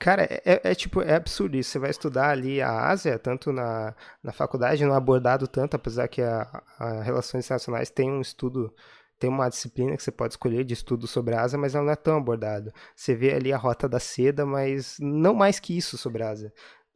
Cara, 0.00 0.22
é, 0.22 0.40
é, 0.44 0.60
é, 0.70 0.74
tipo, 0.74 1.02
é 1.02 1.16
absurdo 1.16 1.56
isso. 1.56 1.70
Você 1.70 1.78
vai 1.78 1.90
estudar 1.90 2.30
ali 2.30 2.62
a 2.62 2.88
Ásia, 2.88 3.18
tanto 3.18 3.52
na, 3.52 3.94
na 4.22 4.32
faculdade, 4.32 4.84
não 4.84 4.94
é 4.94 4.96
abordado 4.96 5.48
tanto, 5.48 5.74
apesar 5.74 6.08
que 6.08 6.22
a, 6.22 6.62
a 6.78 7.02
Relações 7.02 7.44
Internacionais 7.44 7.90
tem 7.90 8.10
um 8.10 8.20
estudo 8.20 8.72
tem 9.18 9.28
uma 9.28 9.48
disciplina 9.48 9.96
que 9.96 10.02
você 10.02 10.12
pode 10.12 10.34
escolher 10.34 10.64
de 10.64 10.74
estudo 10.74 11.06
sobre 11.06 11.34
a 11.34 11.42
Ásia, 11.42 11.58
mas 11.58 11.74
ela 11.74 11.84
não 11.84 11.92
é 11.92 11.96
tão 11.96 12.16
abordada. 12.16 12.72
Você 12.94 13.14
vê 13.14 13.34
ali 13.34 13.52
a 13.52 13.56
Rota 13.56 13.88
da 13.88 13.98
Seda, 13.98 14.46
mas 14.46 14.96
não 15.00 15.34
mais 15.34 15.58
que 15.58 15.76
isso 15.76 15.98
sobre 15.98 16.22
a 16.22 16.30
Ásia. 16.30 16.52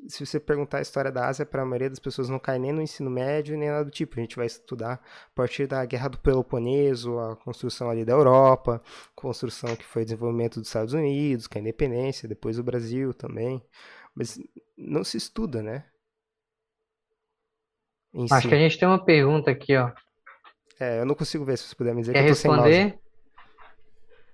Se 0.08 0.24
você 0.24 0.40
perguntar 0.40 0.78
a 0.78 0.82
história 0.82 1.12
da 1.12 1.28
Ásia, 1.28 1.46
para 1.46 1.62
a 1.62 1.64
maioria 1.64 1.88
das 1.90 1.98
pessoas 1.98 2.28
não 2.28 2.38
cai 2.38 2.58
nem 2.58 2.72
no 2.72 2.82
ensino 2.82 3.08
médio, 3.08 3.56
nem 3.56 3.68
nada 3.68 3.84
do 3.84 3.90
tipo. 3.90 4.18
A 4.18 4.22
gente 4.22 4.36
vai 4.36 4.46
estudar 4.46 4.94
a 4.94 5.34
partir 5.34 5.66
da 5.66 5.84
Guerra 5.84 6.08
do 6.08 6.18
Peloponeso, 6.18 7.18
a 7.18 7.36
construção 7.36 7.88
ali 7.88 8.04
da 8.04 8.12
Europa, 8.12 8.82
construção 9.14 9.76
que 9.76 9.84
foi 9.84 10.02
o 10.02 10.04
desenvolvimento 10.04 10.58
dos 10.58 10.68
Estados 10.68 10.92
Unidos, 10.92 11.46
com 11.46 11.58
a 11.58 11.60
independência, 11.60 12.28
depois 12.28 12.58
o 12.58 12.64
Brasil 12.64 13.14
também. 13.14 13.62
Mas 14.14 14.40
não 14.76 15.04
se 15.04 15.16
estuda, 15.16 15.62
né? 15.62 15.84
Em 18.14 18.26
Acho 18.30 18.42
si. 18.42 18.48
que 18.48 18.54
a 18.54 18.58
gente 18.58 18.78
tem 18.78 18.86
uma 18.86 19.04
pergunta 19.04 19.50
aqui, 19.50 19.76
ó. 19.76 19.92
É, 20.82 20.98
eu 20.98 21.06
não 21.06 21.14
consigo 21.14 21.44
ver, 21.44 21.56
se 21.56 21.68
você 21.68 21.76
puder 21.76 21.94
me 21.94 22.00
dizer 22.00 22.12
Quer 22.12 22.24
que 22.24 22.32
eu 22.32 22.34
tô 22.34 22.50
responder? 22.50 22.98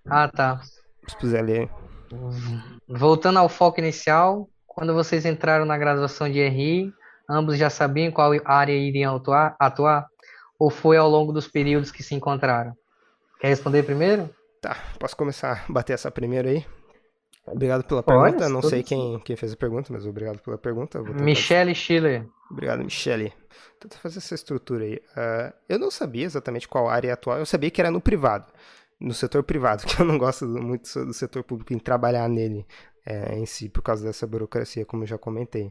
Ah, 0.08 0.26
tá. 0.28 0.62
Se 1.06 1.14
puder 1.18 1.44
ler. 1.44 1.68
Voltando 2.88 3.38
ao 3.38 3.50
foco 3.50 3.78
inicial, 3.80 4.48
quando 4.66 4.94
vocês 4.94 5.26
entraram 5.26 5.66
na 5.66 5.76
graduação 5.76 6.26
de 6.26 6.40
RI, 6.40 6.90
ambos 7.28 7.58
já 7.58 7.68
sabiam 7.68 8.10
qual 8.10 8.32
área 8.46 8.72
iriam 8.72 9.14
atuar, 9.14 9.56
atuar? 9.60 10.06
Ou 10.58 10.70
foi 10.70 10.96
ao 10.96 11.06
longo 11.06 11.34
dos 11.34 11.46
períodos 11.46 11.92
que 11.92 12.02
se 12.02 12.14
encontraram? 12.14 12.72
Quer 13.38 13.48
responder 13.48 13.82
primeiro? 13.82 14.30
Tá, 14.62 14.74
posso 14.98 15.14
começar 15.14 15.66
a 15.68 15.70
bater 15.70 15.92
essa 15.92 16.10
primeira 16.10 16.48
aí? 16.48 16.64
Obrigado 17.52 17.84
pela 17.84 18.02
pergunta. 18.02 18.44
Olha, 18.44 18.48
não 18.48 18.62
sei 18.62 18.82
quem, 18.82 19.18
quem 19.20 19.36
fez 19.36 19.52
a 19.52 19.56
pergunta, 19.56 19.92
mas 19.92 20.06
obrigado 20.06 20.38
pela 20.40 20.58
pergunta. 20.58 21.02
Michele 21.02 21.74
Schiller. 21.74 22.26
Obrigado, 22.50 22.82
Michele. 22.82 23.32
Tenta 23.78 23.96
fazer 23.98 24.18
essa 24.18 24.34
estrutura 24.34 24.84
aí. 24.84 24.96
Uh, 24.96 25.52
eu 25.68 25.78
não 25.78 25.90
sabia 25.90 26.24
exatamente 26.24 26.66
qual 26.66 26.88
área 26.88 27.12
atual, 27.12 27.38
eu 27.38 27.46
sabia 27.46 27.70
que 27.70 27.80
era 27.80 27.90
no 27.90 28.00
privado, 28.00 28.52
no 28.98 29.14
setor 29.14 29.42
privado, 29.42 29.84
que 29.86 30.00
eu 30.00 30.06
não 30.06 30.18
gosto 30.18 30.46
muito 30.46 31.04
do 31.04 31.12
setor 31.12 31.44
público 31.44 31.72
em 31.72 31.78
trabalhar 31.78 32.28
nele 32.28 32.66
é, 33.08 33.38
em 33.38 33.46
si, 33.46 33.70
por 33.70 33.80
causa 33.80 34.04
dessa 34.04 34.26
burocracia, 34.26 34.84
como 34.84 35.02
eu 35.02 35.06
já 35.06 35.16
comentei. 35.16 35.68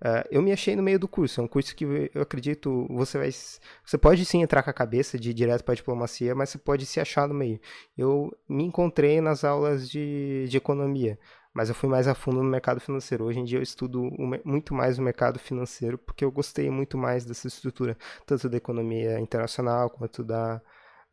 Uh, 0.00 0.26
eu 0.28 0.42
me 0.42 0.50
achei 0.50 0.74
no 0.74 0.82
meio 0.82 0.98
do 0.98 1.06
curso, 1.06 1.40
é 1.40 1.44
um 1.44 1.46
curso 1.46 1.74
que 1.76 1.84
eu 2.12 2.20
acredito 2.20 2.84
você 2.90 3.16
vai. 3.16 3.30
Você 3.30 3.96
pode 3.96 4.24
sim 4.24 4.42
entrar 4.42 4.64
com 4.64 4.70
a 4.70 4.72
cabeça 4.72 5.16
de 5.16 5.30
ir 5.30 5.34
direto 5.34 5.62
para 5.62 5.72
a 5.72 5.76
diplomacia, 5.76 6.34
mas 6.34 6.50
você 6.50 6.58
pode 6.58 6.84
se 6.86 6.98
achar 6.98 7.28
no 7.28 7.34
meio. 7.34 7.60
Eu 7.96 8.36
me 8.48 8.64
encontrei 8.64 9.20
nas 9.20 9.44
aulas 9.44 9.88
de, 9.88 10.46
de 10.48 10.56
economia 10.56 11.16
mas 11.52 11.68
eu 11.68 11.74
fui 11.74 11.88
mais 11.88 12.06
a 12.06 12.14
fundo 12.14 12.42
no 12.42 12.48
mercado 12.48 12.80
financeiro. 12.80 13.24
Hoje 13.24 13.40
em 13.40 13.44
dia 13.44 13.58
eu 13.58 13.62
estudo 13.62 14.08
muito 14.44 14.72
mais 14.72 14.98
o 14.98 15.02
mercado 15.02 15.38
financeiro 15.38 15.98
porque 15.98 16.24
eu 16.24 16.30
gostei 16.30 16.70
muito 16.70 16.96
mais 16.96 17.24
dessa 17.24 17.48
estrutura, 17.48 17.96
tanto 18.24 18.48
da 18.48 18.56
economia 18.56 19.18
internacional 19.18 19.90
quanto 19.90 20.22
da, 20.22 20.62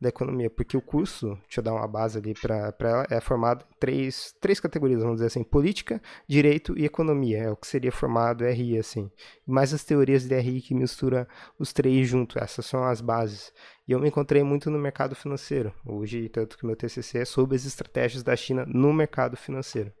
da 0.00 0.08
economia, 0.08 0.48
porque 0.48 0.76
o 0.76 0.82
curso, 0.82 1.36
deixa 1.42 1.58
eu 1.58 1.64
dar 1.64 1.74
uma 1.74 1.86
base 1.88 2.18
ali 2.18 2.32
para 2.32 2.74
ela, 2.80 3.06
é 3.10 3.20
formado 3.20 3.64
em 3.68 3.78
três, 3.80 4.34
três 4.40 4.60
categorias, 4.60 5.02
vamos 5.02 5.16
dizer 5.16 5.26
assim, 5.26 5.42
política, 5.42 6.00
direito 6.28 6.78
e 6.78 6.84
economia, 6.84 7.38
é 7.38 7.50
o 7.50 7.56
que 7.56 7.66
seria 7.66 7.90
formado 7.90 8.44
RI, 8.44 8.78
assim. 8.78 9.10
Mais 9.44 9.74
as 9.74 9.82
teorias 9.84 10.24
de 10.24 10.38
RI 10.38 10.60
que 10.60 10.74
mistura 10.74 11.26
os 11.58 11.72
três 11.72 12.08
juntos, 12.08 12.36
essas 12.36 12.64
são 12.64 12.84
as 12.84 13.00
bases. 13.00 13.52
E 13.88 13.92
eu 13.92 13.98
me 13.98 14.08
encontrei 14.08 14.42
muito 14.42 14.70
no 14.70 14.78
mercado 14.78 15.16
financeiro. 15.16 15.74
Hoje, 15.84 16.28
tanto 16.28 16.56
que 16.56 16.66
meu 16.66 16.76
TCC 16.76 17.18
é 17.18 17.24
sobre 17.24 17.56
as 17.56 17.64
estratégias 17.64 18.22
da 18.22 18.36
China 18.36 18.64
no 18.66 18.92
mercado 18.92 19.36
financeiro. 19.36 19.92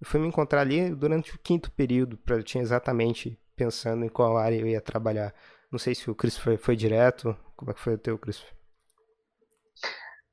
Eu 0.00 0.06
fui 0.06 0.20
me 0.20 0.28
encontrar 0.28 0.62
ali 0.62 0.94
durante 0.94 1.34
o 1.34 1.38
quinto 1.38 1.70
período, 1.72 2.16
para 2.18 2.36
eu 2.36 2.42
tinha 2.42 2.62
exatamente 2.62 3.38
pensando 3.54 4.04
em 4.04 4.08
qual 4.08 4.36
área 4.36 4.56
eu 4.56 4.66
ia 4.66 4.80
trabalhar. 4.80 5.34
Não 5.70 5.78
sei 5.78 5.94
se 5.94 6.10
o 6.10 6.14
Christopher 6.14 6.58
foi 6.58 6.76
direto, 6.76 7.36
como 7.54 7.70
é 7.70 7.74
que 7.74 7.80
foi 7.80 7.94
o 7.94 7.98
teu, 7.98 8.16
Christopher? 8.18 8.55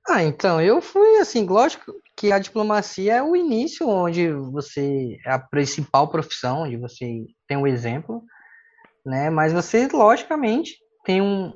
Ah, 0.08 0.24
então, 0.24 0.60
eu 0.60 0.82
fui 0.82 1.18
assim, 1.18 1.46
lógico 1.46 1.94
que 2.16 2.32
a 2.32 2.40
diplomacia 2.40 3.16
é 3.16 3.24
o 3.24 3.36
início 3.36 3.88
onde 3.88 4.30
você 4.32 5.18
é 5.26 5.32
a 5.32 5.40
principal 5.40 6.10
profissão, 6.10 6.64
onde 6.64 6.76
você 6.78 7.26
tem 7.48 7.58
um 7.58 7.66
exemplo, 7.66 8.22
né? 9.06 9.30
Mas 9.30 9.54
você, 9.54 9.88
logicamente, 9.88 10.78
tem 11.06 11.22
um. 11.22 11.54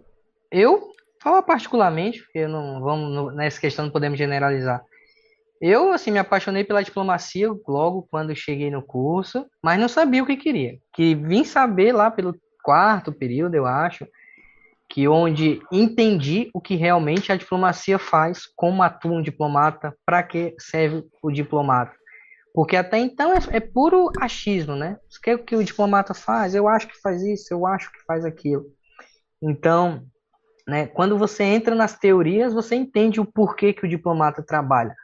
Eu 0.50 0.92
falo 1.22 1.44
particularmente, 1.44 2.24
porque 2.24 2.48
não 2.48 2.82
vamos 2.82 3.36
nessa 3.36 3.60
questão 3.60 3.86
não 3.86 3.92
podemos 3.92 4.18
generalizar. 4.18 4.82
Eu, 5.60 5.92
assim, 5.92 6.12
me 6.12 6.20
apaixonei 6.20 6.64
pela 6.64 6.84
diplomacia 6.84 7.50
logo 7.68 8.08
quando 8.10 8.36
cheguei 8.36 8.70
no 8.70 8.82
curso, 8.82 9.46
mas 9.62 9.80
não 9.80 9.90
sabia 9.90 10.24
o 10.24 10.26
que 10.26 10.38
queria. 10.38 10.78
Que 10.94 11.16
vim 11.16 11.44
saber 11.44 11.92
lá 11.92 12.12
pelo 12.12 12.36
quarto 12.64 13.12
período, 13.12 13.56
eu 13.56 13.66
acho, 13.66 14.08
que 14.90 15.08
onde 15.08 15.62
entendi 15.72 16.50
o 16.54 16.62
que 16.62 16.76
realmente 16.76 17.32
a 17.32 17.36
diplomacia 17.36 18.00
faz, 18.00 18.46
como 18.56 18.82
atua 18.82 19.12
um 19.12 19.22
diplomata, 19.22 19.96
para 20.06 20.24
que 20.24 20.56
serve 20.60 21.04
o 21.22 21.32
diplomata. 21.32 21.94
Porque 22.54 22.76
até 22.76 22.98
então 22.98 23.34
é, 23.34 23.38
é 23.52 23.60
puro 23.60 24.10
achismo, 24.20 24.76
né? 24.76 24.98
O 25.16 25.22
que, 25.22 25.30
é 25.30 25.38
que 25.38 25.56
o 25.56 25.64
diplomata 25.64 26.14
faz? 26.14 26.56
Eu 26.56 26.68
acho 26.68 26.88
que 26.88 27.00
faz 27.02 27.22
isso, 27.22 27.54
eu 27.54 27.68
acho 27.68 27.92
que 27.92 28.04
faz 28.06 28.26
aquilo. 28.26 28.66
Então, 29.42 30.04
né, 30.68 30.88
quando 30.88 31.18
você 31.18 31.44
entra 31.44 31.76
nas 31.76 31.98
teorias, 31.98 32.54
você 32.54 32.76
entende 32.76 33.20
o 33.20 33.26
porquê 33.26 33.74
que 33.74 33.86
o 33.86 33.90
diplomata 33.90 34.42
trabalha, 34.42 34.96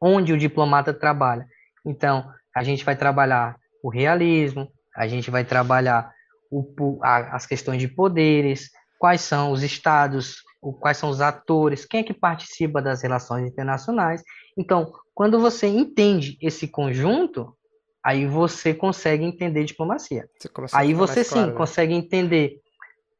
onde 0.00 0.32
o 0.32 0.38
diplomata 0.38 0.92
trabalha. 0.92 1.46
Então, 1.84 2.28
a 2.54 2.62
gente 2.62 2.84
vai 2.84 2.96
trabalhar 2.96 3.56
o 3.82 3.88
realismo, 3.88 4.68
a 4.96 5.06
gente 5.06 5.30
vai 5.30 5.44
trabalhar 5.44 6.12
o, 6.50 6.98
a, 7.02 7.36
as 7.36 7.46
questões 7.46 7.80
de 7.80 7.88
poderes, 7.88 8.70
quais 9.02 9.22
são 9.22 9.50
os 9.50 9.64
estados, 9.64 10.44
quais 10.78 10.96
são 10.96 11.10
os 11.10 11.20
atores, 11.20 11.84
quem 11.84 11.98
é 11.98 12.04
que 12.04 12.14
participa 12.14 12.80
das 12.80 13.02
relações 13.02 13.44
internacionais. 13.44 14.22
Então, 14.56 14.92
quando 15.12 15.40
você 15.40 15.66
entende 15.66 16.38
esse 16.40 16.68
conjunto, 16.68 17.52
aí 18.00 18.26
você 18.26 18.72
consegue 18.72 19.24
entender 19.24 19.64
diplomacia. 19.64 20.28
Você 20.38 20.48
aí 20.72 20.94
você 20.94 21.24
sim 21.24 21.32
claro, 21.32 21.50
né? 21.50 21.56
consegue 21.56 21.92
entender 21.92 22.60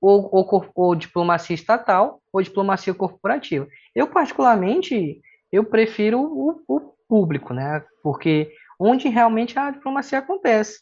ou, 0.00 0.28
ou, 0.32 0.70
ou, 0.72 0.94
diplomacia 0.94 1.54
estatal 1.54 2.22
ou 2.32 2.40
diplomacia 2.40 2.94
corporativa. 2.94 3.66
Eu, 3.92 4.06
particularmente, 4.06 5.20
eu 5.50 5.64
prefiro 5.64 6.20
o, 6.20 6.62
o, 6.68 6.94
público, 7.08 7.52
né? 7.52 7.84
Porque 8.04 8.52
onde 8.78 9.08
realmente 9.08 9.58
a 9.58 9.72
diplomacia 9.72 10.20
acontece. 10.20 10.78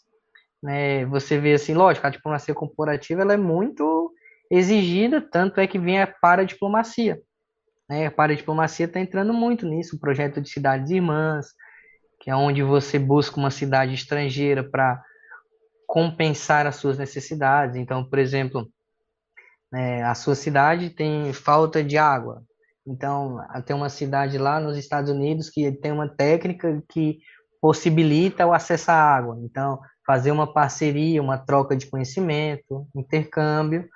Né? 0.62 1.06
Você 1.06 1.38
vê 1.38 1.54
assim, 1.54 1.72
lógico, 1.72 2.06
a 2.06 2.10
diplomacia 2.10 2.54
corporativa 2.54 3.22
ela 3.22 3.32
é 3.32 3.38
muito 3.38 3.99
exigida, 4.50 5.20
tanto 5.20 5.60
é 5.60 5.66
que 5.66 5.78
vem 5.78 6.00
a 6.00 6.06
para-diplomacia. 6.06 7.20
Né? 7.88 8.06
A 8.06 8.10
para-diplomacia 8.10 8.86
está 8.86 9.00
entrando 9.00 9.32
muito 9.32 9.66
nisso, 9.66 9.96
o 9.96 10.00
projeto 10.00 10.40
de 10.40 10.50
cidades 10.50 10.90
irmãs, 10.90 11.46
que 12.20 12.30
é 12.30 12.36
onde 12.36 12.62
você 12.62 12.98
busca 12.98 13.38
uma 13.38 13.50
cidade 13.50 13.94
estrangeira 13.94 14.62
para 14.62 15.02
compensar 15.86 16.66
as 16.66 16.76
suas 16.76 16.98
necessidades. 16.98 17.76
Então, 17.76 18.04
por 18.04 18.18
exemplo, 18.18 18.68
é, 19.74 20.02
a 20.02 20.14
sua 20.14 20.34
cidade 20.34 20.90
tem 20.90 21.32
falta 21.32 21.82
de 21.82 21.96
água. 21.96 22.42
Então, 22.86 23.38
tem 23.64 23.74
uma 23.74 23.88
cidade 23.88 24.36
lá 24.38 24.58
nos 24.58 24.76
Estados 24.76 25.10
Unidos 25.10 25.48
que 25.48 25.70
tem 25.72 25.92
uma 25.92 26.08
técnica 26.08 26.82
que 26.88 27.18
possibilita 27.60 28.46
o 28.46 28.52
acesso 28.52 28.90
à 28.90 28.94
água. 28.94 29.38
Então, 29.42 29.80
fazer 30.06 30.30
uma 30.30 30.52
parceria, 30.52 31.22
uma 31.22 31.38
troca 31.38 31.76
de 31.76 31.86
conhecimento, 31.86 32.86
intercâmbio. 32.94 33.88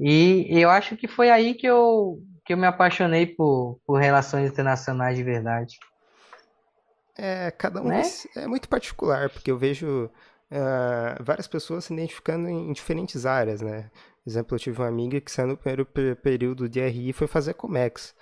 E 0.00 0.46
eu 0.58 0.70
acho 0.70 0.96
que 0.96 1.06
foi 1.06 1.30
aí 1.30 1.54
que 1.54 1.66
eu, 1.66 2.22
que 2.44 2.54
eu 2.54 2.56
me 2.56 2.66
apaixonei 2.66 3.26
por, 3.26 3.78
por 3.86 4.00
relações 4.00 4.50
internacionais 4.50 5.16
de 5.16 5.22
verdade. 5.22 5.78
É, 7.18 7.50
cada 7.50 7.82
um 7.82 7.88
né? 7.88 8.02
é 8.34 8.46
muito 8.46 8.66
particular, 8.66 9.28
porque 9.28 9.50
eu 9.50 9.58
vejo 9.58 10.06
uh, 10.06 11.22
várias 11.22 11.46
pessoas 11.46 11.84
se 11.84 11.92
identificando 11.92 12.48
em, 12.48 12.70
em 12.70 12.72
diferentes 12.72 13.26
áreas, 13.26 13.60
né? 13.60 13.90
Exemplo, 14.26 14.54
eu 14.54 14.58
tive 14.58 14.80
uma 14.80 14.88
amiga 14.88 15.20
que 15.20 15.30
saiu 15.30 15.48
no 15.48 15.56
primeiro 15.56 15.86
período 16.16 16.68
de 16.68 16.80
RI 16.80 17.10
e 17.10 17.12
foi 17.12 17.26
fazer 17.26 17.54
Comex. 17.54 18.14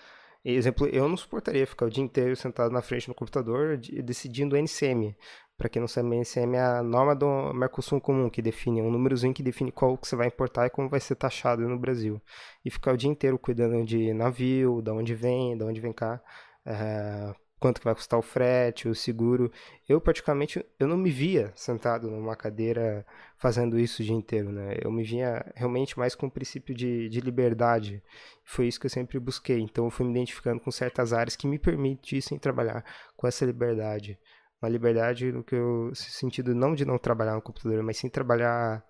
Exemplo, 0.44 0.86
eu 0.86 1.08
não 1.08 1.16
suportaria 1.16 1.66
ficar 1.66 1.86
o 1.86 1.90
dia 1.90 2.02
inteiro 2.02 2.34
sentado 2.34 2.72
na 2.72 2.80
frente 2.80 3.06
do 3.06 3.14
computador 3.14 3.76
decidindo 3.76 4.56
NCM. 4.56 5.16
Para 5.58 5.68
quem 5.68 5.80
não 5.80 5.88
sabe, 5.88 6.08
o 6.08 6.14
NCM 6.14 6.56
é 6.56 6.62
a 6.62 6.82
norma 6.84 7.16
do 7.16 7.52
Mercosul 7.52 8.00
comum, 8.00 8.30
que 8.30 8.40
define, 8.40 8.78
é 8.78 8.82
um 8.82 8.92
númerozinho 8.92 9.34
que 9.34 9.42
define 9.42 9.72
qual 9.72 9.98
que 9.98 10.06
você 10.06 10.14
vai 10.14 10.28
importar 10.28 10.66
e 10.66 10.70
como 10.70 10.88
vai 10.88 11.00
ser 11.00 11.16
taxado 11.16 11.68
no 11.68 11.76
Brasil. 11.76 12.22
E 12.64 12.70
ficar 12.70 12.92
o 12.92 12.96
dia 12.96 13.10
inteiro 13.10 13.36
cuidando 13.36 13.84
de 13.84 14.14
navio, 14.14 14.80
da 14.80 14.92
onde 14.92 15.16
vem, 15.16 15.58
da 15.58 15.66
onde 15.66 15.80
vem 15.80 15.92
cá, 15.92 16.22
é, 16.64 17.34
quanto 17.58 17.80
que 17.80 17.84
vai 17.84 17.94
custar 17.94 18.18
o 18.18 18.22
frete, 18.22 18.88
o 18.88 18.94
seguro. 18.94 19.50
Eu, 19.88 20.00
particularmente, 20.00 20.64
eu 20.78 20.86
não 20.86 20.96
me 20.96 21.10
via 21.10 21.52
sentado 21.56 22.08
numa 22.08 22.36
cadeira 22.36 23.04
fazendo 23.36 23.80
isso 23.80 24.00
o 24.00 24.04
dia 24.04 24.14
inteiro, 24.14 24.52
né? 24.52 24.76
Eu 24.80 24.92
me 24.92 25.02
via 25.02 25.44
realmente 25.56 25.98
mais 25.98 26.14
com 26.14 26.26
o 26.26 26.30
princípio 26.30 26.72
de, 26.72 27.08
de 27.08 27.20
liberdade. 27.20 28.00
Foi 28.44 28.68
isso 28.68 28.78
que 28.78 28.86
eu 28.86 28.90
sempre 28.90 29.18
busquei. 29.18 29.58
Então, 29.60 29.86
eu 29.86 29.90
fui 29.90 30.06
me 30.06 30.12
identificando 30.12 30.60
com 30.60 30.70
certas 30.70 31.12
áreas 31.12 31.34
que 31.34 31.48
me 31.48 31.58
permitissem 31.58 32.38
trabalhar 32.38 32.84
com 33.16 33.26
essa 33.26 33.44
liberdade. 33.44 34.16
Uma 34.60 34.68
liberdade 34.68 35.30
no 35.30 35.44
que 35.44 35.54
eu 35.54 35.92
sentido 35.94 36.54
não 36.54 36.74
de 36.74 36.84
não 36.84 36.98
trabalhar 36.98 37.34
no 37.34 37.42
computador, 37.42 37.82
mas 37.82 37.96
sim 37.96 38.08
trabalhar 38.08 38.84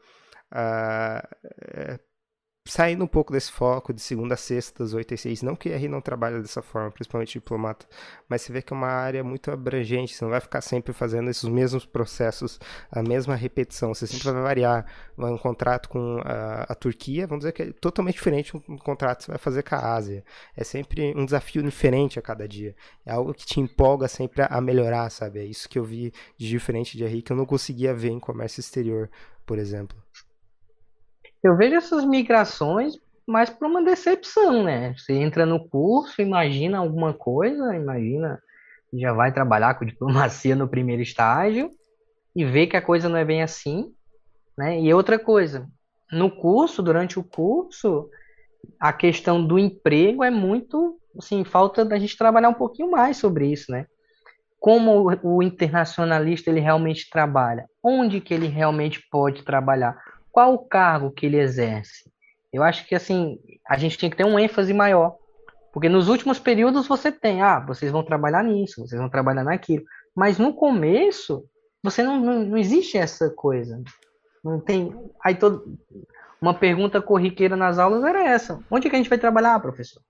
uh, 0.53 1.99
saindo 2.69 3.03
um 3.03 3.07
pouco 3.07 3.33
desse 3.33 3.51
foco 3.51 3.95
de 3.95 4.01
segunda 4.01 4.35
a 4.35 4.37
sexta, 4.37 4.85
das 4.85 4.93
8 4.93 5.15
às 5.15 5.21
6. 5.23 5.43
Não 5.43 5.57
que 5.57 5.71
R 5.71 5.89
não 5.89 6.03
trabalha 6.03 6.41
dessa 6.41 6.61
forma, 6.61 6.91
principalmente 6.91 7.33
diplomata, 7.33 7.87
mas 8.29 8.43
você 8.43 8.53
vê 8.53 8.61
que 8.61 8.73
é 8.75 8.77
uma 8.77 8.89
área 8.89 9.25
muito 9.25 9.51
abrangente. 9.51 10.15
Você 10.15 10.23
não 10.23 10.31
vai 10.31 10.41
ficar 10.41 10.61
sempre 10.61 10.93
fazendo 10.93 11.31
esses 11.31 11.45
mesmos 11.45 11.87
processos, 11.87 12.61
a 12.91 13.03
mesma 13.03 13.35
repetição. 13.35 13.95
Você 13.95 14.07
sempre 14.07 14.31
vai 14.31 14.43
variar. 14.43 14.87
Vai 15.17 15.33
um 15.33 15.39
contrato 15.39 15.89
com 15.89 16.21
a, 16.25 16.67
a 16.69 16.75
Turquia, 16.75 17.27
vamos 17.27 17.41
dizer 17.41 17.53
que 17.53 17.63
é 17.63 17.73
totalmente 17.73 18.15
diferente 18.15 18.57
um 18.57 18.77
contrato 18.77 19.19
que 19.19 19.25
você 19.25 19.33
vai 19.33 19.39
fazer 19.39 19.63
com 19.63 19.75
a 19.75 19.95
Ásia. 19.95 20.23
É 20.55 20.63
sempre 20.63 21.15
um 21.17 21.25
desafio 21.25 21.63
diferente 21.63 22.19
a 22.19 22.23
cada 22.23 22.47
dia. 22.47 22.77
É 23.05 23.13
algo 23.13 23.33
que 23.33 23.47
te 23.47 23.61
empolga 23.61 24.07
sempre 24.09 24.47
a 24.49 24.61
melhorar, 24.61 25.11
sabe? 25.11 25.41
É 25.41 25.45
isso 25.45 25.69
que 25.69 25.79
eu 25.79 25.85
vi 25.85 26.13
de 26.37 26.49
diferente 26.49 26.99
de 26.99 27.05
R 27.05 27.23
que 27.23 27.33
eu 27.33 27.37
não 27.37 27.47
conseguia 27.47 27.95
ver 27.95 28.11
em 28.11 28.21
comércio 28.21 28.61
exterior, 28.61 29.11
por 29.47 29.59
exemplo. 29.59 29.97
Eu 31.43 31.57
vejo 31.57 31.77
essas 31.77 32.05
migrações 32.05 32.95
mais 33.27 33.51
por 33.51 33.67
uma 33.67 33.85
decepção, 33.85 34.65
né? 34.65 34.95
Você 34.97 35.13
entra 35.13 35.45
no 35.45 35.69
curso, 35.69 36.23
imagina 36.23 36.79
alguma 36.79 37.13
coisa, 37.13 37.75
imagina 37.75 38.41
já 38.93 39.13
vai 39.13 39.33
trabalhar 39.33 39.75
com 39.75 39.85
diplomacia 39.87 40.57
no 40.57 40.69
primeiro 40.69 41.03
estágio 41.03 41.71
e 42.35 42.45
vê 42.45 42.67
que 42.67 42.77
a 42.77 42.83
coisa 42.83 43.09
não 43.09 43.19
é 43.19 43.25
bem 43.25 43.43
assim, 43.43 43.93
né? 44.57 44.81
E 44.81 44.93
outra 44.95 45.19
coisa, 45.19 45.69
no 46.11 46.31
curso, 46.31 46.83
durante 46.83 47.19
o 47.19 47.25
curso, 47.25 48.09
a 48.81 48.93
questão 48.93 49.45
do 49.45 49.59
emprego 49.59 50.25
é 50.25 50.31
muito, 50.31 50.99
assim, 51.19 51.45
falta 51.45 51.85
da 51.85 51.99
gente 51.99 52.17
trabalhar 52.17 52.49
um 52.49 52.55
pouquinho 52.55 52.91
mais 52.91 53.17
sobre 53.17 53.47
isso, 53.47 53.71
né? 53.71 53.87
Como 54.59 55.15
o 55.23 55.43
internacionalista 55.43 56.51
ele 56.51 56.61
realmente 56.61 57.09
trabalha, 57.11 57.69
onde 57.83 58.21
que 58.21 58.35
ele 58.35 58.47
realmente 58.47 59.01
pode 59.11 59.45
trabalhar, 59.45 59.97
qual 60.39 60.55
o 60.55 60.59
cargo 60.59 61.11
que 61.11 61.27
ele 61.27 61.41
exerce? 61.41 62.09
Eu 62.53 62.63
acho 62.63 62.87
que 62.87 62.95
assim, 62.95 63.41
a 63.69 63.77
gente 63.77 63.99
tem 63.99 64.09
que 64.09 64.17
ter 64.17 64.25
um 64.25 64.39
ênfase 64.39 64.73
maior. 64.73 65.17
Porque 65.73 65.89
nos 65.89 66.09
últimos 66.09 66.39
períodos 66.39 66.87
você 66.87 67.11
tem, 67.11 67.43
ah, 67.43 67.59
vocês 67.59 67.91
vão 67.91 68.05
trabalhar 68.05 68.45
nisso, 68.45 68.87
vocês 68.87 69.01
vão 69.01 69.11
trabalhar 69.11 69.43
naquilo. 69.43 69.85
Mas 70.15 70.39
no 70.39 70.55
começo, 70.55 71.45
você 71.83 72.05
não, 72.05 72.21
não, 72.21 72.45
não 72.45 72.57
existe 72.57 72.97
essa 72.97 73.29
coisa. 73.31 73.83
Não 74.45 74.61
tem. 74.61 74.95
Aí 75.25 75.35
todo. 75.35 75.77
Uma 76.41 76.55
pergunta 76.55 77.03
corriqueira 77.03 77.57
nas 77.57 77.81
aulas 77.81 78.05
era 78.05 78.23
essa: 78.25 78.63
onde 78.71 78.87
é 78.87 78.91
que 78.91 78.95
a 78.95 78.99
gente 78.99 79.11
vai 79.11 79.19
trabalhar, 79.19 79.59
professor? 79.59 80.01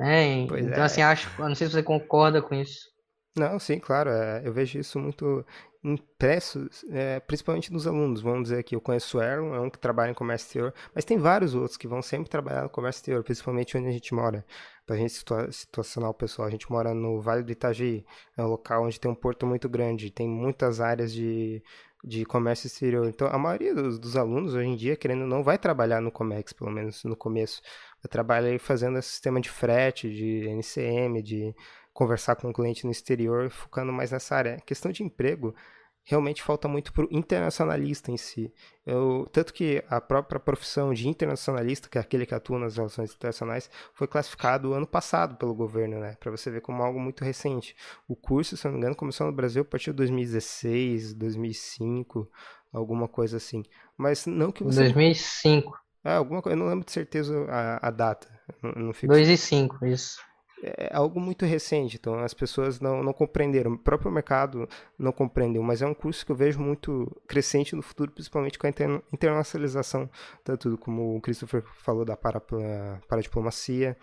É, 0.00 0.24
então, 0.32 0.56
é. 0.56 0.80
assim, 0.80 1.02
acho. 1.02 1.30
Não 1.38 1.54
sei 1.54 1.66
se 1.66 1.74
você 1.74 1.82
concorda 1.82 2.40
com 2.40 2.54
isso. 2.54 2.88
Não, 3.36 3.58
sim, 3.58 3.78
claro. 3.78 4.08
É, 4.08 4.40
eu 4.42 4.52
vejo 4.54 4.78
isso 4.78 4.98
muito 4.98 5.44
impresso, 5.84 6.66
é, 6.90 7.20
principalmente 7.20 7.70
nos 7.72 7.86
alunos. 7.86 8.22
Vamos 8.22 8.44
dizer 8.44 8.62
que 8.62 8.74
eu 8.74 8.80
conheço 8.80 9.18
o 9.18 9.20
Aaron, 9.20 9.54
é 9.54 9.60
um 9.60 9.68
que 9.68 9.78
trabalha 9.78 10.10
em 10.10 10.14
comércio 10.14 10.46
exterior, 10.46 10.74
mas 10.94 11.04
tem 11.04 11.18
vários 11.18 11.54
outros 11.54 11.76
que 11.76 11.86
vão 11.86 12.00
sempre 12.00 12.30
trabalhar 12.30 12.62
no 12.62 12.70
comércio 12.70 13.00
exterior, 13.00 13.22
principalmente 13.22 13.76
onde 13.76 13.88
a 13.88 13.92
gente 13.92 14.14
mora. 14.14 14.44
Para 14.86 14.96
a 14.96 14.98
gente 14.98 15.12
situa 15.12 15.50
situacionar 15.52 16.10
o 16.10 16.14
pessoal, 16.14 16.48
a 16.48 16.50
gente 16.50 16.70
mora 16.70 16.94
no 16.94 17.20
Vale 17.20 17.42
do 17.42 17.52
Itajaí, 17.52 18.04
é 18.36 18.42
um 18.42 18.48
local 18.48 18.84
onde 18.84 18.98
tem 18.98 19.10
um 19.10 19.14
porto 19.14 19.46
muito 19.46 19.68
grande, 19.68 20.10
tem 20.10 20.28
muitas 20.28 20.80
áreas 20.80 21.12
de, 21.12 21.62
de 22.02 22.24
comércio 22.24 22.66
exterior. 22.66 23.06
Então, 23.06 23.28
a 23.28 23.38
maioria 23.38 23.74
dos, 23.74 23.98
dos 23.98 24.16
alunos 24.16 24.54
hoje 24.54 24.68
em 24.68 24.76
dia, 24.76 24.96
querendo 24.96 25.26
não, 25.26 25.42
vai 25.42 25.58
trabalhar 25.58 26.00
no 26.00 26.10
Comex, 26.10 26.52
pelo 26.52 26.70
menos 26.70 27.04
no 27.04 27.16
começo. 27.16 27.62
Vai 28.02 28.10
trabalhar 28.10 28.58
fazendo 28.58 28.98
esse 28.98 29.08
sistema 29.08 29.40
de 29.40 29.48
frete, 29.50 30.10
de 30.10 30.48
NCM, 30.48 31.22
de 31.22 31.54
conversar 31.94 32.34
com 32.36 32.48
o 32.48 32.50
um 32.50 32.52
cliente 32.52 32.84
no 32.84 32.90
exterior, 32.90 33.48
focando 33.48 33.92
mais 33.92 34.10
nessa 34.10 34.34
área. 34.36 34.60
Questão 34.66 34.90
de 34.92 35.04
emprego 35.04 35.54
realmente 36.02 36.42
falta 36.42 36.68
muito 36.68 36.92
para 36.92 37.04
o 37.04 37.08
internacionalista 37.10 38.10
em 38.10 38.16
si. 38.16 38.52
Eu, 38.84 39.26
tanto 39.32 39.54
que 39.54 39.82
a 39.88 40.00
própria 40.00 40.38
profissão 40.38 40.92
de 40.92 41.08
internacionalista, 41.08 41.88
que 41.88 41.96
é 41.96 42.00
aquele 42.00 42.26
que 42.26 42.34
atua 42.34 42.58
nas 42.58 42.76
relações 42.76 43.14
internacionais, 43.14 43.70
foi 43.94 44.06
classificado 44.06 44.74
ano 44.74 44.86
passado 44.86 45.36
pelo 45.36 45.54
governo, 45.54 46.00
né? 46.00 46.16
Para 46.20 46.30
você 46.30 46.50
ver 46.50 46.60
como 46.60 46.82
algo 46.82 47.00
muito 47.00 47.24
recente. 47.24 47.74
O 48.06 48.14
curso, 48.14 48.56
se 48.56 48.64
não 48.66 48.72
me 48.72 48.78
engano, 48.78 48.96
começou 48.96 49.26
no 49.26 49.32
Brasil 49.32 49.62
a 49.62 49.64
partir 49.64 49.92
de 49.92 49.96
2016, 49.96 51.14
2005, 51.14 52.28
alguma 52.70 53.08
coisa 53.08 53.38
assim. 53.38 53.62
Mas 53.96 54.26
não 54.26 54.52
que 54.52 54.62
você. 54.62 54.82
2005. 54.82 55.78
Ah, 56.02 56.16
alguma 56.16 56.42
coisa, 56.42 56.54
eu 56.54 56.60
não 56.60 56.68
lembro 56.68 56.84
de 56.84 56.92
certeza 56.92 57.46
a, 57.48 57.88
a 57.88 57.90
data. 57.90 58.28
Não, 58.62 58.72
não 58.72 58.92
fico... 58.92 59.10
2 59.10 59.26
e 59.26 59.36
5, 59.38 59.86
isso 59.86 60.18
é 60.62 60.90
algo 60.94 61.20
muito 61.20 61.44
recente, 61.44 61.96
então 61.96 62.18
as 62.18 62.32
pessoas 62.32 62.80
não, 62.80 63.02
não 63.02 63.12
compreenderam, 63.12 63.72
o 63.72 63.78
próprio 63.78 64.10
mercado 64.10 64.68
não 64.98 65.12
compreendeu, 65.12 65.62
mas 65.62 65.82
é 65.82 65.86
um 65.86 65.94
curso 65.94 66.24
que 66.24 66.32
eu 66.32 66.36
vejo 66.36 66.58
muito 66.60 67.10
crescente 67.26 67.76
no 67.76 67.82
futuro, 67.82 68.10
principalmente 68.12 68.58
com 68.58 68.66
a 68.66 68.70
internacionalização, 69.12 70.08
tanto 70.42 70.78
como 70.78 71.16
o 71.16 71.20
Christopher 71.20 71.62
falou 71.78 72.04
da 72.04 72.16
para, 72.16 72.40
para 72.40 73.20
diplomacia, 73.20 73.96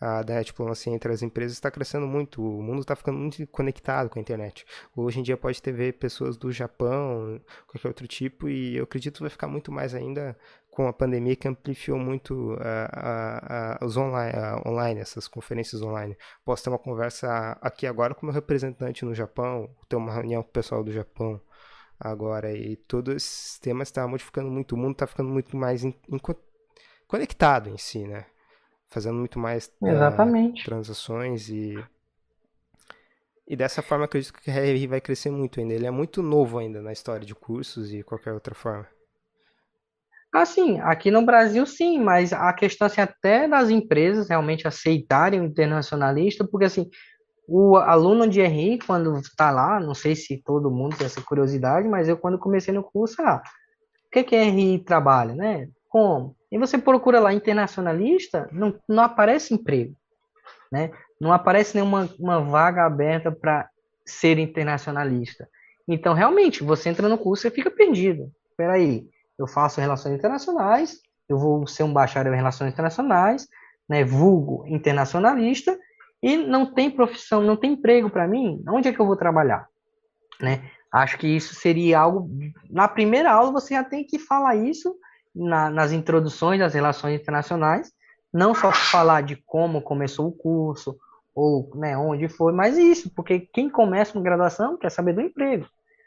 a 0.00 0.22
da 0.22 0.42
diplomacia 0.42 0.92
entre 0.92 1.10
as 1.10 1.22
empresas 1.22 1.56
está 1.56 1.70
crescendo 1.70 2.06
muito, 2.06 2.42
o 2.42 2.62
mundo 2.62 2.80
está 2.80 2.94
ficando 2.94 3.18
muito 3.18 3.46
conectado 3.46 4.10
com 4.10 4.18
a 4.18 4.22
internet. 4.22 4.66
Hoje 4.94 5.20
em 5.20 5.22
dia 5.22 5.36
pode 5.36 5.60
ter 5.62 5.94
pessoas 5.94 6.36
do 6.36 6.52
Japão, 6.52 7.40
qualquer 7.66 7.88
outro 7.88 8.06
tipo, 8.06 8.48
e 8.48 8.76
eu 8.76 8.84
acredito 8.84 9.14
que 9.16 9.22
vai 9.22 9.30
ficar 9.30 9.48
muito 9.48 9.72
mais 9.72 9.94
ainda 9.94 10.36
com 10.76 10.86
a 10.86 10.92
pandemia 10.92 11.34
que 11.34 11.48
amplificou 11.48 11.98
muito 11.98 12.52
uh, 12.52 12.56
uh, 12.56 13.82
uh, 13.82 13.86
os 13.86 13.96
online, 13.96 14.34
online, 14.66 15.00
essas 15.00 15.26
conferências 15.26 15.80
online. 15.80 16.14
Posso 16.44 16.64
ter 16.64 16.68
uma 16.68 16.78
conversa 16.78 17.56
aqui 17.62 17.86
agora 17.86 18.14
com 18.14 18.26
meu 18.26 18.34
representante 18.34 19.02
no 19.02 19.14
Japão, 19.14 19.70
ter 19.88 19.96
uma 19.96 20.12
reunião 20.12 20.42
com 20.42 20.50
o 20.50 20.52
pessoal 20.52 20.84
do 20.84 20.92
Japão 20.92 21.40
agora, 21.98 22.52
e 22.52 22.76
todos 22.76 23.16
esses 23.16 23.58
temas 23.58 23.88
estão 23.88 24.04
tá 24.04 24.10
modificando 24.10 24.50
muito, 24.50 24.74
o 24.74 24.76
mundo 24.76 24.92
está 24.92 25.06
ficando 25.06 25.30
muito 25.30 25.56
mais 25.56 25.82
in, 25.82 25.94
in, 26.10 26.20
conectado 27.08 27.70
em 27.70 27.78
si, 27.78 28.06
né? 28.06 28.26
Fazendo 28.90 29.16
muito 29.16 29.38
mais 29.38 29.72
Exatamente. 29.82 30.62
transações 30.62 31.48
e 31.48 31.82
e 33.48 33.56
dessa 33.56 33.80
forma 33.80 34.04
acredito 34.04 34.34
que 34.34 34.50
o 34.50 34.52
RR 34.52 34.88
vai 34.88 35.00
crescer 35.00 35.30
muito 35.30 35.58
ainda. 35.58 35.72
Ele 35.72 35.86
é 35.86 35.90
muito 35.90 36.22
novo 36.22 36.58
ainda 36.58 36.82
na 36.82 36.92
história 36.92 37.24
de 37.24 37.34
cursos 37.34 37.94
e 37.94 38.02
qualquer 38.02 38.34
outra 38.34 38.54
forma. 38.54 38.86
Assim, 40.36 40.78
aqui 40.80 41.10
no 41.10 41.24
Brasil 41.24 41.64
sim, 41.64 41.98
mas 41.98 42.30
a 42.30 42.52
questão 42.52 42.86
assim, 42.86 43.00
até 43.00 43.48
das 43.48 43.70
empresas 43.70 44.28
realmente 44.28 44.68
aceitarem 44.68 45.40
o 45.40 45.44
internacionalista, 45.44 46.46
porque 46.46 46.66
assim, 46.66 46.90
o 47.48 47.78
aluno 47.78 48.28
de 48.28 48.42
RI, 48.42 48.78
quando 48.86 49.16
está 49.18 49.50
lá, 49.50 49.80
não 49.80 49.94
sei 49.94 50.14
se 50.14 50.42
todo 50.44 50.70
mundo 50.70 50.94
tem 50.94 51.06
essa 51.06 51.22
curiosidade, 51.22 51.88
mas 51.88 52.06
eu, 52.06 52.18
quando 52.18 52.38
comecei 52.38 52.74
no 52.74 52.82
curso, 52.82 53.22
ah, 53.22 53.42
o 54.06 54.10
que, 54.10 54.22
que 54.24 54.36
RI 54.36 54.80
trabalha, 54.80 55.34
né? 55.34 55.70
Como? 55.88 56.36
E 56.52 56.58
você 56.58 56.76
procura 56.76 57.18
lá 57.18 57.32
internacionalista, 57.32 58.46
não, 58.52 58.78
não 58.86 59.04
aparece 59.04 59.54
emprego, 59.54 59.96
né? 60.70 60.90
Não 61.18 61.32
aparece 61.32 61.74
nenhuma 61.74 62.10
uma 62.18 62.42
vaga 62.42 62.84
aberta 62.84 63.32
para 63.32 63.70
ser 64.04 64.38
internacionalista. 64.38 65.48
Então, 65.88 66.12
realmente, 66.12 66.62
você 66.62 66.90
entra 66.90 67.08
no 67.08 67.16
curso 67.16 67.46
e 67.46 67.50
fica 67.50 67.70
perdido. 67.70 68.30
Espera 68.50 68.74
aí, 68.74 69.06
eu 69.38 69.46
faço 69.46 69.80
relações 69.80 70.14
internacionais, 70.14 71.00
eu 71.28 71.38
vou 71.38 71.66
ser 71.66 71.82
um 71.82 71.92
bacharel 71.92 72.32
em 72.32 72.36
relações 72.36 72.72
internacionais, 72.72 73.46
né, 73.88 74.04
vulgo 74.04 74.64
internacionalista, 74.66 75.78
e 76.22 76.36
não 76.36 76.72
tem 76.72 76.90
profissão, 76.90 77.42
não 77.42 77.56
tem 77.56 77.72
emprego 77.72 78.10
para 78.10 78.26
mim, 78.26 78.62
onde 78.68 78.88
é 78.88 78.92
que 78.92 79.00
eu 79.00 79.06
vou 79.06 79.16
trabalhar? 79.16 79.68
Né? 80.40 80.70
Acho 80.92 81.18
que 81.18 81.26
isso 81.26 81.54
seria 81.54 82.00
algo. 82.00 82.28
Na 82.70 82.88
primeira 82.88 83.30
aula 83.30 83.52
você 83.52 83.74
já 83.74 83.84
tem 83.84 84.04
que 84.04 84.18
falar 84.18 84.56
isso 84.56 84.96
na, 85.34 85.68
nas 85.70 85.92
introduções 85.92 86.58
das 86.58 86.74
relações 86.74 87.20
internacionais, 87.20 87.92
não 88.32 88.54
só 88.54 88.72
falar 88.72 89.22
de 89.22 89.36
como 89.36 89.82
começou 89.82 90.28
o 90.28 90.32
curso 90.32 90.96
ou 91.34 91.70
né, 91.74 91.96
onde 91.98 92.28
foi, 92.28 92.52
mas 92.52 92.78
isso, 92.78 93.10
porque 93.14 93.40
quem 93.40 93.68
começa 93.68 94.16
uma 94.16 94.24
graduação 94.24 94.78
quer 94.78 94.90
saber 94.90 95.12
do 95.12 95.20
emprego, 95.20 95.66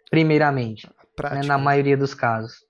primeiramente, 0.10 0.90
né, 1.32 1.42
na 1.46 1.58
maioria 1.58 1.96
dos 1.96 2.16
casos. 2.16 2.68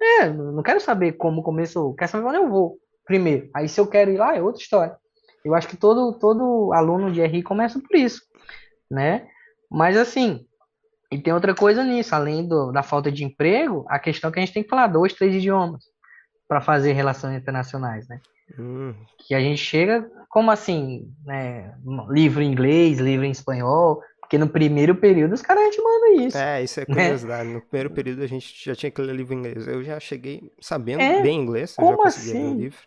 É, 0.00 0.30
não 0.30 0.62
quero 0.62 0.80
saber 0.80 1.12
como 1.12 1.42
começou, 1.42 1.94
quero 1.94 2.10
saber 2.10 2.26
onde 2.26 2.38
eu 2.38 2.48
vou 2.48 2.78
primeiro. 3.04 3.50
Aí 3.54 3.68
se 3.68 3.80
eu 3.80 3.86
quero 3.86 4.10
ir 4.10 4.16
lá 4.16 4.34
é 4.34 4.42
outra 4.42 4.62
história. 4.62 4.96
Eu 5.44 5.54
acho 5.54 5.68
que 5.68 5.76
todo, 5.76 6.18
todo 6.18 6.72
aluno 6.72 7.10
de 7.10 7.22
RI 7.22 7.42
começa 7.42 7.80
por 7.80 7.96
isso, 7.96 8.22
né? 8.90 9.26
Mas 9.70 9.96
assim, 9.96 10.46
e 11.10 11.18
tem 11.18 11.32
outra 11.32 11.54
coisa 11.54 11.82
nisso, 11.82 12.14
além 12.14 12.46
do, 12.46 12.70
da 12.70 12.82
falta 12.82 13.10
de 13.10 13.24
emprego, 13.24 13.84
a 13.88 13.98
questão 13.98 14.30
é 14.30 14.32
que 14.32 14.38
a 14.38 14.44
gente 14.44 14.54
tem 14.54 14.62
que 14.62 14.68
falar 14.68 14.86
dois, 14.86 15.12
três 15.12 15.34
idiomas 15.34 15.84
para 16.46 16.60
fazer 16.60 16.92
relações 16.92 17.36
internacionais, 17.36 18.08
né? 18.08 18.20
Hum. 18.58 18.94
Que 19.18 19.34
a 19.34 19.40
gente 19.40 19.58
chega, 19.58 20.08
como 20.28 20.50
assim, 20.50 21.12
né? 21.24 21.74
Livro 22.08 22.42
em 22.42 22.50
inglês, 22.50 22.98
livro 22.98 23.24
em 23.24 23.30
espanhol, 23.30 24.02
porque 24.30 24.38
no 24.38 24.48
primeiro 24.48 24.94
período 24.94 25.32
os 25.32 25.42
caras 25.42 25.64
a 25.64 25.66
gente 25.66 25.82
manda 25.82 26.22
isso. 26.22 26.38
É, 26.38 26.62
isso 26.62 26.78
é 26.78 26.86
né? 26.88 26.94
curiosidade. 26.94 27.48
Né? 27.48 27.54
No 27.54 27.60
primeiro 27.62 27.90
período 27.90 28.22
a 28.22 28.28
gente 28.28 28.64
já 28.64 28.76
tinha 28.76 28.88
que 28.88 29.02
ler 29.02 29.12
livro 29.12 29.34
em 29.34 29.38
inglês. 29.38 29.66
Eu 29.66 29.82
já 29.82 29.98
cheguei 29.98 30.52
sabendo 30.60 31.02
é? 31.02 31.20
bem 31.20 31.40
inglês, 31.40 31.74
eu 31.76 31.84
já 31.84 31.96
consegui 31.96 32.30
assim? 32.30 32.42
ler 32.44 32.54
o 32.54 32.60
livro. 32.60 32.78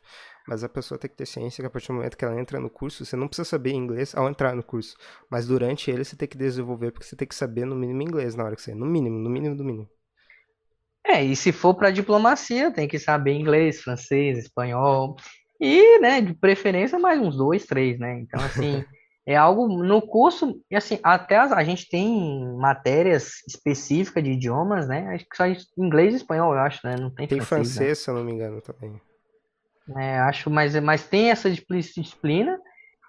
Mas 0.48 0.64
a 0.64 0.70
pessoa 0.70 0.98
tem 0.98 1.10
que 1.10 1.18
ter 1.18 1.26
ciência 1.26 1.62
que 1.62 1.68
a 1.68 1.70
partir 1.70 1.90
do 1.90 1.96
momento 1.96 2.16
que 2.16 2.24
ela 2.24 2.40
entra 2.40 2.62
no 2.62 2.70
curso, 2.70 3.06
você 3.06 3.18
não 3.18 3.28
precisa 3.28 3.50
saber 3.50 3.74
inglês 3.74 4.16
ao 4.16 4.30
entrar 4.30 4.56
no 4.56 4.64
curso. 4.64 4.96
Mas 5.30 5.46
durante 5.46 5.92
ele 5.92 6.06
você 6.06 6.16
tem 6.16 6.30
que 6.30 6.38
desenvolver, 6.38 6.92
porque 6.92 7.06
você 7.06 7.16
tem 7.18 7.28
que 7.28 7.36
saber 7.36 7.66
no 7.66 7.76
mínimo 7.76 8.02
inglês 8.02 8.36
na 8.36 8.46
hora 8.46 8.56
que 8.56 8.62
você. 8.62 8.74
No 8.74 8.86
mínimo, 8.86 9.20
no 9.20 9.30
mínimo 9.30 9.54
do 9.54 9.66
mínimo. 9.66 9.90
É, 11.06 11.22
e 11.22 11.36
se 11.36 11.52
for 11.52 11.74
para 11.74 11.92
diplomacia, 11.92 12.72
tem 12.72 12.88
que 12.88 12.98
saber 12.98 13.34
inglês, 13.34 13.82
francês, 13.82 14.38
espanhol. 14.38 15.18
E, 15.60 16.00
né, 16.00 16.22
de 16.22 16.34
preferência, 16.34 16.98
mais 16.98 17.20
uns 17.20 17.36
dois, 17.36 17.66
três, 17.66 18.00
né? 18.00 18.22
Então, 18.22 18.42
assim, 18.42 18.86
é 19.26 19.36
algo 19.36 19.68
no 19.68 20.02
curso, 20.02 20.62
e 20.70 20.76
assim, 20.76 21.00
até 21.02 21.38
a, 21.38 21.44
a 21.56 21.64
gente 21.64 21.88
tem 21.88 22.46
matérias 22.58 23.42
específicas 23.48 24.24
de 24.24 24.32
idiomas, 24.32 24.88
né? 24.88 25.08
Acho 25.14 25.26
que 25.26 25.38
só 25.38 25.46
inglês 25.78 26.14
e 26.14 26.18
espanhol, 26.18 26.54
eu 26.54 26.60
acho, 26.60 26.86
né? 26.86 26.96
Não 27.00 27.10
tem, 27.10 27.28
tem 27.28 27.40
francês, 27.40 27.90
né? 27.90 27.96
se 27.96 28.10
eu 28.10 28.16
não 28.16 28.24
me 28.24 28.34
engano, 28.34 28.62
também. 28.62 29.00
É, 29.98 30.20
acho, 30.20 30.50
mas, 30.50 30.76
mas 30.82 31.08
tem 31.08 31.30
essa 31.30 31.50
disciplina 31.50 32.60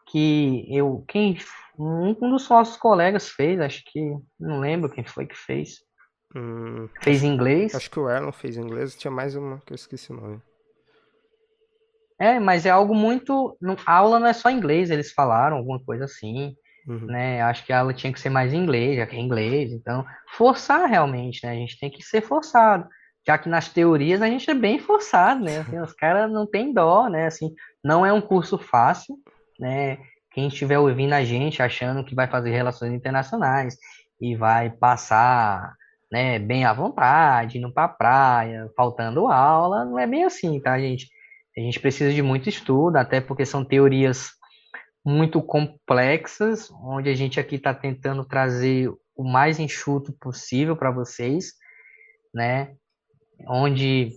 que 0.06 0.66
eu, 0.68 1.04
quem, 1.08 1.36
um, 1.78 2.12
dos 2.14 2.48
nossos 2.48 2.76
colegas 2.76 3.28
fez, 3.28 3.60
acho 3.60 3.82
que, 3.86 4.16
não 4.38 4.60
lembro 4.60 4.90
quem 4.90 5.04
foi 5.04 5.26
que 5.26 5.36
fez. 5.36 5.78
Hum, 6.34 6.88
fez 7.00 7.22
inglês. 7.22 7.74
Acho 7.74 7.90
que 7.90 7.98
o 7.98 8.08
Erlon 8.08 8.32
fez 8.32 8.56
inglês, 8.56 8.96
tinha 8.96 9.10
mais 9.10 9.34
uma 9.34 9.60
que 9.64 9.72
eu 9.72 9.76
esqueci 9.76 10.12
o 10.12 10.16
nome. 10.16 10.42
É, 12.18 12.38
mas 12.38 12.64
é 12.64 12.70
algo 12.70 12.94
muito. 12.94 13.56
A 13.84 13.92
aula 13.94 14.20
não 14.20 14.26
é 14.26 14.32
só 14.32 14.50
inglês, 14.50 14.90
eles 14.90 15.12
falaram 15.12 15.56
alguma 15.56 15.80
coisa 15.80 16.04
assim. 16.04 16.54
Uhum. 16.86 17.06
Né? 17.06 17.42
Acho 17.42 17.64
que 17.64 17.72
a 17.72 17.80
aula 17.80 17.94
tinha 17.94 18.12
que 18.12 18.20
ser 18.20 18.30
mais 18.30 18.52
inglês, 18.52 18.96
já 18.96 19.06
que 19.06 19.16
é 19.16 19.20
inglês. 19.20 19.72
Então, 19.72 20.04
forçar 20.36 20.88
realmente, 20.88 21.44
né? 21.44 21.52
A 21.52 21.56
gente 21.56 21.78
tem 21.78 21.90
que 21.90 22.02
ser 22.02 22.20
forçado 22.20 22.86
já 23.26 23.38
que 23.38 23.48
nas 23.48 23.68
teorias 23.68 24.20
a 24.20 24.26
gente 24.26 24.50
é 24.50 24.54
bem 24.54 24.78
forçado, 24.78 25.42
né? 25.42 25.58
Assim, 25.58 25.78
os 25.78 25.92
caras 25.94 26.30
não 26.30 26.46
tem 26.46 26.72
dó, 26.72 27.08
né? 27.08 27.26
Assim, 27.26 27.54
não 27.82 28.04
é 28.04 28.12
um 28.12 28.20
curso 28.20 28.58
fácil, 28.58 29.16
né? 29.58 29.98
Quem 30.30 30.48
estiver 30.48 30.78
ouvindo 30.78 31.14
a 31.14 31.24
gente 31.24 31.62
achando 31.62 32.04
que 32.04 32.14
vai 32.14 32.26
fazer 32.26 32.50
relações 32.50 32.92
internacionais 32.92 33.76
e 34.20 34.36
vai 34.36 34.68
passar, 34.68 35.74
né, 36.10 36.38
bem 36.38 36.64
à 36.64 36.72
vontade, 36.72 37.58
indo 37.58 37.72
para 37.72 37.88
praia, 37.88 38.68
faltando 38.76 39.28
aula, 39.28 39.84
não 39.84 39.98
é 39.98 40.06
bem 40.06 40.24
assim, 40.24 40.60
tá, 40.60 40.78
gente? 40.78 41.08
A 41.56 41.60
gente 41.60 41.80
precisa 41.80 42.12
de 42.12 42.22
muito 42.22 42.48
estudo, 42.48 42.96
até 42.96 43.20
porque 43.20 43.46
são 43.46 43.64
teorias 43.64 44.30
muito 45.04 45.42
complexas, 45.42 46.70
onde 46.82 47.08
a 47.08 47.14
gente 47.14 47.38
aqui 47.38 47.56
está 47.56 47.72
tentando 47.74 48.24
trazer 48.24 48.90
o 49.14 49.22
mais 49.22 49.58
enxuto 49.58 50.12
possível 50.12 50.76
para 50.76 50.90
vocês, 50.90 51.52
né? 52.34 52.74
onde 53.46 54.12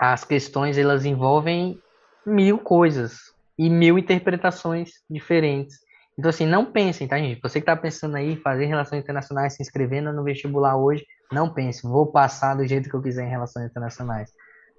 as 0.00 0.24
questões 0.24 0.78
elas 0.78 1.04
envolvem 1.04 1.80
mil 2.24 2.58
coisas 2.58 3.18
e 3.58 3.70
mil 3.70 3.98
interpretações 3.98 4.90
diferentes. 5.08 5.78
Então, 6.18 6.30
assim, 6.30 6.46
não 6.46 6.64
pensem, 6.64 7.06
tá, 7.06 7.18
gente? 7.18 7.40
Você 7.42 7.60
que 7.60 7.70
está 7.70 7.76
pensando 7.76 8.16
aí 8.16 8.32
em 8.32 8.40
fazer 8.40 8.66
relações 8.66 9.02
internacionais, 9.02 9.54
se 9.54 9.62
inscrevendo 9.62 10.12
no 10.12 10.24
vestibular 10.24 10.76
hoje, 10.76 11.04
não 11.30 11.52
pense, 11.52 11.86
vou 11.86 12.10
passar 12.10 12.54
do 12.54 12.66
jeito 12.66 12.88
que 12.88 12.96
eu 12.96 13.02
quiser 13.02 13.26
em 13.26 13.30
relações 13.30 13.66
internacionais. 13.66 14.30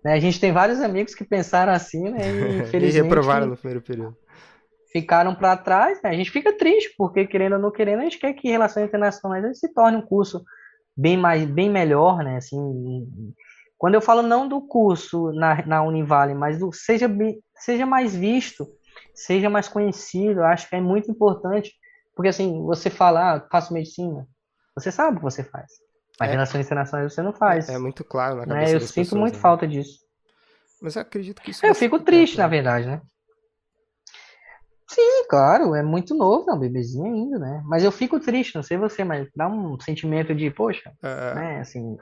Né? 0.04 0.14
A 0.14 0.20
gente 0.20 0.40
tem 0.40 0.52
vários 0.52 0.82
amigos 0.82 1.16
que 1.16 1.24
pensaram 1.24 1.74
assim, 1.74 2.10
né? 2.10 2.20
E, 2.20 2.60
infelizmente, 2.62 2.98
e 2.98 3.02
reprovaram 3.04 3.48
no 3.48 3.58
primeiro 3.58 3.82
período. 3.82 4.16
Ficaram 4.92 5.36
para 5.36 5.58
trás, 5.58 6.02
né? 6.02 6.10
A 6.10 6.14
gente 6.14 6.32
fica 6.32 6.58
triste, 6.58 6.94
porque 6.98 7.28
querendo 7.28 7.54
ou 7.54 7.60
não 7.60 7.72
querendo, 7.72 8.00
a 8.00 8.04
gente 8.04 8.20
quer 8.20 8.34
que 8.34 8.50
relações 8.50 8.86
internacionais 8.86 9.60
se 9.60 9.74
torne 9.74 9.98
um 9.98 10.02
curso 10.02 10.44
bem 10.96 11.18
mais, 11.18 11.46
bem 11.46 11.70
melhor, 11.70 12.24
né? 12.24 12.38
Assim, 12.38 12.60
quando 13.78 13.94
eu 13.94 14.02
falo 14.02 14.22
não 14.22 14.48
do 14.48 14.62
curso 14.62 15.32
na, 15.34 15.66
na 15.66 15.84
Univale, 15.84 16.34
mas 16.34 16.60
do 16.60 16.74
seja, 16.74 17.08
seja 17.56 17.86
mais 17.86 18.16
visto, 18.16 18.68
seja 19.14 19.50
mais 19.50 19.68
conhecido, 19.68 20.44
acho 20.44 20.68
que 20.68 20.76
é 20.76 20.82
muito 20.82 21.12
importante, 21.12 21.74
porque 22.16 22.30
assim, 22.30 22.64
você 22.64 22.90
fala, 22.90 23.36
ah, 23.36 23.48
faço 23.52 23.74
medicina, 23.74 24.28
você 24.76 24.92
sabe 24.92 25.18
o 25.18 25.20
que 25.20 25.24
você 25.24 25.44
faz. 25.44 25.72
Mas 26.20 26.30
é, 26.30 26.32
relações 26.32 26.66
internacionais 26.66 27.14
você 27.14 27.22
não 27.22 27.34
faz. 27.34 27.70
É, 27.70 27.74
é 27.74 27.78
muito 27.78 28.04
claro 28.04 28.38
na 28.38 28.46
né? 28.46 28.54
cabeça 28.54 28.72
né? 28.72 28.76
Eu 28.76 28.80
sinto 28.82 28.96
pessoas, 28.96 29.20
muito 29.22 29.36
né? 29.36 29.40
falta 29.40 29.68
disso. 29.68 30.00
Mas 30.82 30.96
eu 30.96 31.02
acredito 31.02 31.42
que 31.42 31.52
isso. 31.52 31.66
Eu 31.66 31.76
fico 31.76 32.00
triste, 32.00 32.38
na 32.38 32.48
verdade, 32.48 32.88
né? 32.88 33.02
Sim, 34.90 35.28
claro, 35.30 35.76
é 35.76 35.84
muito 35.84 36.16
novo, 36.16 36.50
é 36.50 36.54
um 36.54 36.60
bebezinho 36.60 37.14
ainda, 37.14 37.38
né? 37.38 37.62
Mas 37.66 37.84
eu 37.84 37.92
fico 37.92 38.22
triste, 38.22 38.56
não 38.56 38.64
sei 38.64 38.78
você, 38.78 39.04
mas 39.04 39.28
dá 39.36 39.46
um 39.46 39.78
sentimento 39.82 40.34
de, 40.34 40.50
poxa, 40.50 40.94
é, 41.04 41.36
né, 41.36 41.60
assim... 41.60 41.98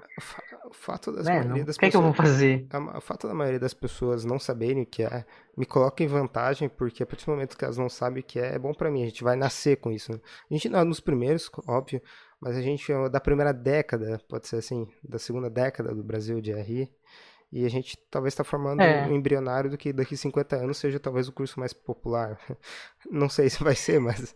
O 0.65 0.73
fato 0.73 1.11
das 1.11 1.25
né, 1.25 1.39
maioria 1.39 1.65
das 1.65 1.77
o 1.77 1.79
que 1.79 1.87
pessoas... 1.87 2.05
O 2.05 2.13
que 2.13 2.19
eu 2.19 2.23
vou 2.23 2.31
fazer? 2.31 2.67
O 2.95 3.01
fato 3.01 3.27
da 3.27 3.33
maioria 3.33 3.59
das 3.59 3.73
pessoas 3.73 4.23
não 4.23 4.37
saberem 4.37 4.83
o 4.83 4.85
que 4.85 5.01
é, 5.01 5.25
me 5.57 5.65
coloca 5.65 6.03
em 6.03 6.07
vantagem, 6.07 6.69
porque 6.69 7.01
a 7.01 7.07
partir 7.07 7.25
do 7.25 7.31
momento 7.31 7.57
que 7.57 7.65
elas 7.65 7.77
não 7.77 7.89
sabem 7.89 8.21
o 8.21 8.25
que 8.25 8.39
é, 8.39 8.53
é 8.53 8.59
bom 8.59 8.71
para 8.71 8.91
mim, 8.91 9.01
a 9.01 9.05
gente 9.05 9.23
vai 9.23 9.35
nascer 9.35 9.77
com 9.77 9.91
isso, 9.91 10.11
né? 10.11 10.19
A 10.51 10.53
gente 10.53 10.69
não 10.69 10.79
é 10.79 10.83
nos 10.83 10.99
primeiros, 10.99 11.49
óbvio, 11.67 11.99
mas 12.41 12.57
a 12.57 12.61
gente, 12.61 12.91
é 12.91 13.09
da 13.09 13.19
primeira 13.19 13.53
década, 13.53 14.19
pode 14.27 14.47
ser 14.47 14.57
assim, 14.57 14.87
da 15.03 15.17
segunda 15.17 15.49
década 15.49 15.93
do 15.93 16.03
Brasil 16.03 16.41
de 16.41 16.53
RI, 16.53 16.91
e 17.51 17.65
a 17.65 17.69
gente 17.69 17.97
talvez 18.09 18.33
está 18.33 18.43
formando 18.43 18.81
é. 18.81 19.07
um 19.07 19.15
embrionário 19.15 19.69
do 19.69 19.77
que 19.77 19.93
daqui 19.93 20.17
50 20.17 20.57
anos 20.57 20.77
seja 20.77 20.99
talvez 20.99 21.27
o 21.27 21.31
curso 21.31 21.59
mais 21.59 21.71
popular. 21.71 22.37
Não 23.09 23.29
sei 23.29 23.49
se 23.49 23.63
vai 23.63 23.75
ser, 23.75 23.99
mas. 23.99 24.35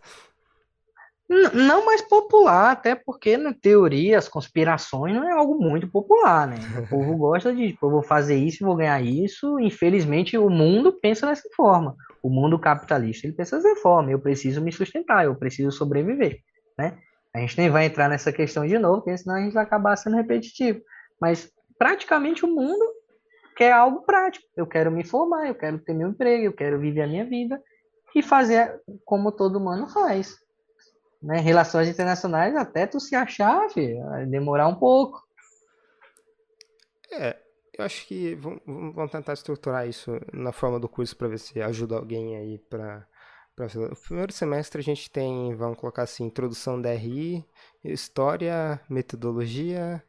Não 1.52 1.86
mais 1.86 2.02
popular, 2.02 2.72
até 2.72 2.94
porque 2.94 3.36
na 3.36 3.54
teoria 3.54 4.18
as 4.18 4.28
conspirações 4.28 5.14
não 5.14 5.28
é 5.28 5.30
algo 5.30 5.62
muito 5.62 5.86
popular, 5.86 6.48
né? 6.48 6.56
O 6.82 6.88
povo 6.88 7.14
gosta 7.16 7.54
de, 7.54 7.78
eu 7.80 7.90
vou 7.90 8.02
fazer 8.02 8.34
isso, 8.34 8.64
vou 8.64 8.74
ganhar 8.74 9.00
isso. 9.00 9.60
Infelizmente 9.60 10.36
o 10.36 10.50
mundo 10.50 10.92
pensa 10.92 11.28
dessa 11.28 11.48
forma. 11.54 11.94
O 12.20 12.28
mundo 12.28 12.58
capitalista 12.58 13.28
ele 13.28 13.36
pensa 13.36 13.58
dessa 13.58 13.76
forma. 13.76 14.10
Eu 14.10 14.18
preciso 14.18 14.60
me 14.60 14.72
sustentar, 14.72 15.24
eu 15.24 15.36
preciso 15.36 15.70
sobreviver, 15.70 16.40
né? 16.76 16.98
A 17.32 17.38
gente 17.38 17.56
nem 17.56 17.70
vai 17.70 17.86
entrar 17.86 18.08
nessa 18.08 18.32
questão 18.32 18.66
de 18.66 18.78
novo, 18.78 19.02
porque 19.02 19.16
senão 19.16 19.36
a 19.36 19.40
gente 19.40 19.52
vai 19.52 19.62
acabar 19.62 19.96
sendo 19.96 20.16
repetitivo. 20.16 20.80
Mas 21.20 21.50
praticamente 21.78 22.44
o 22.44 22.48
mundo 22.48 22.84
quer 23.56 23.72
algo 23.72 24.02
prático. 24.02 24.46
Eu 24.56 24.66
quero 24.66 24.90
me 24.90 25.04
formar, 25.04 25.46
eu 25.46 25.54
quero 25.54 25.78
ter 25.78 25.94
meu 25.94 26.08
emprego, 26.08 26.44
eu 26.44 26.52
quero 26.52 26.78
viver 26.78 27.02
a 27.02 27.06
minha 27.06 27.24
vida 27.24 27.62
e 28.14 28.22
fazer 28.22 28.80
como 29.04 29.30
todo 29.30 29.56
humano 29.56 29.88
faz. 29.88 30.36
Né? 31.22 31.38
Relações 31.38 31.88
internacionais, 31.88 32.56
até 32.56 32.86
tu 32.86 32.98
se 32.98 33.14
achar, 33.14 33.68
filho, 33.70 34.02
vai 34.04 34.26
demorar 34.26 34.66
um 34.66 34.74
pouco. 34.74 35.22
É, 37.12 37.36
eu 37.78 37.84
acho 37.84 38.06
que 38.06 38.34
vamos, 38.34 39.10
tentar 39.10 39.32
estruturar 39.32 39.88
isso 39.88 40.12
na 40.32 40.52
forma 40.52 40.80
do 40.80 40.88
curso 40.88 41.16
para 41.16 41.28
ver 41.28 41.38
se 41.38 41.60
ajuda 41.60 41.96
alguém 41.96 42.36
aí 42.36 42.58
para 42.58 43.06
O 43.66 43.96
primeiro 44.06 44.32
semestre 44.32 44.80
a 44.80 44.84
gente 44.84 45.10
tem, 45.10 45.54
vamos 45.54 45.78
colocar 45.78 46.02
assim, 46.02 46.24
introdução 46.24 46.80
da 46.80 46.92
RI, 46.92 47.44
história, 47.84 48.80
metodologia, 48.88 50.02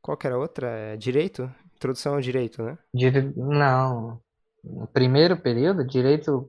qual 0.00 0.16
que 0.16 0.26
era 0.26 0.36
a 0.36 0.38
outra? 0.38 0.68
É, 0.68 0.96
direito? 0.96 1.50
Introdução 1.76 2.14
ao 2.14 2.20
direito, 2.20 2.62
né? 2.62 2.78
Dire... 2.94 3.32
Não. 3.36 4.20
No 4.64 4.86
primeiro 4.88 5.36
período, 5.36 5.86
direito, 5.86 6.48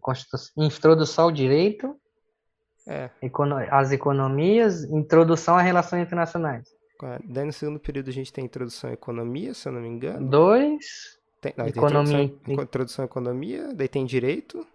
introdução 0.58 1.26
ao 1.26 1.32
direito, 1.32 1.96
é. 2.88 3.10
econo... 3.22 3.58
as 3.70 3.92
economias, 3.92 4.84
introdução 4.86 5.56
a 5.56 5.62
relações 5.62 6.04
internacionais. 6.04 6.68
Daí 7.24 7.46
no 7.46 7.54
segundo 7.54 7.80
período 7.80 8.10
a 8.10 8.14
gente 8.14 8.34
tem 8.34 8.46
introdução 8.46 8.90
à 8.90 8.94
economia, 8.94 9.54
se 9.54 9.68
eu 9.68 9.72
não 9.72 9.82
me 9.82 9.88
engano. 9.88 10.28
Dois. 10.28 11.20
Tem, 11.40 11.54
não, 11.56 11.68
economia. 11.68 12.18
Tem 12.18 12.26
introdução, 12.26 12.64
introdução 12.64 13.04
à 13.04 13.06
economia, 13.06 13.74
daí 13.74 13.88
tem 13.88 14.06
direito 14.06 14.66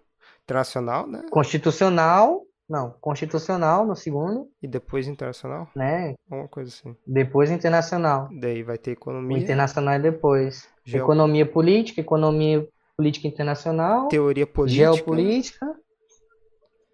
internacional, 0.45 1.07
né? 1.07 1.23
Constitucional. 1.29 2.41
Não, 2.67 2.95
constitucional 2.99 3.85
no 3.85 3.95
segundo. 3.95 4.49
E 4.59 4.67
depois 4.67 5.07
internacional? 5.07 5.69
Né? 5.75 6.15
Uma 6.27 6.47
coisa 6.47 6.71
assim. 6.71 6.95
Depois 7.05 7.51
internacional. 7.51 8.27
Daí 8.39 8.63
vai 8.63 8.77
ter 8.77 8.91
economia. 8.91 9.37
O 9.37 9.39
internacional 9.39 9.93
é 9.93 9.99
depois. 9.99 10.67
Geo... 10.83 11.03
Economia 11.03 11.45
política, 11.45 12.01
economia 12.01 12.67
política 12.97 13.27
internacional. 13.27 14.07
Teoria 14.07 14.47
política. 14.47 14.93
Geopolítica. 14.93 15.75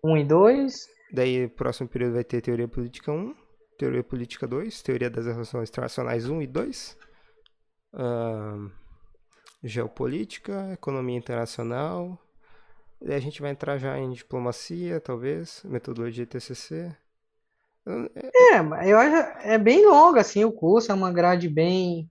Um 0.04 0.18
e 0.18 0.26
dois. 0.26 0.88
Daí, 1.14 1.48
próximo 1.48 1.88
período 1.88 2.16
vai 2.16 2.24
ter 2.24 2.42
teoria 2.42 2.68
política 2.68 3.12
1, 3.12 3.36
teoria 3.78 4.04
política 4.04 4.48
2, 4.48 4.82
teoria 4.82 5.10
das 5.10 5.26
relações 5.26 5.70
internacionais 5.70 6.28
1 6.28 6.42
e 6.42 6.48
2. 6.48 6.98
Uh, 7.94 8.72
geopolítica, 9.64 10.72
economia 10.74 11.18
internacional, 11.18 12.18
Daí 13.02 13.16
a 13.16 13.22
gente 13.22 13.42
vai 13.42 13.52
entrar 13.52 13.78
já 13.78 13.98
em 13.98 14.12
diplomacia, 14.12 15.00
talvez, 15.00 15.64
metodologia 15.66 16.26
TCC. 16.26 16.96
É, 17.88 18.90
eu 18.90 18.98
acho 19.00 19.40
é 19.44 19.58
bem 19.58 19.88
longo 19.88 20.20
assim 20.20 20.44
o 20.46 20.52
curso, 20.52 20.92
é 20.92 20.96
uma 20.96 21.12
grade 21.12 21.50
bem 21.50 22.08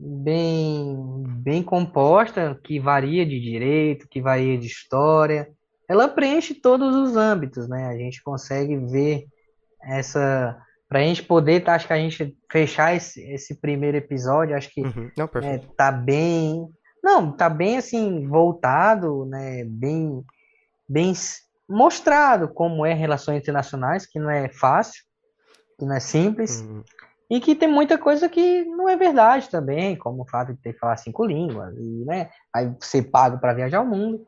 bem 0.00 0.96
bem 1.42 1.62
composta, 1.62 2.58
que 2.64 2.80
varia 2.80 3.26
de 3.26 3.38
direito, 3.38 4.08
que 4.08 4.22
varia 4.22 4.56
de 4.56 4.66
história. 4.66 5.50
Ela 5.86 6.08
preenche 6.08 6.54
todos 6.54 6.94
os 6.96 7.16
âmbitos, 7.16 7.68
né? 7.68 7.86
A 7.88 7.96
gente 7.96 8.22
consegue 8.22 8.76
ver 8.76 9.26
essa 9.82 10.56
para 10.88 11.00
a 11.00 11.02
gente 11.02 11.22
poder, 11.22 11.64
tá, 11.64 11.74
acho 11.74 11.86
que 11.86 11.92
a 11.92 11.98
gente 11.98 12.36
fechar 12.50 12.94
esse, 12.94 13.20
esse 13.32 13.60
primeiro 13.60 13.96
episódio, 13.96 14.56
acho 14.56 14.72
que 14.72 14.82
uhum. 14.82 15.10
Não, 15.16 15.28
é, 15.42 15.58
tá 15.76 15.90
bem 15.90 16.68
não, 17.02 17.30
tá 17.30 17.48
bem 17.48 17.76
assim, 17.76 18.26
voltado, 18.26 19.24
né? 19.26 19.64
Bem, 19.64 20.24
bem 20.88 21.12
mostrado 21.68 22.48
como 22.48 22.84
é 22.84 22.92
relações 22.92 23.40
internacionais, 23.40 24.06
que 24.06 24.18
não 24.18 24.30
é 24.30 24.48
fácil, 24.48 25.04
que 25.78 25.84
não 25.84 25.94
é 25.94 26.00
simples. 26.00 26.60
Uhum. 26.60 26.82
E 27.28 27.40
que 27.40 27.56
tem 27.56 27.68
muita 27.68 27.98
coisa 27.98 28.28
que 28.28 28.64
não 28.64 28.88
é 28.88 28.96
verdade 28.96 29.50
também, 29.50 29.96
como 29.96 30.22
o 30.22 30.28
fato 30.28 30.54
de 30.54 30.60
ter 30.60 30.74
que 30.74 30.78
falar 30.78 30.96
cinco 30.96 31.24
línguas, 31.24 31.76
e, 31.76 32.04
né? 32.04 32.30
Aí 32.54 32.72
ser 32.80 33.02
pago 33.10 33.38
para 33.38 33.54
viajar 33.54 33.78
ao 33.78 33.86
mundo, 33.86 34.24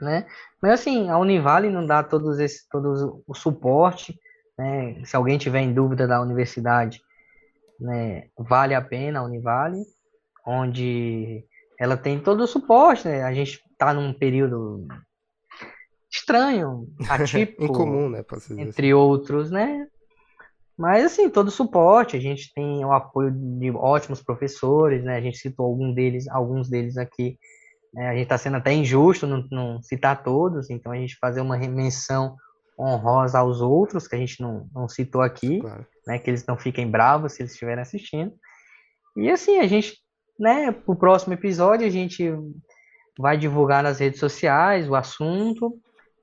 né? 0.00 0.26
Mas 0.62 0.72
assim, 0.72 1.10
a 1.10 1.18
Univale 1.18 1.70
não 1.70 1.84
dá 1.84 2.04
todos 2.04 2.38
esse, 2.38 2.68
todos 2.68 3.02
o 3.26 3.34
suporte, 3.34 4.16
né? 4.56 5.02
Se 5.04 5.16
alguém 5.16 5.38
tiver 5.38 5.60
em 5.60 5.74
dúvida 5.74 6.06
da 6.06 6.20
universidade, 6.20 7.02
né? 7.80 8.28
Vale 8.38 8.74
a 8.74 8.80
pena 8.80 9.18
a 9.18 9.24
Univale, 9.24 9.82
onde 10.46 11.44
ela 11.80 11.96
tem 11.96 12.20
todo 12.20 12.42
o 12.42 12.46
suporte, 12.46 13.08
né? 13.08 13.22
A 13.22 13.32
gente 13.32 13.58
tá 13.78 13.94
num 13.94 14.12
período 14.12 14.86
estranho, 16.12 16.86
atípico. 17.08 17.64
Incomum, 17.64 18.10
né? 18.10 18.22
Entre 18.58 18.88
assim. 18.88 18.92
outros, 18.92 19.50
né? 19.50 19.86
Mas, 20.76 21.06
assim, 21.06 21.30
todo 21.30 21.48
o 21.48 21.50
suporte, 21.50 22.16
a 22.16 22.20
gente 22.20 22.52
tem 22.54 22.84
o 22.84 22.92
apoio 22.92 23.30
de 23.30 23.70
ótimos 23.70 24.22
professores, 24.22 25.02
né? 25.02 25.16
A 25.16 25.20
gente 25.22 25.38
citou 25.38 25.64
algum 25.64 25.92
deles, 25.94 26.28
alguns 26.28 26.68
deles 26.68 26.98
aqui. 26.98 27.38
Né? 27.94 28.08
A 28.08 28.12
gente 28.12 28.24
está 28.24 28.36
sendo 28.36 28.58
até 28.58 28.74
injusto 28.74 29.26
não, 29.26 29.46
não, 29.50 29.82
citar 29.82 30.22
todos, 30.22 30.68
então 30.68 30.92
a 30.92 30.96
gente 30.96 31.16
fazer 31.18 31.40
uma 31.40 31.56
menção 31.56 32.36
honrosa 32.78 33.38
aos 33.38 33.60
outros, 33.62 34.06
que 34.06 34.16
a 34.16 34.18
gente 34.18 34.40
não, 34.40 34.68
não 34.74 34.88
citou 34.88 35.22
aqui, 35.22 35.60
claro. 35.60 35.86
né? 36.06 36.18
Que 36.18 36.28
eles 36.28 36.44
não 36.44 36.58
fiquem 36.58 36.90
bravos 36.90 37.32
se 37.32 37.42
eles 37.42 37.52
estiverem 37.52 37.80
assistindo. 37.80 38.32
E, 39.16 39.30
assim, 39.30 39.58
a 39.58 39.66
gente 39.66 39.98
né, 40.40 40.72
pro 40.72 40.96
próximo 40.96 41.34
episódio 41.34 41.86
a 41.86 41.90
gente 41.90 42.32
vai 43.18 43.36
divulgar 43.36 43.82
nas 43.82 44.00
redes 44.00 44.18
sociais 44.18 44.88
o 44.88 44.94
assunto 44.94 45.78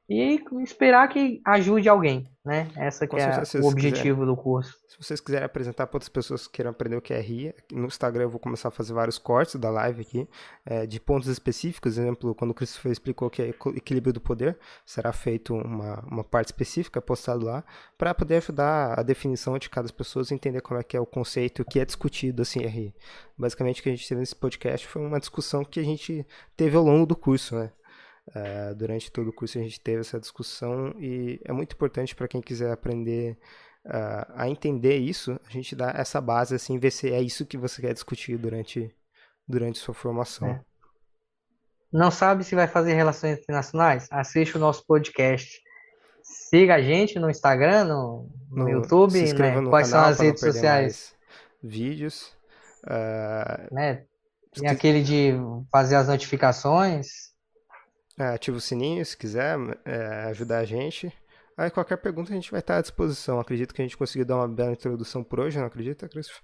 e 0.09 0.41
esperar 0.63 1.09
que 1.09 1.41
ajude 1.45 1.89
alguém, 1.89 2.29
né? 2.45 2.69
Essa 2.77 3.05
que 3.05 3.17
é 3.17 3.43
o 3.61 3.67
objetivo 3.67 4.25
do 4.25 4.37
curso. 4.37 4.73
Se 4.87 4.97
vocês 4.97 5.19
quiserem 5.19 5.45
apresentar 5.45 5.85
para 5.85 5.97
outras 5.97 6.09
pessoas 6.09 6.47
que 6.47 6.53
queiram 6.53 6.71
aprender 6.71 6.95
o 6.95 7.01
que 7.01 7.13
é 7.13 7.19
RI, 7.19 7.53
no 7.73 7.87
Instagram 7.87 8.23
eu 8.23 8.29
vou 8.29 8.39
começar 8.39 8.69
a 8.69 8.71
fazer 8.71 8.93
vários 8.93 9.17
cortes 9.17 9.55
da 9.55 9.69
live 9.69 10.01
aqui, 10.01 10.27
é, 10.65 10.85
de 10.85 10.99
pontos 10.99 11.27
específicos, 11.27 11.97
exemplo, 11.97 12.33
quando 12.33 12.51
o 12.51 12.53
Christopher 12.53 12.93
explicou 12.93 13.29
que 13.29 13.41
é 13.41 13.49
equilíbrio 13.75 14.13
do 14.13 14.21
poder, 14.21 14.57
será 14.85 15.11
feito 15.11 15.53
uma, 15.53 15.99
uma 16.09 16.23
parte 16.23 16.47
específica 16.47 17.01
postado 17.01 17.45
lá, 17.45 17.63
para 17.97 18.13
poder 18.15 18.37
ajudar 18.37 18.97
a 18.97 19.03
definição 19.03 19.57
de 19.59 19.69
cada 19.69 19.91
pessoa, 19.91 20.25
entender 20.31 20.61
como 20.61 20.79
é 20.79 20.83
que 20.83 20.95
é 20.95 20.99
o 21.01 21.05
conceito, 21.05 21.63
o 21.63 21.65
que 21.65 21.79
é 21.79 21.85
discutido 21.85 22.41
assim 22.41 22.61
RI. 22.61 22.95
Basicamente 23.37 23.81
o 23.81 23.83
que 23.83 23.89
a 23.89 23.95
gente 23.95 24.07
teve 24.07 24.21
nesse 24.21 24.35
podcast 24.35 24.87
foi 24.87 25.05
uma 25.05 25.19
discussão 25.19 25.65
que 25.65 25.79
a 25.79 25.83
gente 25.83 26.25
teve 26.55 26.77
ao 26.77 26.83
longo 26.83 27.05
do 27.05 27.15
curso, 27.15 27.55
né? 27.55 27.71
Uh, 28.29 28.75
durante 28.75 29.11
todo 29.11 29.29
o 29.29 29.33
curso 29.33 29.57
a 29.57 29.61
gente 29.61 29.79
teve 29.79 30.01
essa 30.01 30.19
discussão 30.19 30.93
e 30.99 31.39
é 31.45 31.53
muito 31.53 31.73
importante 31.73 32.13
para 32.13 32.27
quem 32.27 32.41
quiser 32.41 32.71
aprender 32.73 33.37
uh, 33.87 34.31
a 34.35 34.49
entender 34.49 34.97
isso, 34.97 35.39
a 35.45 35.49
gente 35.49 35.75
dá 35.75 35.91
essa 35.95 36.19
base 36.19 36.53
assim, 36.53 36.77
ver 36.77 36.91
se 36.91 37.11
é 37.11 37.21
isso 37.21 37.45
que 37.45 37.57
você 37.57 37.81
quer 37.81 37.93
discutir 37.93 38.37
durante, 38.37 38.93
durante 39.47 39.79
sua 39.79 39.93
formação. 39.93 40.47
É. 40.47 40.61
Não 41.91 42.11
sabe 42.11 42.43
se 42.43 42.53
vai 42.53 42.67
fazer 42.67 42.93
relações 42.93 43.39
internacionais? 43.39 44.07
Assiste 44.11 44.57
o 44.57 44.59
nosso 44.59 44.85
podcast. 44.85 45.61
Siga 46.21 46.75
a 46.75 46.81
gente 46.81 47.17
no 47.17 47.29
Instagram, 47.29 47.85
no, 47.85 48.29
no, 48.51 48.63
no 48.63 48.69
YouTube, 48.69 49.33
né? 49.33 49.61
no 49.61 49.69
quais 49.69 49.87
são 49.87 50.01
as 50.01 50.19
redes 50.19 50.41
sociais. 50.41 51.15
Vídeos. 51.63 52.35
Uh, 52.83 53.73
né? 53.73 54.03
Tem 54.53 54.69
aquele 54.69 55.01
de 55.01 55.33
fazer 55.71 55.95
as 55.95 56.07
notificações. 56.07 57.26
É, 58.19 58.29
ativa 58.29 58.57
o 58.57 58.61
sininho 58.61 59.05
se 59.05 59.15
quiser 59.15 59.57
é, 59.85 60.25
ajudar 60.29 60.59
a 60.59 60.65
gente. 60.65 61.13
Aí 61.55 61.69
qualquer 61.69 61.97
pergunta 61.97 62.31
a 62.31 62.35
gente 62.35 62.51
vai 62.51 62.59
estar 62.59 62.77
à 62.77 62.81
disposição. 62.81 63.39
Acredito 63.39 63.73
que 63.73 63.81
a 63.81 63.85
gente 63.85 63.97
conseguiu 63.97 64.25
dar 64.25 64.37
uma 64.37 64.47
bela 64.47 64.71
introdução 64.71 65.23
por 65.23 65.39
hoje, 65.39 65.59
não 65.59 65.65
acredita, 65.65 66.07
Christopher? 66.09 66.41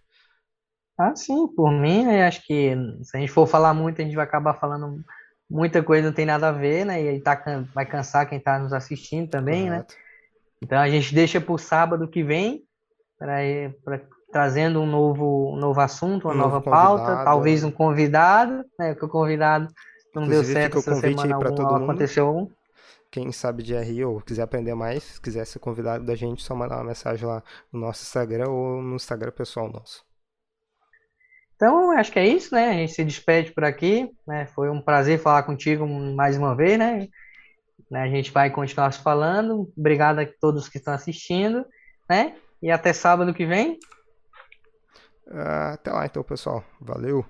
Ah, 0.98 1.16
sim, 1.16 1.48
por 1.56 1.72
mim, 1.72 2.06
né? 2.06 2.26
Acho 2.28 2.46
que 2.46 2.76
se 3.02 3.18
a 3.18 3.20
gente 3.20 3.32
for 3.32 3.48
falar 3.48 3.74
muito, 3.74 4.02
a 4.02 4.06
gente 4.06 4.16
vai 4.16 4.26
acabar 4.26 4.54
falando 4.54 5.04
muita 5.50 5.84
coisa 5.84 6.08
não 6.08 6.14
tem 6.14 6.26
nada 6.26 6.50
a 6.50 6.52
ver, 6.52 6.86
né? 6.86 7.02
E 7.04 7.08
aí 7.10 7.20
tá, 7.20 7.42
vai 7.74 7.86
cansar 7.86 8.28
quem 8.28 8.38
está 8.38 8.58
nos 8.58 8.74
assistindo 8.74 9.30
também, 9.30 9.70
né? 9.70 9.78
Correto. 9.78 9.94
né? 9.94 10.00
Então 10.64 10.80
a 10.80 10.90
gente 10.90 11.14
deixa 11.14 11.42
para 11.42 11.54
o 11.54 11.58
sábado 11.58 12.08
que 12.08 12.24
vem, 12.24 12.64
para 13.18 14.02
trazendo 14.32 14.82
um 14.82 14.88
novo, 14.88 15.54
um 15.54 15.58
novo 15.58 15.80
assunto, 15.80 16.28
uma 16.28 16.34
um 16.34 16.38
nova 16.38 16.60
pauta, 16.60 17.24
talvez 17.24 17.64
é. 17.64 17.68
um 17.68 17.72
convidado, 17.72 18.66
né? 18.80 18.96
Que 18.96 19.06
o 19.06 19.10
convidado 19.10 19.68
não 20.14 20.24
Inclusive, 20.24 20.54
deu 20.54 20.62
certo 20.62 20.78
essa 20.80 20.96
semana 20.96 21.40
para 21.40 21.52
todo 21.52 21.72
mundo. 21.72 21.84
aconteceu 21.84 22.52
Quem 23.10 23.32
sabe 23.32 23.64
de 23.64 23.76
RI 23.76 24.06
ou 24.06 24.22
quiser 24.22 24.44
aprender 24.44 24.74
mais, 24.76 25.20
quiser 25.20 25.46
ser 25.46 25.60
convidado 25.60 26.06
da 26.06 26.16
gente, 26.16 26.44
só 26.44 26.56
mandar 26.56 26.78
uma 26.78 26.86
mensagem 26.86 27.26
lá 27.26 27.44
no 27.72 27.80
nosso 27.80 28.04
Instagram 28.04 28.50
ou 28.50 28.82
no 28.82 28.96
Instagram 28.96 29.32
pessoal 29.32 29.72
nosso. 29.72 30.06
Então, 31.56 31.92
acho 31.92 32.12
que 32.12 32.20
é 32.20 32.28
isso, 32.28 32.54
né? 32.54 32.70
A 32.70 32.74
gente 32.74 32.94
se 32.94 33.06
despede 33.06 33.52
por 33.52 33.64
aqui. 33.64 34.12
Né? 34.28 34.46
Foi 34.48 34.70
um 34.70 34.82
prazer 34.82 35.20
falar 35.20 35.44
contigo 35.44 35.88
mais 35.88 36.38
uma 36.38 36.56
vez, 36.56 36.78
né? 36.78 37.08
né? 37.90 38.02
A 38.02 38.10
gente 38.10 38.32
vai 38.32 38.50
continuar 38.50 38.92
se 38.92 39.02
falando. 39.02 39.72
Obrigado 39.78 40.20
a 40.20 40.26
todos 40.26 40.68
que 40.68 40.78
estão 40.78 40.94
assistindo, 40.94 41.66
né? 42.10 42.36
E 42.62 42.72
até 42.72 42.92
sábado 42.92 43.34
que 43.34 43.46
vem. 43.46 43.80
Até 45.28 45.92
lá, 45.92 46.06
então, 46.06 46.24
pessoal. 46.24 46.64
Valeu. 46.82 47.26